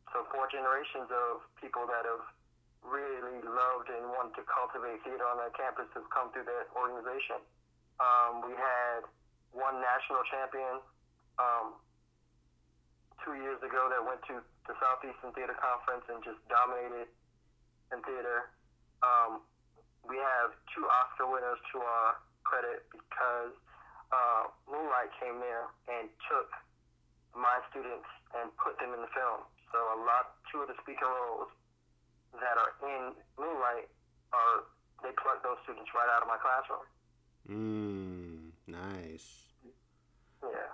so 0.10 0.26
four 0.34 0.50
generations 0.50 1.06
of 1.14 1.46
people 1.62 1.86
that 1.86 2.10
have 2.10 2.26
really 2.82 3.38
loved 3.46 3.88
and 3.94 4.10
wanted 4.10 4.34
to 4.42 4.44
cultivate 4.50 4.98
theater 5.06 5.26
on 5.30 5.38
that 5.38 5.54
campus 5.54 5.86
have 5.94 6.08
come 6.10 6.34
through 6.34 6.50
that 6.50 6.72
organization. 6.74 7.38
Um, 8.02 8.42
we 8.48 8.56
had 8.58 9.06
one 9.54 9.78
national 9.78 10.26
champion 10.32 10.82
um, 11.38 11.78
two 13.22 13.36
years 13.38 13.60
ago 13.62 13.92
that 13.92 14.02
went 14.02 14.24
to 14.32 14.42
the 14.66 14.74
Southeastern 14.80 15.36
Theater 15.36 15.58
Conference 15.60 16.08
and 16.08 16.24
just 16.24 16.40
dominated 16.48 17.12
in 17.92 18.00
theater. 18.02 18.50
Um, 19.04 19.44
we 20.08 20.18
have 20.18 20.56
two 20.76 20.86
Oscar 20.88 21.28
winners 21.28 21.60
to 21.74 21.78
our 21.82 22.20
credit 22.44 22.86
because 22.92 23.54
uh, 24.12 24.50
Moonlight 24.66 25.12
came 25.22 25.38
there 25.40 25.70
and 25.92 26.10
took 26.30 26.50
my 27.36 27.62
students 27.70 28.10
and 28.38 28.50
put 28.58 28.78
them 28.80 28.94
in 28.94 29.02
the 29.02 29.12
film. 29.14 29.46
So 29.70 29.78
a 29.78 30.00
lot, 30.02 30.40
two 30.50 30.66
of 30.66 30.68
the 30.68 30.78
speaker 30.82 31.06
roles 31.06 31.50
that 32.38 32.58
are 32.58 32.74
in 32.82 33.14
Moonlight 33.38 33.90
are 34.34 34.66
they 35.02 35.14
pluck 35.18 35.42
those 35.44 35.58
students 35.64 35.90
right 35.94 36.10
out 36.10 36.22
of 36.22 36.30
my 36.30 36.38
classroom. 36.42 36.86
Mm, 37.50 38.52
nice. 38.68 39.54
Yeah. 40.44 40.74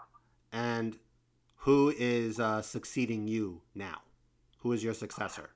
And 0.52 0.98
who 1.68 1.94
is 1.96 2.40
uh, 2.40 2.62
succeeding 2.62 3.28
you 3.28 3.62
now? 3.74 4.02
Who 4.60 4.72
is 4.74 4.84
your 4.84 4.94
successor? 4.94 5.52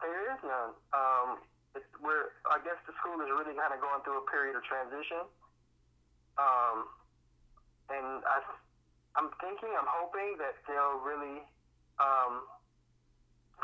There 0.00 0.34
is 0.34 0.40
none. 0.42 0.72
Um, 0.92 1.38
it's, 1.74 1.84
we're, 2.02 2.36
I 2.50 2.57
guess 2.68 2.76
the 2.84 2.92
school 3.00 3.16
is 3.24 3.32
really 3.32 3.56
kind 3.56 3.72
of 3.72 3.80
going 3.80 4.04
through 4.04 4.20
a 4.20 4.26
period 4.28 4.52
of 4.52 4.60
transition. 4.68 5.24
Um, 6.36 6.92
and 7.88 8.20
I, 8.28 8.44
I'm 9.16 9.32
thinking, 9.40 9.72
I'm 9.72 9.88
hoping 9.88 10.36
that 10.36 10.60
they'll 10.68 11.00
really 11.00 11.40
um, 11.96 12.44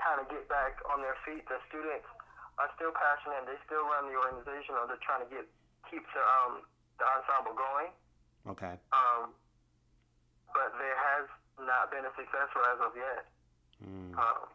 kind 0.01 0.25
of 0.25 0.33
get 0.33 0.49
back 0.49 0.81
on 0.89 1.05
their 1.05 1.21
feet. 1.29 1.45
The 1.53 1.61
students 1.69 2.09
are 2.57 2.73
still 2.81 2.97
passionate. 2.97 3.45
They 3.45 3.61
still 3.69 3.85
run 3.85 4.09
the 4.09 4.17
organization, 4.17 4.81
or 4.81 4.89
they're 4.89 5.05
trying 5.05 5.21
to 5.21 5.29
get 5.29 5.45
keep 5.93 6.01
the 6.17 6.25
um, 6.25 6.65
the 6.97 7.05
ensemble 7.05 7.53
going. 7.53 7.93
Okay. 8.57 8.81
Um, 8.89 9.37
but 10.57 10.73
there 10.81 10.97
has 10.97 11.29
not 11.61 11.93
been 11.93 12.09
a 12.09 12.13
successor 12.17 12.61
as 12.73 12.81
of 12.81 12.93
yet. 12.97 13.29
Mm. 13.85 14.17
Um, 14.17 14.49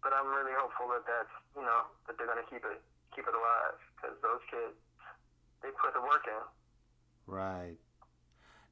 but 0.00 0.16
I'm 0.16 0.32
really 0.32 0.56
hopeful 0.56 0.88
that 0.96 1.04
that's 1.04 1.34
you 1.52 1.62
know 1.68 1.84
that 2.08 2.16
they're 2.16 2.30
gonna 2.30 2.48
keep 2.48 2.64
it 2.64 2.80
keep 3.14 3.26
it 3.26 3.34
alive 3.34 3.78
because 3.96 4.16
those 4.22 4.40
kids 4.50 4.76
they 5.62 5.68
put 5.80 5.94
the 5.94 6.00
work 6.00 6.24
in. 6.26 6.42
Right. 7.26 7.76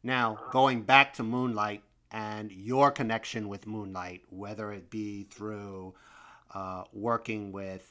Now, 0.02 0.38
going 0.50 0.82
back 0.82 1.14
to 1.14 1.22
Moonlight 1.22 1.82
and 2.10 2.52
your 2.52 2.90
connection 2.90 3.48
with 3.48 3.66
Moonlight, 3.66 4.22
whether 4.28 4.72
it 4.72 4.90
be 4.90 5.24
through 5.24 5.94
uh, 6.52 6.84
working 6.92 7.52
with 7.52 7.88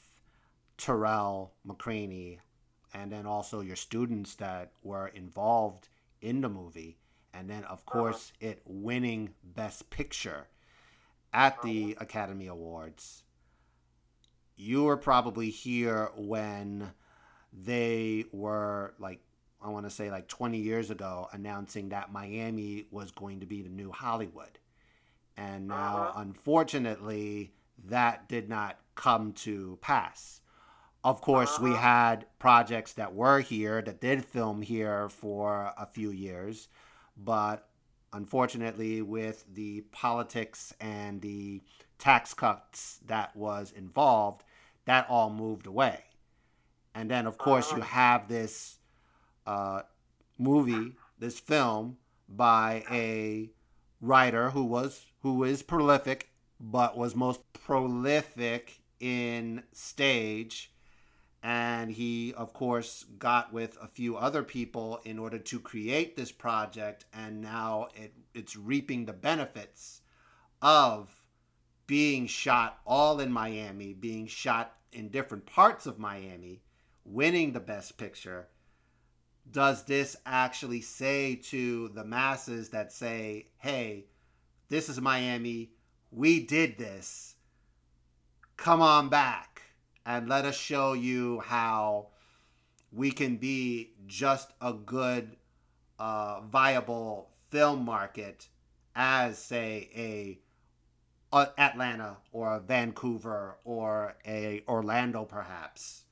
Tarell 0.77 1.53
McCraney 1.65 2.39
and 2.93 3.11
then 3.11 3.25
also 3.25 3.61
your 3.61 3.75
students 3.75 4.35
that 4.35 4.71
were 4.83 5.07
involved 5.07 5.87
in 6.21 6.41
the 6.41 6.49
movie, 6.49 6.97
and 7.33 7.49
then, 7.49 7.63
of 7.63 7.85
course, 7.85 8.33
it 8.39 8.61
winning 8.65 9.33
Best 9.43 9.89
Picture 9.89 10.47
at 11.33 11.61
the 11.61 11.95
Academy 11.99 12.47
Awards. 12.47 13.23
You 14.63 14.83
were 14.83 14.97
probably 14.97 15.49
here 15.49 16.11
when 16.15 16.91
they 17.51 18.25
were 18.31 18.93
like 18.99 19.19
I 19.59 19.69
want 19.69 19.85
to 19.85 19.89
say 19.91 20.09
like 20.11 20.27
20 20.27 20.57
years 20.59 20.89
ago, 20.91 21.27
announcing 21.31 21.89
that 21.89 22.11
Miami 22.11 22.85
was 22.91 23.11
going 23.11 23.39
to 23.41 23.45
be 23.45 23.61
the 23.61 23.69
new 23.69 23.91
Hollywood. 23.91 24.59
And 25.37 25.67
now, 25.67 25.97
Uh-huh. 26.09 26.19
unfortunately, 26.21 27.53
that 27.85 28.27
did 28.27 28.49
not 28.49 28.79
come 28.95 29.33
to 29.33 29.77
pass. 29.81 30.41
Of 31.03 31.21
course, 31.21 31.59
we 31.59 31.71
Uh-huh. 31.71 31.79
had 31.81 32.25
projects 32.39 32.93
that 32.93 33.13
were 33.15 33.39
here 33.39 33.81
that 33.81 33.99
did 34.01 34.25
film 34.25 34.61
here 34.63 35.09
for 35.09 35.73
a 35.77 35.85
few 35.87 36.09
years, 36.11 36.67
but 37.17 37.67
unfortunately, 38.13 39.01
with 39.01 39.45
the 39.51 39.81
politics 39.91 40.73
and 40.79 41.21
the 41.21 41.61
tax 41.97 42.33
cuts 42.33 42.99
that 43.05 43.35
was 43.35 43.71
involved, 43.71 44.43
that 44.85 45.05
all 45.09 45.29
moved 45.29 45.67
away. 45.67 46.03
And 46.93 47.09
then, 47.09 47.25
of 47.27 47.37
course, 47.37 47.71
you 47.71 47.77
Uh-huh. 47.77 47.87
have 47.87 48.27
this 48.27 48.79
uh, 49.45 49.83
movie, 50.37 50.95
this 51.19 51.39
film 51.39 51.97
by 52.27 52.83
a 52.89 53.49
writer 54.01 54.49
who 54.51 54.63
was 54.63 55.05
who 55.21 55.43
is 55.43 55.61
prolific, 55.63 56.29
but 56.59 56.97
was 56.97 57.15
most 57.15 57.41
prolific 57.53 58.81
in 58.99 59.63
stage. 59.71 60.73
And 61.43 61.91
he, 61.91 62.33
of 62.33 62.53
course, 62.53 63.05
got 63.17 63.51
with 63.51 63.77
a 63.81 63.87
few 63.87 64.15
other 64.15 64.43
people 64.43 64.99
in 65.03 65.17
order 65.17 65.39
to 65.39 65.59
create 65.59 66.15
this 66.15 66.31
project, 66.31 67.05
and 67.13 67.41
now 67.41 67.87
it, 67.95 68.13
it's 68.35 68.55
reaping 68.55 69.05
the 69.05 69.13
benefits 69.13 70.01
of 70.61 71.20
being 71.91 72.25
shot 72.25 72.79
all 72.87 73.19
in 73.19 73.29
Miami, 73.29 73.91
being 73.91 74.25
shot 74.25 74.77
in 74.93 75.09
different 75.09 75.45
parts 75.45 75.85
of 75.85 75.99
Miami, 75.99 76.61
winning 77.03 77.51
the 77.51 77.59
Best 77.59 77.97
Picture 77.97 78.47
does 79.51 79.83
this 79.83 80.15
actually 80.25 80.79
say 80.79 81.35
to 81.35 81.89
the 81.89 82.05
masses 82.05 82.69
that 82.69 82.93
say, 82.93 83.47
hey, 83.57 84.05
this 84.69 84.87
is 84.87 85.01
Miami, 85.01 85.71
we 86.11 86.39
did 86.39 86.77
this, 86.77 87.35
come 88.55 88.81
on 88.81 89.09
back 89.09 89.61
and 90.05 90.29
let 90.29 90.45
us 90.45 90.55
show 90.55 90.93
you 90.93 91.41
how 91.41 92.07
we 92.93 93.11
can 93.11 93.35
be 93.35 93.91
just 94.07 94.49
a 94.61 94.71
good, 94.71 95.35
uh, 95.99 96.39
viable 96.39 97.27
film 97.49 97.83
market 97.83 98.47
as, 98.95 99.37
say, 99.37 99.89
a, 99.93 100.39
Atlanta 101.33 102.17
or 102.31 102.55
a 102.55 102.59
Vancouver 102.59 103.57
or 103.63 104.15
a 104.25 104.63
Orlando, 104.67 105.25
perhaps. 105.25 106.03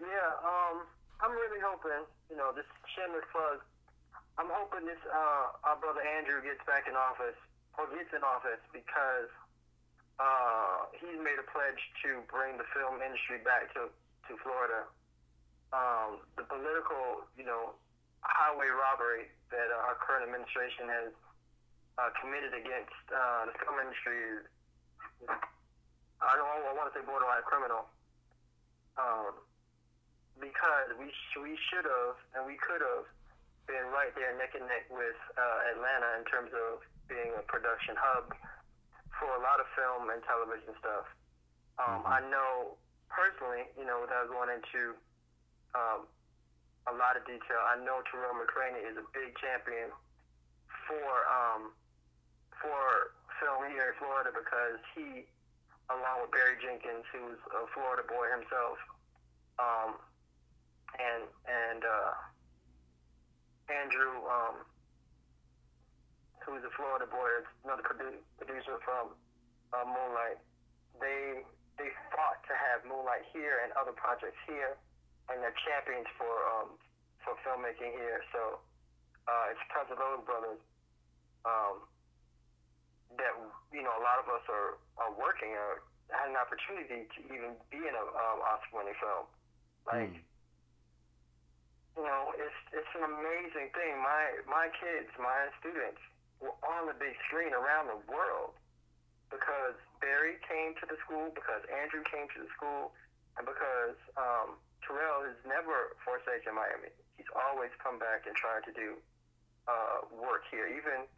Yeah, 0.00 0.30
um, 0.42 0.86
I'm 1.20 1.32
really 1.32 1.58
hoping, 1.62 2.06
you 2.30 2.36
know, 2.36 2.50
this 2.54 2.66
shameless 2.94 3.26
plug. 3.30 3.62
I'm 4.38 4.48
hoping 4.48 4.86
this 4.86 5.00
uh, 5.10 5.68
our 5.68 5.76
brother 5.76 6.00
Andrew 6.00 6.40
gets 6.40 6.62
back 6.64 6.88
in 6.88 6.96
office 6.96 7.36
or 7.76 7.90
gets 7.90 8.10
in 8.14 8.24
office 8.24 8.62
because 8.72 9.28
uh, 10.16 10.88
he's 10.96 11.20
made 11.20 11.36
a 11.36 11.46
pledge 11.50 11.82
to 12.06 12.24
bring 12.30 12.56
the 12.56 12.66
film 12.72 13.02
industry 13.02 13.42
back 13.44 13.74
to 13.74 13.92
to 14.30 14.32
Florida. 14.40 14.88
Um, 15.72 16.22
the 16.36 16.44
political, 16.44 17.26
you 17.36 17.44
know, 17.44 17.76
highway 18.22 18.70
robbery 18.70 19.32
that 19.50 19.68
uh, 19.72 19.88
our 19.88 19.96
current 19.98 20.24
administration 20.24 20.88
has 20.88 21.10
uh, 21.98 22.10
committed 22.20 22.52
against 22.56 22.94
uh, 23.12 23.48
the 23.48 23.54
film 23.60 23.76
industry 23.80 24.16
is, 24.16 24.42
I 26.22 26.32
don't 26.38 26.48
I 26.48 26.72
want 26.72 26.88
to 26.92 26.94
say 26.96 27.04
borderline 27.04 27.42
criminal. 27.44 27.88
Um, 28.96 29.40
because 30.40 30.88
we 31.00 31.08
sh- 31.08 31.40
we 31.40 31.54
should 31.68 31.84
have 31.84 32.16
and 32.36 32.42
we 32.48 32.56
could 32.60 32.80
have 32.80 33.04
been 33.68 33.88
right 33.92 34.12
there 34.16 34.32
neck 34.36 34.52
and 34.56 34.64
neck 34.68 34.88
with 34.92 35.16
uh, 35.36 35.70
Atlanta 35.76 36.18
in 36.20 36.24
terms 36.28 36.50
of 36.52 36.80
being 37.08 37.32
a 37.36 37.44
production 37.48 37.94
hub 37.96 38.32
for 39.20 39.28
a 39.36 39.40
lot 39.44 39.60
of 39.60 39.66
film 39.76 40.08
and 40.10 40.20
television 40.24 40.72
stuff. 40.80 41.06
Um, 41.78 42.02
Mhm. 42.04 42.10
I 42.10 42.20
know 42.32 42.76
personally, 43.08 43.68
you 43.76 43.84
know, 43.84 44.00
without 44.00 44.28
going 44.28 44.50
into 44.50 44.96
um, 45.76 46.08
a 46.88 46.92
lot 46.96 47.16
of 47.16 47.24
detail, 47.24 47.60
I 47.68 47.76
know 47.84 48.02
Tarell 48.10 48.34
McCraney 48.34 48.82
is 48.82 48.96
a 48.96 49.04
big 49.12 49.36
champion 49.38 49.92
for 50.88 51.08
um, 51.28 51.72
for 52.62 53.12
film 53.42 53.66
here 53.74 53.90
in 53.90 53.96
Florida 53.98 54.30
because 54.30 54.78
he, 54.94 55.26
along 55.90 56.22
with 56.22 56.30
Barry 56.30 56.56
Jenkins, 56.62 57.02
who's 57.10 57.42
a 57.50 57.66
Florida 57.74 58.06
boy 58.06 58.30
himself, 58.30 58.78
um, 59.58 59.90
and 60.96 61.26
and 61.50 61.82
uh, 61.82 62.14
Andrew, 63.66 64.14
um, 64.30 64.56
who's 66.46 66.62
a 66.62 66.72
Florida 66.78 67.10
boy, 67.10 67.28
another 67.66 67.82
produ- 67.82 68.22
producer 68.38 68.78
from 68.86 69.12
uh, 69.74 69.84
Moonlight. 69.84 70.38
They 71.02 71.42
they 71.82 71.90
fought 72.14 72.40
to 72.46 72.54
have 72.54 72.86
Moonlight 72.86 73.26
here 73.34 73.66
and 73.66 73.74
other 73.74 73.92
projects 73.92 74.38
here, 74.46 74.78
and 75.28 75.42
they're 75.42 75.56
champions 75.66 76.06
for 76.14 76.34
um, 76.54 76.78
for 77.26 77.34
filmmaking 77.42 77.90
here. 77.98 78.22
So 78.30 78.62
uh, 79.26 79.50
it's 79.50 79.62
because 79.66 79.90
of 79.90 79.98
those 79.98 80.22
brothers 80.22 80.62
um, 81.42 81.82
that 83.18 83.34
you 83.72 83.82
know 83.82 83.92
a 83.96 84.02
lot 84.02 84.18
of 84.22 84.26
us 84.30 84.44
are 84.48 84.78
are 85.00 85.12
working 85.16 85.52
or 85.52 85.82
had 86.12 86.28
an 86.28 86.36
opportunity 86.36 87.08
to 87.08 87.18
even 87.32 87.56
be 87.72 87.80
in 87.80 87.94
a 87.96 88.04
um, 88.04 88.38
Oscar-winning 88.44 88.96
film. 89.00 89.24
Like 89.88 90.12
Mm. 90.12 90.22
you 91.98 92.04
know, 92.04 92.32
it's 92.38 92.60
it's 92.72 92.92
an 92.96 93.04
amazing 93.04 93.72
thing. 93.74 93.92
My 94.00 94.40
my 94.48 94.68
kids, 94.76 95.10
my 95.20 95.48
students, 95.60 96.00
were 96.40 96.54
on 96.64 96.86
the 96.88 96.96
big 96.96 97.14
screen 97.28 97.52
around 97.52 97.88
the 97.92 98.00
world 98.08 98.56
because 99.32 99.76
Barry 100.04 100.36
came 100.44 100.76
to 100.76 100.84
the 100.84 100.96
school, 101.04 101.32
because 101.32 101.64
Andrew 101.72 102.04
came 102.12 102.28
to 102.36 102.38
the 102.44 102.50
school, 102.52 102.92
and 103.40 103.48
because 103.48 103.96
um, 104.20 104.60
Tarell 104.84 105.24
has 105.24 105.38
never 105.48 105.96
forsaken 106.04 106.52
Miami. 106.52 106.92
He's 107.16 107.30
always 107.32 107.72
come 107.80 107.96
back 107.96 108.28
and 108.28 108.36
tried 108.36 108.60
to 108.68 108.72
do 108.76 109.00
uh, 109.64 110.04
work 110.12 110.44
here, 110.52 110.68
even 110.68 111.08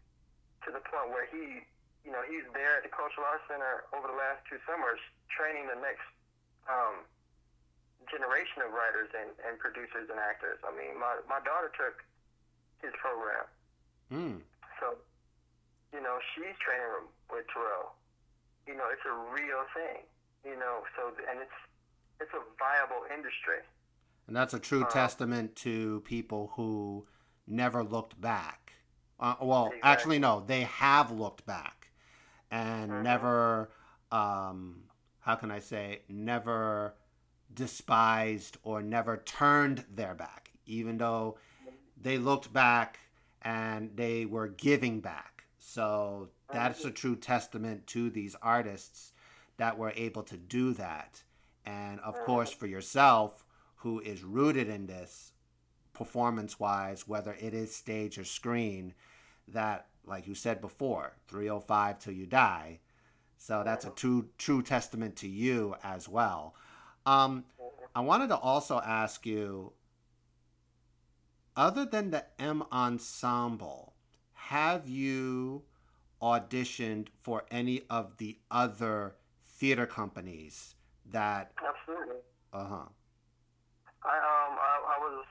to 0.62 0.68
the 0.70 0.80
point 0.86 1.10
where 1.10 1.26
he, 1.26 1.66
you 2.04 2.12
know, 2.12 2.20
he's 2.28 2.44
there 2.52 2.76
at 2.78 2.84
the 2.84 2.92
Cultural 2.92 3.24
Arts 3.24 3.44
Center 3.48 3.88
over 3.96 4.06
the 4.06 4.16
last 4.16 4.44
two 4.44 4.60
summers, 4.68 5.00
training 5.32 5.66
the 5.72 5.80
next 5.80 6.04
um, 6.68 7.08
generation 8.12 8.60
of 8.60 8.76
writers 8.76 9.08
and, 9.16 9.32
and 9.48 9.56
producers 9.56 10.12
and 10.12 10.20
actors. 10.20 10.60
I 10.60 10.70
mean, 10.76 11.00
my, 11.00 11.16
my 11.24 11.40
daughter 11.40 11.72
took 11.72 12.04
his 12.84 12.92
program. 13.00 13.48
Mm. 14.12 14.38
So, 14.78 15.00
you 15.96 16.04
know, 16.04 16.20
she's 16.36 16.52
training 16.60 17.08
with 17.32 17.48
Tarell. 17.48 17.96
You 18.68 18.76
know, 18.76 18.84
it's 18.92 19.04
a 19.08 19.16
real 19.32 19.64
thing. 19.72 20.04
You 20.44 20.60
know, 20.60 20.84
so 20.96 21.08
and 21.30 21.40
it's 21.40 21.58
it's 22.20 22.30
a 22.34 22.42
viable 22.58 23.06
industry. 23.08 23.64
And 24.26 24.36
that's 24.36 24.52
a 24.52 24.58
true 24.58 24.84
Uh, 24.84 24.90
testament 24.90 25.56
to 25.56 26.02
people 26.04 26.52
who 26.56 27.06
never 27.46 27.82
looked 27.82 28.20
back. 28.20 28.74
Uh, 29.18 29.36
well, 29.40 29.66
Exactly. 29.66 29.90
actually, 29.90 30.18
no, 30.18 30.40
they 30.46 30.62
have 30.62 31.10
looked 31.10 31.46
back 31.46 31.83
and 32.54 32.90
Mhm. 32.92 33.02
never, 33.02 33.70
um, 34.12 34.84
how 35.20 35.34
can 35.34 35.50
I 35.50 35.58
say, 35.58 36.02
never 36.08 36.94
despised 37.52 38.58
or 38.62 38.82
never 38.82 39.16
turned 39.16 39.84
their 39.90 40.14
back, 40.14 40.52
even 40.66 40.98
though 40.98 41.36
they 41.96 42.18
looked 42.18 42.52
back 42.52 42.98
and 43.42 43.96
they 43.96 44.24
were 44.24 44.48
giving 44.48 45.00
back. 45.00 45.44
So 45.58 46.30
that's 46.52 46.84
a 46.84 46.90
true 46.90 47.16
testament 47.16 47.86
to 47.88 48.10
these 48.10 48.34
artists 48.36 49.12
that 49.56 49.76
were 49.78 49.92
able 49.96 50.22
to 50.24 50.36
do 50.36 50.72
that. 50.74 51.24
And 51.66 51.98
of 52.00 52.14
course, 52.20 52.52
for 52.52 52.66
yourself, 52.66 53.44
who 53.76 54.00
is 54.00 54.22
rooted 54.22 54.68
in 54.68 54.86
this 54.86 55.32
performance 55.92 56.60
wise, 56.60 57.08
whether 57.08 57.34
it 57.34 57.54
is 57.54 57.74
stage 57.74 58.18
or 58.18 58.24
screen, 58.24 58.94
that, 59.48 59.88
like 60.06 60.26
you 60.26 60.34
said 60.34 60.60
before, 60.60 61.16
305 61.28 61.98
till 61.98 62.12
you 62.12 62.26
die. 62.26 62.80
So 63.36 63.62
that's 63.64 63.84
a 63.84 63.90
true, 63.90 64.28
true 64.38 64.62
testament 64.62 65.16
to 65.16 65.28
you 65.28 65.76
as 65.82 66.08
well. 66.08 66.54
Um, 67.04 67.44
I 67.94 68.00
wanted 68.00 68.28
to 68.28 68.36
also 68.36 68.80
ask 68.80 69.26
you 69.26 69.72
other 71.56 71.84
than 71.84 72.10
the 72.10 72.24
M 72.38 72.64
Ensemble, 72.72 73.94
have 74.32 74.88
you 74.88 75.62
auditioned 76.20 77.08
for 77.20 77.44
any 77.50 77.82
of 77.90 78.16
the 78.16 78.38
other 78.50 79.14
theater 79.44 79.86
companies 79.86 80.74
that, 81.06 81.52
Absolutely. 81.58 82.16
uh 82.52 82.64
huh. 82.64 82.88
I 84.04 84.16
um 84.16 84.52
I, 84.58 84.72
I 84.84 84.98
was 85.00 85.24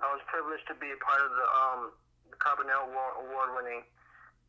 I 0.00 0.12
was 0.12 0.20
privileged 0.26 0.66
to 0.68 0.74
be 0.74 0.90
a 0.90 0.98
part 1.04 1.22
of 1.22 1.30
the 1.30 1.46
um 1.46 1.80
the 1.92 2.01
Carbonell 2.42 2.90
Award 2.90 3.50
winning 3.54 3.86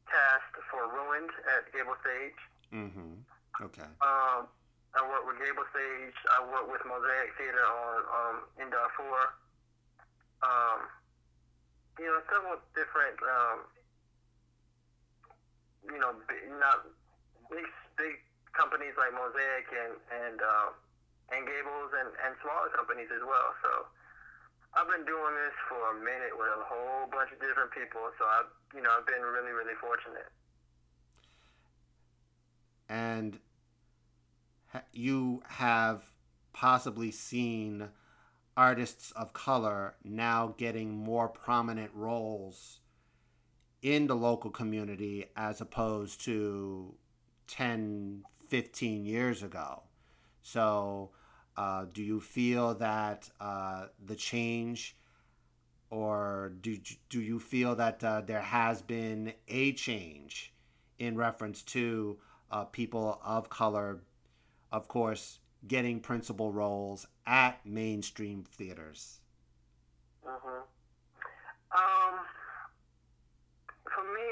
cast 0.10 0.50
for 0.74 0.90
Ruined 0.90 1.30
at 1.54 1.70
Gable 1.70 1.96
Stage. 2.02 2.40
Mm 2.74 2.90
hmm. 2.90 3.14
Okay. 3.62 3.86
Um, 4.02 4.50
I 4.98 5.02
worked 5.06 5.30
with 5.30 5.38
Gable 5.38 5.66
Stage. 5.70 6.18
I 6.34 6.42
worked 6.50 6.74
with 6.74 6.82
Mosaic 6.90 7.38
Theater 7.38 7.62
on 7.62 7.98
um, 8.10 8.36
in 8.58 8.68
Darfur. 8.74 9.38
Um, 10.42 10.80
you 12.02 12.10
know, 12.10 12.20
several 12.26 12.58
different, 12.74 13.18
um, 13.22 13.58
you 15.86 16.02
know, 16.02 16.18
big, 16.26 16.50
not 16.58 16.90
big 17.54 17.70
big 17.98 18.18
companies 18.58 18.98
like 18.98 19.14
Mosaic 19.14 19.70
and 19.70 19.94
and 20.10 20.38
um, 20.42 20.70
and 21.30 21.46
Gables 21.46 21.94
and 21.94 22.10
and 22.26 22.34
smaller 22.42 22.74
companies 22.74 23.14
as 23.14 23.22
well. 23.22 23.54
So 23.62 23.70
I've 24.74 24.90
been 24.90 25.06
doing 25.06 25.34
this 25.38 25.56
for 25.70 25.82
a 25.94 25.96
minute 26.02 26.34
with 26.34 26.50
a 26.50 26.66
whole 26.66 27.06
bunch 27.10 27.30
of 27.30 27.40
different 27.40 27.70
people. 27.72 28.02
So 28.18 28.26
I've 28.26 28.50
you 28.74 28.82
know 28.82 28.90
I've 28.90 29.06
been 29.06 29.22
really 29.22 29.54
really 29.54 29.78
fortunate. 29.80 30.30
and 32.94 33.40
you 34.92 35.42
have 35.48 36.12
possibly 36.54 37.12
seen 37.12 37.90
artists 38.56 39.12
of 39.12 39.34
color 39.34 39.96
now 40.04 40.54
getting 40.58 40.96
more 40.96 41.28
prominent 41.28 41.92
roles 41.94 42.82
in 43.82 44.08
the 44.08 44.16
local 44.16 44.52
community 44.52 45.26
as 45.36 45.60
opposed 45.60 46.24
to 46.24 46.94
10 47.48 48.24
15 48.48 49.06
years 49.06 49.42
ago 49.42 49.84
so 50.44 51.10
uh, 51.58 51.86
do 51.92 52.04
you 52.04 52.20
feel 52.20 52.74
that 52.76 53.30
uh, 53.40 53.88
the 54.04 54.16
change 54.16 54.96
or 55.90 56.54
do, 56.62 56.78
do 57.10 57.22
you 57.22 57.40
feel 57.40 57.76
that 57.76 58.04
uh, 58.04 58.22
there 58.22 58.42
has 58.42 58.82
been 58.82 59.34
a 59.48 59.74
change 59.74 60.52
in 60.98 61.16
reference 61.16 61.62
to 61.62 62.18
uh, 62.50 62.64
people 62.66 63.20
of 63.24 63.50
color, 63.50 64.02
of 64.72 64.88
course, 64.88 65.40
getting 65.68 66.00
principal 66.00 66.52
roles 66.52 67.06
at 67.28 67.64
mainstream 67.66 68.44
theaters? 68.44 69.20
hmm 70.24 70.62
Um, 71.72 72.16
for 73.86 74.04
me, 74.04 74.30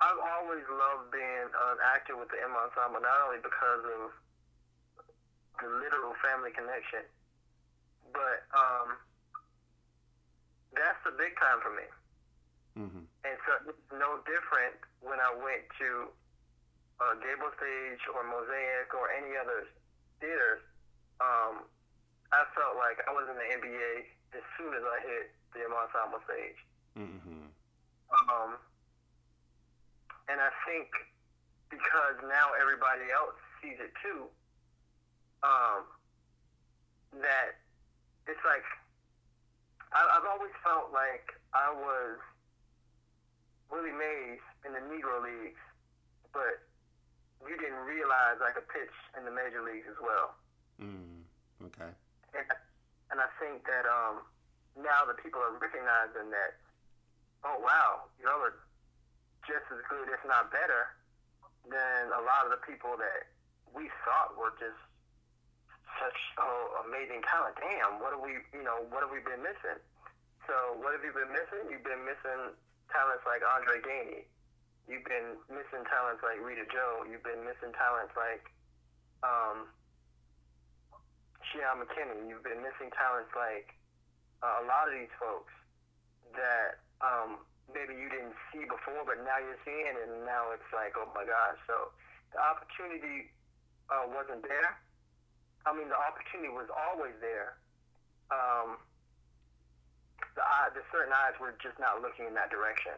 I've 0.00 0.18
always 0.18 0.64
loved 0.68 1.12
being 1.12 1.44
an 1.44 1.78
actor 1.94 2.16
with 2.16 2.28
the 2.28 2.40
M 2.42 2.56
Ensemble, 2.56 3.00
not 3.00 3.20
only 3.28 3.38
because 3.42 3.84
of 3.84 4.10
the 5.62 5.70
literal 5.70 6.12
family 6.20 6.50
connection, 6.50 7.06
but 8.10 8.44
um, 8.52 8.98
that's 10.74 10.98
the 11.06 11.14
big 11.14 11.38
time 11.38 11.62
for 11.62 11.72
me. 11.72 11.86
Mm-hmm. 12.72 13.04
And 13.04 13.36
so 13.46 13.50
it's 13.70 13.86
no 13.92 14.20
different 14.24 14.76
when 15.04 15.20
I 15.20 15.30
went 15.36 15.64
to 15.78 16.10
uh, 16.98 17.14
Gable 17.20 17.52
Stage 17.56 18.02
or 18.10 18.24
Mosaic 18.24 18.90
or 18.96 19.12
any 19.12 19.36
other 19.36 19.68
theaters. 20.18 20.64
Um, 21.20 21.68
I 22.32 22.48
felt 22.56 22.80
like 22.80 22.98
I 23.04 23.12
was 23.12 23.28
in 23.28 23.36
the 23.36 23.48
NBA 23.60 23.92
as 24.34 24.44
soon 24.56 24.72
as 24.72 24.82
I 24.82 24.98
hit 25.04 25.26
the 25.52 25.68
ensemble 25.68 26.24
stage. 26.24 26.60
Mm-hmm. 26.96 27.52
Um, 28.12 28.56
and 30.32 30.40
I 30.40 30.48
think 30.64 30.88
because 31.68 32.16
now 32.24 32.56
everybody 32.56 33.08
else 33.12 33.36
sees 33.60 33.76
it 33.80 33.92
too, 34.00 34.28
um, 35.42 35.84
that 37.20 37.58
it's 38.26 38.42
like 38.46 38.64
I, 39.92 40.00
I've 40.16 40.26
always 40.26 40.54
felt 40.64 40.94
like 40.94 41.26
I 41.52 41.68
was 41.74 42.16
Willie 43.70 43.92
Mays 43.92 44.40
in 44.64 44.72
the 44.72 44.82
Negro 44.88 45.20
Leagues, 45.20 45.60
but 46.32 46.64
you 47.44 47.58
didn't 47.58 47.82
realize 47.84 48.38
I 48.40 48.54
could 48.54 48.68
pitch 48.70 48.94
in 49.18 49.26
the 49.26 49.34
major 49.34 49.60
leagues 49.60 49.90
as 49.90 49.98
well. 50.00 50.38
Mm. 50.80 51.26
Okay. 51.68 51.90
And, 52.32 52.46
and 53.10 53.18
I 53.20 53.28
think 53.36 53.66
that 53.66 53.84
um, 53.84 54.24
now 54.78 55.04
that 55.04 55.20
people 55.20 55.42
are 55.42 55.52
recognizing 55.58 56.32
that, 56.32 56.56
oh 57.44 57.58
wow, 57.60 58.08
y'all 58.22 58.40
are 58.40 58.56
just 59.44 59.66
as 59.74 59.82
good, 59.90 60.08
if 60.08 60.22
not 60.24 60.48
better, 60.54 60.94
than 61.68 62.10
a 62.14 62.22
lot 62.22 62.46
of 62.46 62.54
the 62.54 62.62
people 62.64 62.96
that 62.96 63.28
we 63.74 63.90
thought 64.06 64.38
were 64.38 64.54
just 64.56 64.78
such 66.00 66.18
oh, 66.38 66.84
amazing 66.86 67.20
talent. 67.26 67.56
Damn, 67.58 68.00
what 68.00 68.14
have 68.14 68.22
we, 68.22 68.40
you 68.54 68.64
know, 68.64 68.84
what 68.88 69.04
have 69.04 69.12
we 69.12 69.20
been 69.24 69.42
missing? 69.42 69.80
So 70.46 70.54
what 70.80 70.92
have 70.96 71.04
you 71.04 71.14
been 71.14 71.30
missing? 71.30 71.70
You've 71.70 71.86
been 71.86 72.02
missing 72.02 72.54
talents 72.90 73.24
like 73.24 73.40
Andre 73.44 73.78
Gainey. 73.80 74.22
You've 74.90 75.06
been 75.06 75.38
missing 75.48 75.86
talents 75.86 76.20
like 76.26 76.42
Rita 76.42 76.66
Joe. 76.68 77.06
You've 77.06 77.22
been 77.22 77.46
missing 77.46 77.70
talents 77.78 78.12
like 78.18 78.44
um, 79.22 79.70
Shion 81.46 81.78
McKinney. 81.78 82.26
You've 82.26 82.42
been 82.42 82.60
missing 82.60 82.90
talents 82.90 83.30
like 83.38 83.70
uh, 84.42 84.62
a 84.62 84.64
lot 84.66 84.90
of 84.90 84.94
these 84.98 85.12
folks 85.22 85.54
that 86.34 86.82
um, 86.98 87.46
maybe 87.70 87.94
you 87.94 88.10
didn't 88.10 88.34
see 88.50 88.66
before, 88.66 89.06
but 89.06 89.22
now 89.22 89.38
you're 89.38 89.60
seeing, 89.62 89.94
and 89.94 90.26
now 90.26 90.50
it's 90.50 90.66
like, 90.74 90.98
oh 90.98 91.06
my 91.14 91.22
gosh. 91.22 91.58
So 91.70 91.94
the 92.34 92.40
opportunity 92.42 93.30
uh, 93.86 94.10
wasn't 94.10 94.42
there. 94.42 94.82
I 95.66 95.70
mean, 95.76 95.88
the 95.88 95.98
opportunity 95.98 96.50
was 96.50 96.66
always 96.70 97.14
there. 97.20 97.58
Um, 98.30 98.80
the, 100.34 100.42
the 100.74 100.82
certain 100.90 101.12
eyes 101.12 101.36
were 101.38 101.54
just 101.62 101.78
not 101.78 102.02
looking 102.02 102.26
in 102.26 102.34
that 102.34 102.50
direction 102.50 102.96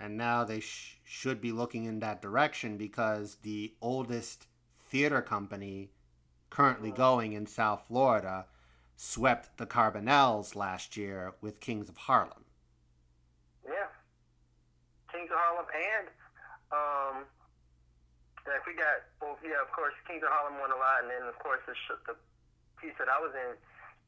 and 0.00 0.16
now 0.16 0.42
they 0.44 0.60
sh- 0.60 0.98
should 1.04 1.40
be 1.40 1.52
looking 1.52 1.84
in 1.84 2.00
that 2.00 2.22
direction 2.22 2.78
because 2.78 3.36
the 3.42 3.74
oldest 3.82 4.46
theater 4.80 5.20
company 5.20 5.90
currently 6.48 6.90
going 6.90 7.34
in 7.34 7.46
South 7.46 7.84
Florida 7.86 8.46
swept 8.96 9.58
the 9.58 9.66
Carbonells 9.66 10.56
last 10.56 10.96
year 10.96 11.34
with 11.42 11.60
Kings 11.60 11.88
of 11.88 11.98
Harlem. 11.98 12.44
Yeah, 13.64 13.92
Kings 15.12 15.30
of 15.30 15.36
Harlem, 15.38 15.66
and 15.76 16.08
um, 16.72 17.24
like 18.48 18.64
we 18.66 18.72
got, 18.74 19.04
well, 19.20 19.36
yeah, 19.44 19.60
of 19.60 19.70
course, 19.74 19.92
Kings 20.08 20.24
of 20.24 20.30
Harlem 20.32 20.56
won 20.60 20.72
a 20.72 20.78
lot, 20.80 21.04
and 21.04 21.10
then 21.12 21.22
of 21.28 21.36
course 21.40 21.60
the, 21.68 21.74
sh- 21.76 22.00
the 22.08 22.16
piece 22.80 22.96
that 22.98 23.08
I 23.12 23.18
was 23.20 23.32
in 23.36 23.56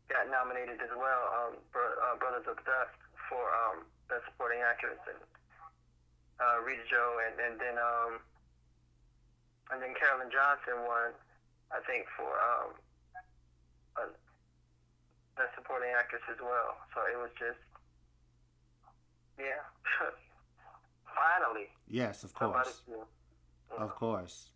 got 0.09 0.29
nominated 0.33 0.81
as 0.81 0.93
well, 0.97 1.23
um, 1.37 1.53
Bro- 1.73 1.99
uh, 2.01 2.17
Brothers 2.17 2.49
of 2.49 2.57
Dust 2.65 2.97
for 3.29 3.45
um, 3.69 3.85
best 4.09 4.25
supporting 4.33 4.61
actress 4.65 4.99
and 5.09 5.21
uh, 6.41 6.59
Rita 6.65 6.83
Joe, 6.91 7.21
and, 7.29 7.35
and 7.39 7.55
then 7.61 7.77
um, 7.79 8.19
and 9.71 9.79
then 9.81 9.95
Carolyn 9.97 10.29
Johnson 10.33 10.85
won, 10.85 11.13
I 11.73 11.81
think, 11.89 12.05
for 12.17 12.29
um, 12.29 12.71
a, 13.97 14.05
a 15.41 15.45
supporting 15.57 15.93
actress 15.97 16.21
as 16.29 16.37
well. 16.43 16.77
So 16.93 17.01
it 17.09 17.17
was 17.17 17.31
just, 17.39 17.61
yeah, 19.39 19.65
finally. 21.17 21.69
Yes, 21.89 22.25
of 22.25 22.35
course. 22.35 22.83
Of 23.79 23.95
course, 23.95 24.51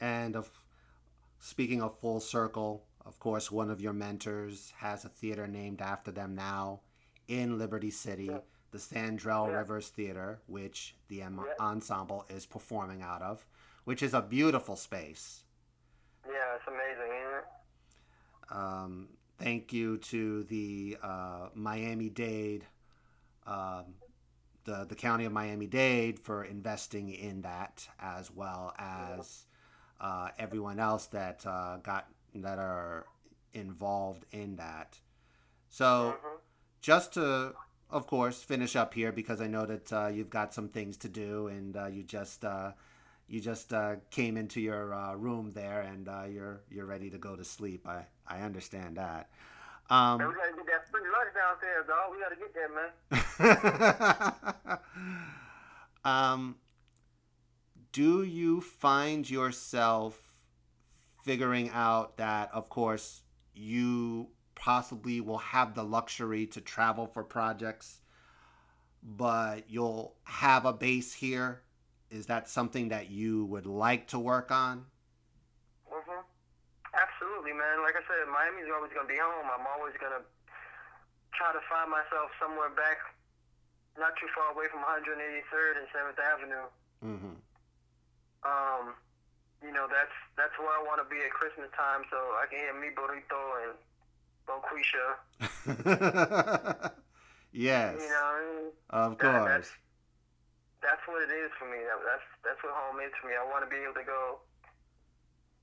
and 0.00 0.36
of 0.36 0.50
speaking 1.38 1.82
of 1.82 1.98
full 1.98 2.20
circle, 2.20 2.84
of 3.04 3.18
course, 3.18 3.50
one 3.50 3.70
of 3.70 3.80
your 3.80 3.92
mentors 3.92 4.72
has 4.78 5.04
a 5.04 5.08
theater 5.08 5.46
named 5.46 5.80
after 5.80 6.10
them 6.10 6.34
now 6.34 6.80
in 7.28 7.58
Liberty 7.58 7.90
City. 7.90 8.26
Yeah 8.26 8.38
the 8.70 8.78
Sandrell 8.78 9.48
yeah. 9.48 9.58
Rivers 9.58 9.88
Theater, 9.88 10.40
which 10.46 10.94
the 11.08 11.22
M- 11.22 11.40
yeah. 11.44 11.64
ensemble 11.64 12.26
is 12.28 12.46
performing 12.46 13.02
out 13.02 13.22
of, 13.22 13.46
which 13.84 14.02
is 14.02 14.14
a 14.14 14.20
beautiful 14.20 14.76
space. 14.76 15.44
Yeah, 16.26 16.56
it's 16.56 16.66
amazing, 16.66 17.12
isn't 17.20 17.38
it? 17.38 18.56
Um, 18.56 19.08
thank 19.38 19.72
you 19.72 19.98
to 19.98 20.44
the 20.44 20.98
uh, 21.02 21.48
Miami 21.54 22.10
Dade, 22.10 22.66
um, 23.46 23.94
the 24.68 24.84
the 24.84 24.94
county 24.94 25.24
of 25.24 25.32
Miami 25.32 25.66
Dade 25.66 26.18
for 26.18 26.44
investing 26.44 27.08
in 27.08 27.42
that, 27.42 27.88
as 27.98 28.30
well 28.30 28.74
as 28.78 29.46
uh, 30.00 30.28
everyone 30.38 30.78
else 30.78 31.06
that 31.06 31.44
uh, 31.46 31.78
got 31.82 32.06
that 32.34 32.58
are 32.58 33.06
involved 33.52 34.26
in 34.30 34.56
that. 34.56 34.98
So, 35.70 36.16
mm-hmm. 36.16 36.36
just 36.80 37.14
to 37.14 37.54
of 37.90 38.06
course, 38.06 38.42
finish 38.42 38.76
up 38.76 38.92
here 38.92 39.12
because 39.12 39.40
I 39.40 39.46
know 39.46 39.64
that 39.64 39.92
uh, 39.92 40.08
you've 40.08 40.30
got 40.30 40.52
some 40.52 40.68
things 40.68 40.98
to 40.98 41.08
do, 41.08 41.46
and 41.46 41.76
uh, 41.76 41.86
you 41.86 42.02
just 42.02 42.44
uh, 42.44 42.72
you 43.26 43.40
just 43.40 43.72
uh, 43.72 43.96
came 44.10 44.36
into 44.36 44.60
your 44.60 44.92
uh, 44.92 45.14
room 45.14 45.52
there, 45.52 45.80
and 45.80 46.08
uh, 46.08 46.24
you're 46.30 46.60
you're 46.70 46.86
ready 46.86 47.08
to 47.10 47.18
go 47.18 47.34
to 47.36 47.44
sleep. 47.44 47.88
I 47.88 48.04
I 48.26 48.42
understand 48.42 48.96
that. 48.96 49.30
Um, 49.90 50.18
man, 50.18 50.28
we 50.28 50.34
gotta 50.34 50.52
get 50.56 50.66
that 50.66 50.88
free 50.90 51.02
lunch 51.10 51.34
downstairs, 51.34 51.86
dog. 51.86 52.12
We 52.12 52.18
gotta 52.20 52.36
get 52.36 52.52
that, 52.54 52.70
man. 54.68 54.78
um, 56.04 56.56
do 57.92 58.22
you 58.22 58.60
find 58.60 59.28
yourself 59.28 60.20
figuring 61.24 61.70
out 61.70 62.16
that, 62.18 62.50
of 62.52 62.68
course, 62.68 63.22
you 63.54 64.28
possibly 64.54 65.20
will 65.20 65.38
have 65.38 65.74
the 65.74 65.82
luxury 65.82 66.46
to 66.46 66.60
travel 66.60 67.06
for 67.06 67.22
projects, 67.22 68.00
but 69.02 69.68
you'll 69.68 70.16
have 70.24 70.64
a 70.64 70.72
base 70.72 71.14
here. 71.14 71.62
Is 72.10 72.26
that 72.26 72.48
something 72.48 72.88
that 72.88 73.10
you 73.10 73.44
would 73.46 73.66
like 73.66 74.08
to 74.08 74.18
work 74.18 74.50
on? 74.50 74.86
Absolutely, 77.38 77.54
man. 77.54 77.86
Like 77.86 77.94
I 77.94 78.02
said, 78.02 78.26
Miami's 78.26 78.66
always 78.66 78.90
gonna 78.90 79.06
be 79.06 79.14
home. 79.14 79.46
I'm 79.46 79.62
always 79.78 79.94
gonna 80.02 80.26
try 81.38 81.54
to 81.54 81.62
find 81.70 81.86
myself 81.86 82.34
somewhere 82.42 82.66
back, 82.74 82.98
not 83.94 84.18
too 84.18 84.26
far 84.34 84.50
away 84.50 84.66
from 84.66 84.82
183rd 84.82 85.78
and 85.78 85.86
7th 85.94 86.18
Avenue. 86.18 86.66
Mhm. 86.98 87.38
Um, 88.42 88.98
you 89.62 89.70
know 89.70 89.86
that's 89.86 90.10
that's 90.34 90.58
where 90.58 90.66
I 90.66 90.82
want 90.82 90.98
to 90.98 91.06
be 91.06 91.22
at 91.22 91.30
Christmas 91.30 91.70
time, 91.78 92.02
so 92.10 92.18
I 92.42 92.50
can 92.50 92.58
hear 92.58 92.74
me 92.74 92.90
Burrito 92.90 93.38
and 93.62 93.78
Bonquisha. 94.50 95.06
yes. 97.54 98.02
You 98.02 98.08
know, 98.10 98.74
of 98.90 99.14
course. 99.14 99.46
that's, 99.46 99.70
that's 100.82 101.06
what 101.06 101.22
it 101.22 101.30
is 101.30 101.54
for 101.54 101.70
me. 101.70 101.86
That's 101.86 102.26
that's 102.42 102.58
what 102.66 102.74
home 102.74 102.98
is 102.98 103.14
for 103.22 103.30
me. 103.30 103.38
I 103.38 103.46
want 103.46 103.62
to 103.62 103.70
be 103.70 103.78
able 103.78 103.94
to 103.94 104.02
go 104.02 104.42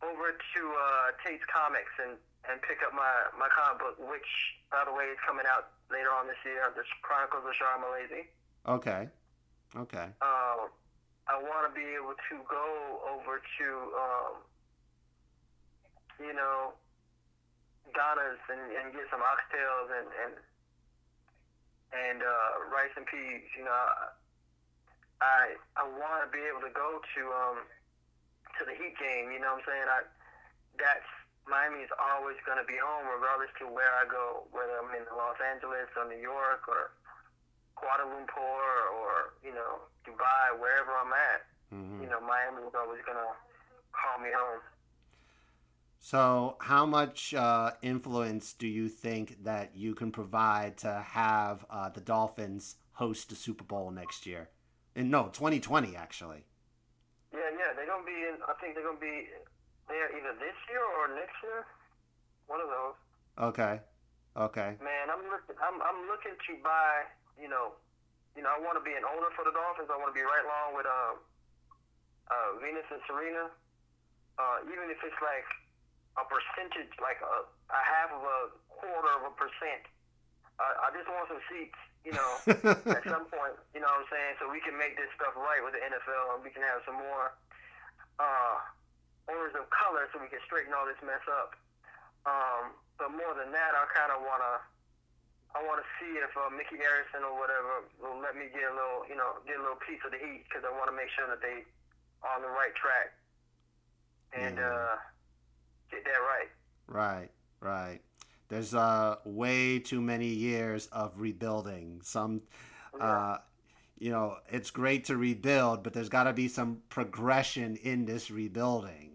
over 0.06 0.38
to 0.38 0.62
uh, 0.62 1.08
Tate's 1.26 1.46
Comics 1.50 1.94
and, 1.98 2.18
and 2.46 2.62
pick 2.62 2.86
up 2.86 2.94
my, 2.94 3.14
my 3.36 3.50
comic 3.50 3.82
book, 3.82 3.98
which, 3.98 4.30
by 4.70 4.86
the 4.86 4.94
way, 4.94 5.10
is 5.10 5.20
coming 5.26 5.46
out 5.50 5.74
later 5.90 6.14
on 6.14 6.30
this 6.30 6.38
year, 6.46 6.62
The 6.78 6.86
Chronicles 7.02 7.46
of 7.46 7.54
Shar 7.58 7.82
Malaysia. 7.82 8.24
Okay. 8.66 9.10
Okay. 9.76 10.08
Um, 10.22 10.70
I 11.26 11.42
want 11.42 11.66
to 11.66 11.74
be 11.74 11.86
able 11.98 12.14
to 12.14 12.36
go 12.46 12.68
over 13.10 13.42
to, 13.42 13.68
um, 13.98 14.34
you 16.22 16.34
know, 16.34 16.78
Donna's 17.94 18.42
and, 18.50 18.62
and 18.76 18.94
get 18.94 19.08
some 19.10 19.22
oxtails 19.22 19.88
and 19.94 20.10
and 20.10 20.34
and 21.96 22.20
uh, 22.22 22.52
rice 22.74 22.92
and 22.98 23.06
peas. 23.06 23.46
You 23.58 23.64
know, 23.64 23.78
I 25.22 25.56
I 25.78 25.84
want 25.86 26.26
to 26.26 26.30
be 26.30 26.44
able 26.44 26.62
to 26.66 26.74
go 26.74 27.00
to 27.00 27.22
um 27.32 27.58
to 28.60 28.64
the 28.66 28.76
Heat 28.76 28.96
game. 28.98 29.32
You 29.32 29.40
know 29.40 29.56
what 29.58 29.64
I'm 29.64 29.68
saying? 29.68 29.88
I 29.90 30.00
that's 30.76 31.10
Miami 31.48 31.86
is 31.86 31.94
always 31.96 32.38
going 32.44 32.58
to 32.58 32.68
be 32.68 32.76
home 32.82 33.06
regardless 33.06 33.54
to 33.62 33.70
where 33.70 33.94
I 34.02 34.10
go, 34.10 34.50
whether 34.50 34.82
I'm 34.82 34.92
in 34.98 35.06
Los 35.14 35.38
Angeles 35.40 35.88
or 35.94 36.10
New 36.10 36.20
York 36.20 36.66
or 36.66 36.96
Kuala 37.78 38.10
Lumpur 38.10 38.68
or 38.98 39.38
you 39.46 39.54
know 39.54 39.86
Dubai, 40.08 40.58
wherever 40.58 40.92
I'm 40.96 41.14
at. 41.14 41.42
Mm-hmm. 41.74 42.04
You 42.04 42.10
know, 42.10 42.22
Miami 42.22 42.66
is 42.68 42.74
always 42.78 43.02
going 43.06 43.18
to 43.18 43.32
call 43.92 44.22
me 44.22 44.30
home. 44.34 44.62
So, 46.00 46.58
how 46.62 46.86
much 46.86 47.34
uh, 47.34 47.72
influence 47.82 48.54
do 48.54 48.68
you 48.68 48.90
think 48.90 49.44
that 49.44 49.72
you 49.76 49.96
can 49.96 50.12
provide 50.12 50.78
to 50.78 51.04
have 51.10 51.66
uh, 51.70 51.90
the 51.90 52.02
Dolphins 52.02 52.76
host 52.94 53.30
the 53.30 53.36
Super 53.36 53.64
Bowl 53.64 53.90
next 53.90 54.28
year? 54.28 54.50
And 54.96 55.10
no, 55.10 55.30
2020 55.34 55.96
actually. 55.96 56.46
Yeah, 57.36 57.52
yeah, 57.52 57.70
they're 57.76 57.90
gonna 57.90 58.08
be 58.08 58.16
in. 58.16 58.40
I 58.48 58.56
think 58.64 58.80
they're 58.80 58.88
gonna 58.88 59.02
be 59.02 59.28
there 59.92 60.08
either 60.16 60.34
this 60.40 60.58
year 60.72 60.82
or 60.82 61.12
next 61.12 61.36
year. 61.44 61.68
One 62.48 62.64
of 62.64 62.72
those. 62.72 62.96
Okay. 63.52 63.84
Okay. 64.40 64.80
Man, 64.80 65.06
I'm 65.12 65.24
looking. 65.28 65.60
I'm 65.60 65.78
I'm 65.84 66.08
looking 66.08 66.36
to 66.36 66.52
buy. 66.64 67.12
You 67.36 67.52
know, 67.52 67.76
you 68.40 68.44
know, 68.44 68.52
I 68.52 68.60
want 68.64 68.80
to 68.80 68.84
be 68.84 68.96
an 68.96 69.04
owner 69.04 69.28
for 69.36 69.44
the 69.44 69.52
Dolphins. 69.52 69.92
I 69.92 70.00
want 70.00 70.16
to 70.16 70.18
be 70.18 70.24
right 70.24 70.46
along 70.48 70.80
with 70.80 70.88
um, 70.88 71.16
uh, 72.32 72.50
Venus 72.64 72.88
and 72.88 73.04
Serena. 73.04 73.52
Uh, 74.40 74.68
even 74.72 74.88
if 74.92 75.00
it's 75.04 75.20
like 75.24 75.48
a 76.16 76.24
percentage, 76.28 76.92
like 77.00 77.20
a, 77.20 77.36
a 77.48 77.82
half 77.84 78.12
of 78.12 78.24
a 78.24 78.40
quarter 78.72 79.12
of 79.20 79.32
a 79.32 79.34
percent. 79.36 79.84
Uh, 80.60 80.88
I 80.88 80.92
just 80.96 81.08
want 81.12 81.28
some 81.28 81.44
seats, 81.52 81.76
you 82.06 82.14
know, 82.14 82.32
at 82.94 83.04
some 83.10 83.26
point, 83.34 83.58
you 83.74 83.82
know 83.82 83.90
what 83.90 84.06
I'm 84.06 84.10
saying, 84.14 84.34
so 84.38 84.46
we 84.48 84.62
can 84.62 84.78
make 84.78 84.94
this 84.96 85.10
stuff 85.18 85.34
right 85.36 85.60
with 85.66 85.74
the 85.74 85.82
NFL 85.82 86.38
and 86.38 86.42
we 86.46 86.54
can 86.54 86.62
have 86.62 86.86
some 86.86 86.96
more 87.02 87.34
uh, 88.22 88.56
owners 89.28 89.58
of 89.58 89.66
color 89.74 90.06
so 90.14 90.22
we 90.22 90.30
can 90.30 90.40
straighten 90.46 90.72
all 90.78 90.86
this 90.86 91.02
mess 91.02 91.26
up. 91.28 91.58
Um, 92.30 92.78
but 93.02 93.10
more 93.10 93.34
than 93.34 93.50
that, 93.52 93.74
I 93.74 93.84
kind 93.92 94.14
of 94.14 94.22
want 94.22 94.42
to. 94.46 94.56
I 95.56 95.64
want 95.64 95.80
to 95.80 95.88
see 96.04 96.20
if 96.20 96.36
uh, 96.36 96.52
Micky 96.52 96.76
Arison 96.84 97.24
or 97.24 97.32
whatever 97.40 97.88
will 98.04 98.20
let 98.20 98.36
me 98.36 98.52
get 98.52 98.68
a 98.68 98.76
little, 98.76 99.08
you 99.08 99.16
know, 99.16 99.40
get 99.48 99.56
a 99.56 99.64
little 99.64 99.80
piece 99.88 100.04
of 100.04 100.12
the 100.12 100.20
heat 100.20 100.44
because 100.44 100.68
I 100.68 100.72
want 100.76 100.92
to 100.92 100.96
make 100.96 101.08
sure 101.16 101.32
that 101.32 101.40
they 101.40 101.64
are 102.28 102.36
on 102.36 102.44
the 102.44 102.52
right 102.52 102.76
track. 102.76 103.16
and 104.36 104.58
Yeah. 104.60 104.68
uh, 104.68 104.96
get 105.96 106.04
that 106.04 106.20
right. 106.28 106.52
Right, 106.92 107.32
right. 107.64 108.02
There's 108.48 108.74
uh 108.76 109.18
way 109.26 109.80
too 109.80 110.02
many 110.02 110.28
years 110.28 110.88
of 110.88 111.20
rebuilding. 111.20 112.02
Some 112.04 112.42
uh 113.00 113.38
you 113.98 114.12
know, 114.12 114.38
it's 114.50 114.72
great 114.72 115.06
to 115.06 115.16
rebuild, 115.16 115.82
but 115.82 115.94
there's 115.94 116.10
got 116.10 116.24
to 116.26 116.34
be 116.34 116.50
some 116.50 116.82
progression 116.90 117.78
in 117.78 118.06
this 118.06 118.30
rebuilding. 118.30 119.12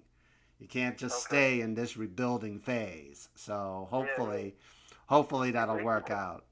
You 0.59 0.66
can't 0.68 0.97
just 0.97 1.26
Okay. 1.26 1.37
stay 1.37 1.61
in 1.61 1.74
this 1.74 1.97
rebuilding 1.99 2.59
phase. 2.59 3.28
So 3.35 3.89
hopefully, 3.91 4.57
hopefully 5.07 5.51
that'll 5.51 5.83
work 5.85 6.11
out. 6.11 6.45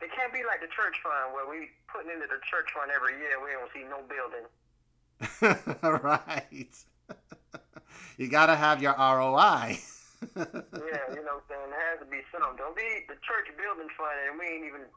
It 0.00 0.10
can't 0.16 0.32
be 0.32 0.42
like 0.46 0.60
the 0.60 0.68
church 0.68 0.96
fund 1.02 1.34
where 1.34 1.46
we 1.48 1.68
putting 1.86 2.10
into 2.10 2.26
the 2.26 2.40
church 2.50 2.68
fund 2.74 2.90
every 2.94 3.18
year. 3.18 3.38
We 3.42 3.52
don't 3.52 3.70
see 3.72 3.84
no 3.88 4.02
building. 4.08 6.02
right. 6.02 6.74
you 8.16 8.28
got 8.28 8.46
to 8.46 8.56
have 8.56 8.82
your 8.82 8.94
ROI. 8.98 9.78
Yeah, 10.32 11.04
you 11.12 11.22
know 11.22 11.38
what 11.38 11.44
I'm 11.44 11.50
saying? 11.50 11.68
There 11.70 11.84
has 11.92 12.00
to 12.00 12.08
be 12.08 12.20
something. 12.32 12.56
Don't 12.56 12.76
be 12.76 13.04
the 13.08 13.18
church 13.24 13.48
building 13.56 13.90
fund 13.96 14.16
and 14.30 14.38
we 14.38 14.46
ain't 14.46 14.66
even 14.66 14.88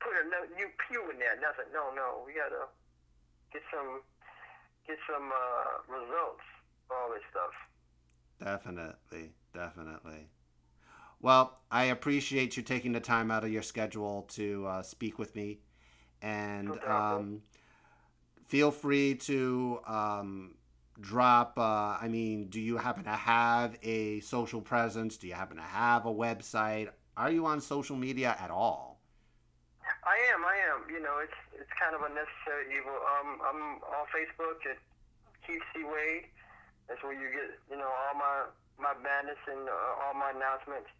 put 0.00 0.12
a 0.18 0.24
new 0.56 0.68
pew 0.88 1.02
in 1.10 1.18
there. 1.18 1.38
Nothing. 1.40 1.70
No, 1.72 1.94
no. 1.94 2.22
We 2.26 2.34
gotta 2.34 2.68
get 3.52 3.62
some 3.72 4.02
get 4.86 4.98
some 5.06 5.30
uh, 5.30 5.72
results. 5.88 6.44
for 6.88 6.96
All 6.96 7.10
this 7.10 7.24
stuff. 7.30 7.54
Definitely, 8.42 9.32
definitely. 9.54 10.28
Well, 11.20 11.60
I 11.70 11.84
appreciate 11.84 12.56
you 12.56 12.64
taking 12.64 12.92
the 12.92 13.00
time 13.00 13.30
out 13.30 13.44
of 13.44 13.52
your 13.52 13.62
schedule 13.62 14.22
to 14.30 14.66
uh, 14.66 14.82
speak 14.82 15.20
with 15.20 15.36
me, 15.36 15.60
and 16.20 16.76
um, 16.84 17.42
feel 18.48 18.72
free 18.72 19.14
to 19.14 19.78
um, 19.86 20.56
drop. 21.00 21.58
Uh, 21.58 21.96
I 22.00 22.08
mean, 22.08 22.46
do 22.48 22.60
you 22.60 22.76
happen 22.76 23.04
to 23.04 23.10
have 23.10 23.76
a 23.82 24.20
social 24.20 24.60
presence? 24.60 25.16
Do 25.16 25.26
you 25.26 25.34
happen 25.34 25.56
to 25.56 25.62
have 25.62 26.06
a 26.06 26.12
website? 26.12 26.88
Are 27.16 27.30
you 27.30 27.46
on 27.46 27.60
social 27.60 27.96
media 27.96 28.36
at 28.40 28.50
all? 28.50 29.00
I 30.04 30.16
am. 30.34 30.44
I 30.44 30.56
am. 30.72 30.90
You 30.90 31.02
know, 31.02 31.22
it's 31.22 31.38
it's 31.54 31.70
kind 31.78 31.94
of 31.94 32.02
a 32.02 32.10
necessary 32.10 32.74
evil. 32.74 32.94
Um, 32.94 33.38
I'm 33.44 33.60
on 33.82 34.04
Facebook 34.10 34.58
at 34.66 34.78
Keith 35.46 35.62
C 35.74 35.84
Wade. 35.84 36.26
That's 36.88 37.02
where 37.02 37.14
you 37.14 37.30
get 37.30 37.54
you 37.70 37.76
know 37.76 37.88
all 37.88 38.14
my 38.18 38.50
my 38.80 38.94
madness 38.98 39.38
and 39.46 39.68
uh, 39.68 40.02
all 40.02 40.14
my 40.14 40.34
announcements. 40.34 40.90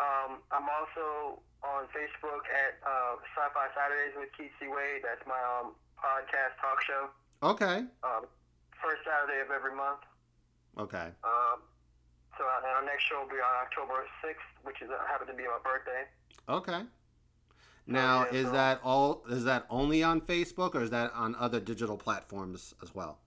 Um, 0.00 0.40
I'm 0.50 0.66
also 0.66 1.38
on 1.60 1.84
Facebook 1.92 2.48
at 2.48 2.80
uh, 2.80 3.20
Sci-Fi 3.36 3.66
Saturdays 3.76 4.16
with 4.16 4.32
Keith 4.32 4.52
C 4.58 4.66
Wade. 4.66 5.04
That's 5.04 5.22
my 5.28 5.38
um, 5.38 5.76
podcast 6.00 6.56
talk 6.58 6.80
show. 6.82 7.12
Okay. 7.44 7.84
Um, 8.02 8.24
first 8.82 9.02
Saturday 9.04 9.40
of 9.40 9.50
every 9.50 9.74
month. 9.74 10.00
Okay. 10.78 11.08
Um, 11.24 11.62
so 12.38 12.44
our, 12.44 12.60
our 12.76 12.84
next 12.84 13.04
show 13.04 13.20
will 13.22 13.28
be 13.28 13.40
on 13.40 13.54
October 13.64 14.04
6th, 14.24 14.48
which 14.64 14.80
is 14.82 14.88
uh, 14.90 14.96
happen 15.06 15.26
to 15.28 15.34
be 15.34 15.44
my 15.44 15.58
birthday. 15.62 16.04
Okay. 16.48 16.82
Now, 17.86 18.26
yeah, 18.30 18.38
is 18.38 18.46
so- 18.46 18.52
that 18.52 18.80
all? 18.84 19.22
Is 19.28 19.44
that 19.44 19.66
only 19.68 20.02
on 20.02 20.20
Facebook, 20.20 20.74
or 20.74 20.82
is 20.82 20.90
that 20.90 21.12
on 21.14 21.34
other 21.36 21.60
digital 21.60 21.96
platforms 21.96 22.74
as 22.82 22.94
well? 22.94 23.18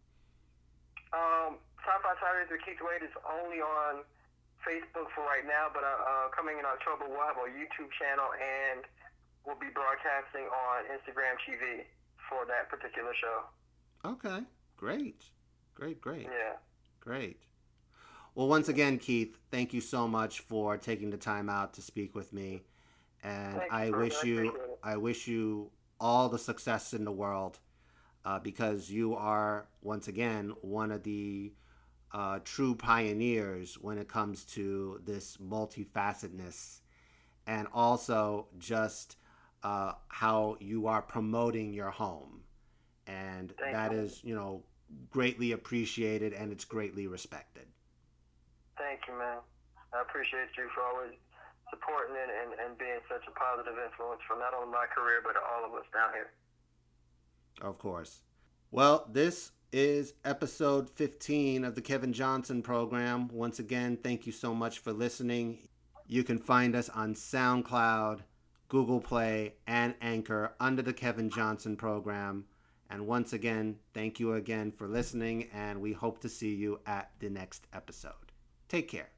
Um, 1.11 1.57
Sci-Fi 1.83 2.13
Saturdays 2.21 2.49
with 2.49 2.61
Keith 2.65 2.81
Wade 2.81 3.03
is 3.03 3.13
only 3.27 3.59
on 3.61 4.01
Facebook 4.63 5.11
for 5.13 5.21
right 5.27 5.45
now, 5.45 5.67
but 5.73 5.83
uh, 5.83 5.87
uh, 5.87 6.27
coming 6.31 6.57
in 6.57 6.65
October 6.65 7.05
we'll 7.11 7.21
have 7.21 7.37
a 7.37 7.51
YouTube 7.51 7.91
channel 7.99 8.31
and 8.39 8.87
we'll 9.45 9.59
be 9.59 9.69
broadcasting 9.75 10.47
on 10.47 10.87
Instagram 10.87 11.35
TV 11.43 11.83
for 12.31 12.47
that 12.47 12.71
particular 12.71 13.11
show. 13.13 13.43
Okay, 14.07 14.39
great, 14.77 15.27
great, 15.73 16.01
great, 16.01 16.27
Yeah. 16.27 16.57
great. 16.99 17.37
Well, 18.35 18.47
once 18.47 18.67
again, 18.67 18.97
Keith, 18.97 19.37
thank 19.51 19.73
you 19.73 19.81
so 19.81 20.07
much 20.07 20.39
for 20.39 20.77
taking 20.77 21.11
the 21.11 21.17
time 21.17 21.49
out 21.49 21.73
to 21.75 21.81
speak 21.81 22.15
with 22.15 22.33
me, 22.33 22.63
and 23.23 23.59
Thank 23.59 23.71
you, 23.71 23.77
I 23.77 23.89
wish 23.91 24.23
I 24.23 24.27
you. 24.27 24.59
I 24.83 24.97
wish 24.97 25.27
you 25.27 25.71
all 25.99 26.29
the 26.29 26.39
success 26.39 26.93
in 26.93 27.05
the 27.05 27.11
world, 27.11 27.59
uh, 28.25 28.39
because 28.39 28.89
you 28.89 29.15
are 29.15 29.67
once 29.81 30.07
again 30.07 30.53
one 30.61 30.91
of 30.91 31.03
the 31.03 31.53
uh, 32.11 32.39
true 32.43 32.75
pioneers 32.75 33.75
when 33.75 33.97
it 33.97 34.07
comes 34.07 34.45
to 34.45 34.99
this 35.05 35.37
multifacetedness, 35.37 36.81
and 37.45 37.67
also 37.73 38.47
just 38.57 39.17
uh, 39.63 39.93
how 40.07 40.57
you 40.59 40.87
are 40.87 41.01
promoting 41.01 41.73
your 41.73 41.91
home, 41.91 42.41
and 43.07 43.53
Thank 43.59 43.73
that 43.73 43.91
you. 43.91 43.99
is, 43.99 44.23
you 44.23 44.35
know, 44.35 44.63
greatly 45.09 45.51
appreciated 45.51 46.33
and 46.33 46.51
it's 46.51 46.65
greatly 46.65 47.07
respected. 47.07 47.67
Thank 48.77 49.01
you, 49.07 49.17
man. 49.17 49.37
I 49.93 50.01
appreciate 50.01 50.49
you 50.57 50.67
for 50.73 50.81
always 50.81 51.13
supporting 51.69 52.15
it 52.15 52.29
and, 52.29 52.53
and 52.59 52.77
being 52.77 52.99
such 53.09 53.23
a 53.27 53.31
positive 53.31 53.73
influence 53.83 54.21
for 54.27 54.37
not 54.37 54.53
only 54.53 54.71
my 54.71 54.85
career, 54.93 55.21
but 55.23 55.35
all 55.37 55.65
of 55.65 55.73
us 55.73 55.85
down 55.93 56.09
here. 56.13 56.31
Of 57.61 57.77
course. 57.77 58.21
Well, 58.71 59.07
this 59.11 59.51
is 59.71 60.13
episode 60.23 60.89
15 60.89 61.63
of 61.63 61.75
the 61.75 61.81
Kevin 61.81 62.13
Johnson 62.13 62.61
program. 62.61 63.27
Once 63.29 63.59
again, 63.59 63.97
thank 63.97 64.25
you 64.25 64.31
so 64.31 64.53
much 64.53 64.79
for 64.79 64.93
listening. 64.93 65.67
You 66.07 66.23
can 66.23 66.37
find 66.37 66.75
us 66.75 66.89
on 66.89 67.15
SoundCloud, 67.15 68.21
Google 68.67 68.99
Play, 69.01 69.55
and 69.65 69.95
Anchor 70.01 70.53
under 70.59 70.81
the 70.81 70.93
Kevin 70.93 71.29
Johnson 71.29 71.75
program. 71.75 72.45
And 72.89 73.07
once 73.07 73.33
again, 73.33 73.77
thank 73.93 74.19
you 74.19 74.33
again 74.33 74.71
for 74.71 74.87
listening, 74.87 75.49
and 75.53 75.81
we 75.81 75.93
hope 75.93 76.19
to 76.21 76.29
see 76.29 76.53
you 76.53 76.79
at 76.85 77.11
the 77.19 77.29
next 77.29 77.67
episode. 77.73 78.31
Take 78.67 78.87
care. 78.87 79.09